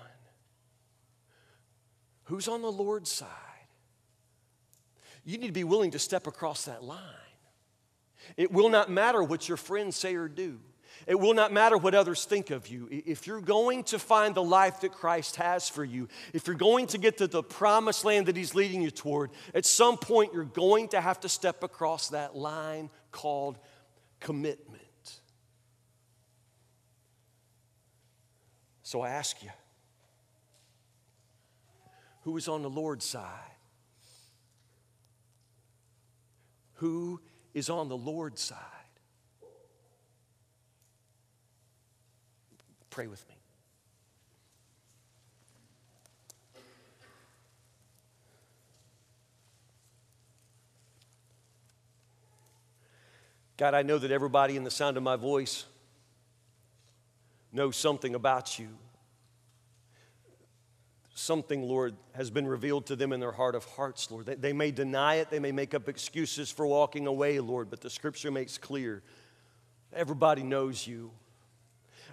Who's 2.25 2.49
on 2.49 2.63
the 2.63 2.73
Lord's 2.73 3.11
side? 3.11 3.29
You 5.25 5.39
need 5.39 5.49
to 5.49 5.53
be 5.53 5.65
willing 5.65 5.93
to 5.93 5.99
step 5.99 6.27
across 6.27 6.65
that 6.65 6.83
line. 6.83 6.99
It 8.37 8.53
will 8.53 8.69
not 8.69 8.91
matter 8.91 9.23
what 9.23 9.49
your 9.49 9.57
friends 9.57 9.97
say 9.97 10.15
or 10.15 10.29
do. 10.29 10.61
It 11.07 11.19
will 11.19 11.35
not 11.35 11.53
matter 11.53 11.79
what 11.79 11.95
others 11.95 12.25
think 12.25 12.51
of 12.51 12.69
you. 12.69 12.89
If 12.91 13.27
you're 13.27 13.41
going 13.41 13.85
to 13.85 13.99
find 13.99 14.35
the 14.35 14.43
life 14.43 14.81
that 14.81 14.93
Christ 14.93 15.37
has 15.37 15.69
for 15.69 15.85
you, 15.85 16.09
if 16.35 16.47
you're 16.47 16.57
going 16.57 16.87
to 16.89 16.99
get 16.99 17.19
to 17.19 17.27
the 17.27 17.43
promised 17.43 18.05
land 18.05 18.27
that 18.27 18.37
He's 18.37 18.55
leading 18.55 18.83
you 18.83 18.91
toward, 18.91 19.31
at 19.55 19.65
some 19.65 19.97
point 19.97 20.35
you're 20.35 20.45
going 20.45 20.89
to 20.89 21.01
have 21.01 21.21
to 21.21 21.29
step 21.29 21.63
across 21.63 22.09
that 22.09 22.37
line 22.37 22.91
called 23.13 23.59
commitment. 24.19 24.81
So 28.83 29.01
I 29.01 29.11
ask 29.11 29.43
you, 29.43 29.51
who 32.23 32.37
is 32.37 32.49
on 32.49 32.63
the 32.63 32.71
Lord's 32.71 33.07
side? 33.07 33.50
Who 36.81 37.21
is 37.53 37.69
on 37.69 37.91
the 37.91 37.97
Lord's 37.97 38.41
side. 38.41 38.57
Pray 42.89 43.07
with 43.07 43.23
me. 43.29 43.35
God, 53.59 53.75
I 53.75 53.83
know 53.83 53.99
that 53.99 54.11
everybody 54.11 54.57
in 54.57 54.65
the 54.65 54.71
sound 54.71 54.97
of 54.97 55.03
my 55.03 55.17
voice 55.17 55.67
knows 57.53 57.77
something 57.77 58.15
about 58.15 58.59
you 58.59 58.69
something, 61.21 61.63
Lord, 61.63 61.95
has 62.15 62.31
been 62.31 62.47
revealed 62.47 62.87
to 62.87 62.97
them 62.97 63.13
in 63.13 63.21
their 63.21 63.33
heart 63.33 63.55
of 63.55 63.65
hearts, 63.65 64.11
Lord. 64.11 64.27
They, 64.27 64.35
they, 64.35 64.53
may 64.53 64.71
deny 64.71 65.17
it, 65.17 65.31
they 65.31 65.39
may 65.39 65.53
make 65.53 65.75
up 65.75 65.89
excuses 65.89 66.51
for 66.51 66.67
walking 66.67 67.07
away, 67.07 67.39
Lord, 67.41 67.71
but 67.71 67.81
the 67.81 67.91
scripture 67.91 68.31
makes 68.31 68.59
clear 68.59 69.03
everybody 69.93 70.43
knows 70.43 70.87
you. 70.87 71.11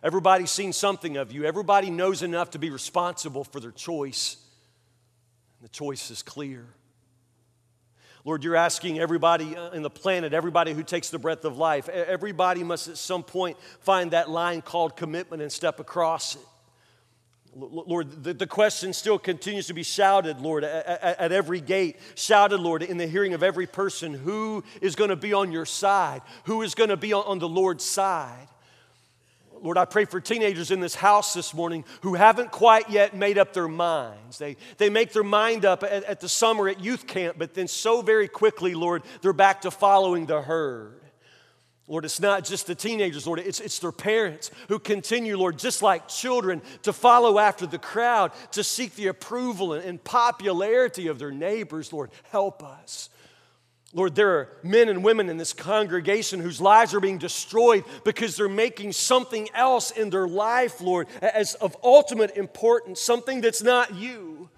Everybody's 0.04 0.52
seen 0.52 0.74
something 0.74 1.18
of 1.18 1.32
you. 1.32 1.46
Everybody 1.46 1.90
knows 1.90 2.22
enough 2.22 2.52
to 2.52 2.60
be 2.60 2.70
responsible 2.70 3.44
for 3.44 3.60
their 3.60 3.72
choice. 3.72 4.38
The 5.62 5.70
choice 5.70 6.12
is 6.12 6.22
clear. 6.22 6.68
Lord, 8.24 8.44
you're 8.44 8.56
asking 8.56 9.00
everybody 9.00 9.56
uh, 9.56 9.72
in 9.72 9.84
the 9.84 9.90
planet, 9.90 10.34
everybody 10.34 10.74
who 10.74 10.84
takes 10.84 11.10
the 11.10 11.18
breath 11.18 11.46
of 11.46 11.58
life, 11.58 11.88
everybody 11.88 12.64
must 12.64 12.90
at 12.90 12.98
some 12.98 13.24
point 13.24 13.58
find 13.80 14.12
that 14.12 14.30
line 14.30 14.62
called 14.62 14.98
commitment 14.98 15.42
and 15.42 15.52
step 15.52 15.80
across 15.80 16.36
it. 16.36 16.42
Lord, 17.60 18.24
the, 18.24 18.46
question 18.46 18.94
still 18.94 19.18
continues 19.18 19.68
to 19.68 19.74
be 19.74 19.82
shouted, 19.82 20.40
Lord, 20.40 20.64
at, 20.64 21.32
every 21.32 21.60
gate. 21.60 21.98
Shouted, 22.14 22.60
Lord, 22.60 22.84
in 22.84 22.98
the 22.98 23.08
hearing 23.08 23.34
of 23.34 23.42
every 23.42 23.66
person 23.66 24.14
who 24.14 24.64
is 24.80 24.96
going 24.96 25.10
to 25.10 25.16
be 25.16 25.34
on 25.34 25.52
your 25.52 25.66
side, 25.66 26.22
who 26.44 26.62
is 26.62 26.76
going 26.76 26.92
to 26.92 26.98
be 26.98 27.14
on, 27.14 27.24
on 27.26 27.40
the 27.40 27.50
Lord's 27.50 27.84
side. 27.84 28.48
Lord, 29.60 29.78
I 29.78 29.86
pray 29.86 30.06
for 30.06 30.20
teenagers 30.22 30.70
in 30.70 30.82
this 30.82 30.94
house 30.94 31.34
this 31.34 31.52
morning 31.52 31.84
who 32.02 32.14
haven't 32.14 32.52
quite 32.52 32.92
yet 32.92 33.16
made 33.16 33.40
up 33.40 33.54
their 33.54 33.68
minds. 33.68 34.38
They, 34.38 34.56
they 34.78 34.92
make 34.92 35.12
their 35.14 35.24
mind 35.24 35.66
up 35.66 35.82
at, 35.84 36.04
at 36.04 36.20
the 36.20 36.30
summer 36.30 36.70
at 36.70 36.84
youth 36.84 37.08
camp, 37.08 37.38
but 37.40 37.56
then 37.56 37.68
so 37.68 38.04
very 38.04 38.28
quickly, 38.28 38.76
Lord, 38.76 39.02
they're 39.22 39.34
back 39.34 39.62
to 39.62 39.72
following 39.72 40.28
the 40.28 40.44
herd. 40.44 41.02
Lord, 41.90 42.04
it's 42.04 42.20
not 42.20 42.44
just 42.44 42.68
the 42.68 42.76
teenagers, 42.76 43.26
Lord, 43.26 43.40
it's, 43.40 43.62
it's 43.62 43.80
their 43.80 43.94
parents 43.94 44.52
who 44.68 44.78
continue, 44.78 45.38
Lord, 45.38 45.58
just 45.58 45.82
like 45.82 46.10
children, 46.10 46.62
to 46.84 46.92
follow 46.92 47.40
after 47.40 47.66
the 47.66 47.78
crowd, 47.78 48.34
to 48.52 48.64
seek 48.64 48.96
the 48.96 49.08
approval 49.08 49.72
and, 49.72 49.86
and 49.86 50.04
popularity 50.04 51.08
of 51.08 51.18
their 51.18 51.32
neighbors. 51.32 51.94
Lord, 51.94 52.12
help 52.30 52.62
us. 52.62 53.10
Lord, 53.94 54.16
there 54.16 54.32
are 54.32 54.50
men 54.64 54.90
and 54.90 55.02
women 55.02 55.30
in 55.30 55.38
this 55.38 55.54
congregation 55.54 56.42
whose 56.42 56.60
lives 56.60 56.94
are 56.94 57.00
being 57.00 57.18
destroyed 57.18 57.86
because 58.04 58.36
they're 58.36 58.50
making 58.50 58.92
something 58.92 59.48
else 59.54 59.92
in 59.92 60.10
their 60.10 60.28
life, 60.28 60.82
Lord, 60.82 61.08
as 61.22 61.56
of 61.56 61.78
ultimate 61.82 62.36
importance, 62.36 63.00
something 63.00 63.40
that's 63.40 63.64
not 63.64 63.96
you. 63.96 64.50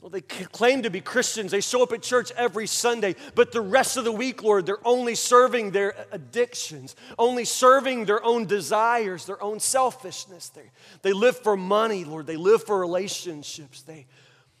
Well, 0.00 0.10
they 0.10 0.20
claim 0.20 0.82
to 0.82 0.90
be 0.90 1.00
Christians. 1.00 1.50
They 1.50 1.60
show 1.60 1.82
up 1.82 1.92
at 1.92 2.02
church 2.02 2.30
every 2.36 2.68
Sunday, 2.68 3.16
but 3.34 3.50
the 3.50 3.60
rest 3.60 3.96
of 3.96 4.04
the 4.04 4.12
week, 4.12 4.44
Lord, 4.44 4.64
they're 4.64 4.86
only 4.86 5.16
serving 5.16 5.72
their 5.72 6.06
addictions, 6.12 6.94
only 7.18 7.44
serving 7.44 8.04
their 8.04 8.22
own 8.22 8.46
desires, 8.46 9.26
their 9.26 9.42
own 9.42 9.58
selfishness. 9.58 10.50
They, 10.50 10.70
they 11.02 11.12
live 11.12 11.38
for 11.38 11.56
money, 11.56 12.04
Lord. 12.04 12.28
They 12.28 12.36
live 12.36 12.62
for 12.62 12.78
relationships. 12.78 13.82
They, 13.82 14.06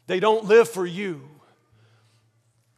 they 0.08 0.18
don't 0.18 0.46
live 0.46 0.68
for 0.68 0.84
you. 0.84 1.22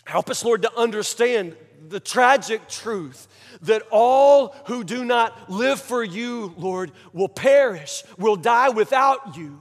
Help 0.05 0.29
us, 0.29 0.45
Lord, 0.45 0.63
to 0.63 0.79
understand 0.79 1.57
the 1.89 2.01
tragic 2.01 2.69
truth 2.69 3.27
that 3.63 3.83
all 3.91 4.55
who 4.67 4.85
do 4.85 5.03
not 5.05 5.49
live 5.51 5.81
for 5.81 6.05
you, 6.05 6.55
Lord, 6.59 6.93
will 7.15 7.29
perish, 7.29 8.03
will 8.19 8.37
die 8.37 8.69
without 8.69 9.37
you. 9.39 9.59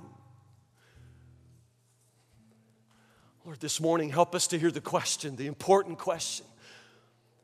Lord, 3.49 3.61
this 3.61 3.81
morning, 3.81 4.09
help 4.11 4.35
us 4.35 4.45
to 4.45 4.59
hear 4.59 4.69
the 4.69 4.79
question, 4.79 5.35
the 5.35 5.47
important 5.47 5.97
question 5.97 6.45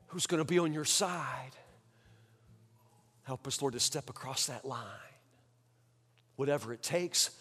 who's 0.10 0.28
going 0.28 0.38
to 0.38 0.46
be 0.46 0.60
on 0.60 0.72
your 0.72 0.86
side? 0.86 1.50
Help 3.24 3.48
us, 3.48 3.60
Lord, 3.60 3.74
to 3.74 3.80
step 3.80 4.08
across 4.08 4.46
that 4.46 4.66
line. 4.66 4.86
Whatever 6.36 6.74
it 6.74 6.84
takes, 6.84 7.32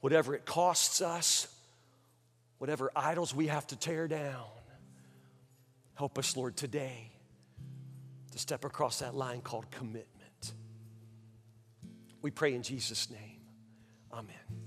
whatever 0.00 0.34
it 0.34 0.46
costs 0.46 1.02
us, 1.02 1.46
whatever 2.56 2.90
idols 2.96 3.34
we 3.34 3.48
have 3.48 3.66
to 3.66 3.76
tear 3.76 4.08
down. 4.08 4.46
Help 5.94 6.16
us, 6.16 6.38
Lord, 6.38 6.56
today 6.56 7.10
to 8.32 8.38
step 8.38 8.64
across 8.64 9.00
that 9.00 9.14
line 9.14 9.42
called 9.42 9.70
commitment. 9.70 10.52
We 12.22 12.30
pray 12.30 12.54
in 12.54 12.62
Jesus' 12.62 13.10
name. 13.10 13.42
Amen. 14.10 14.65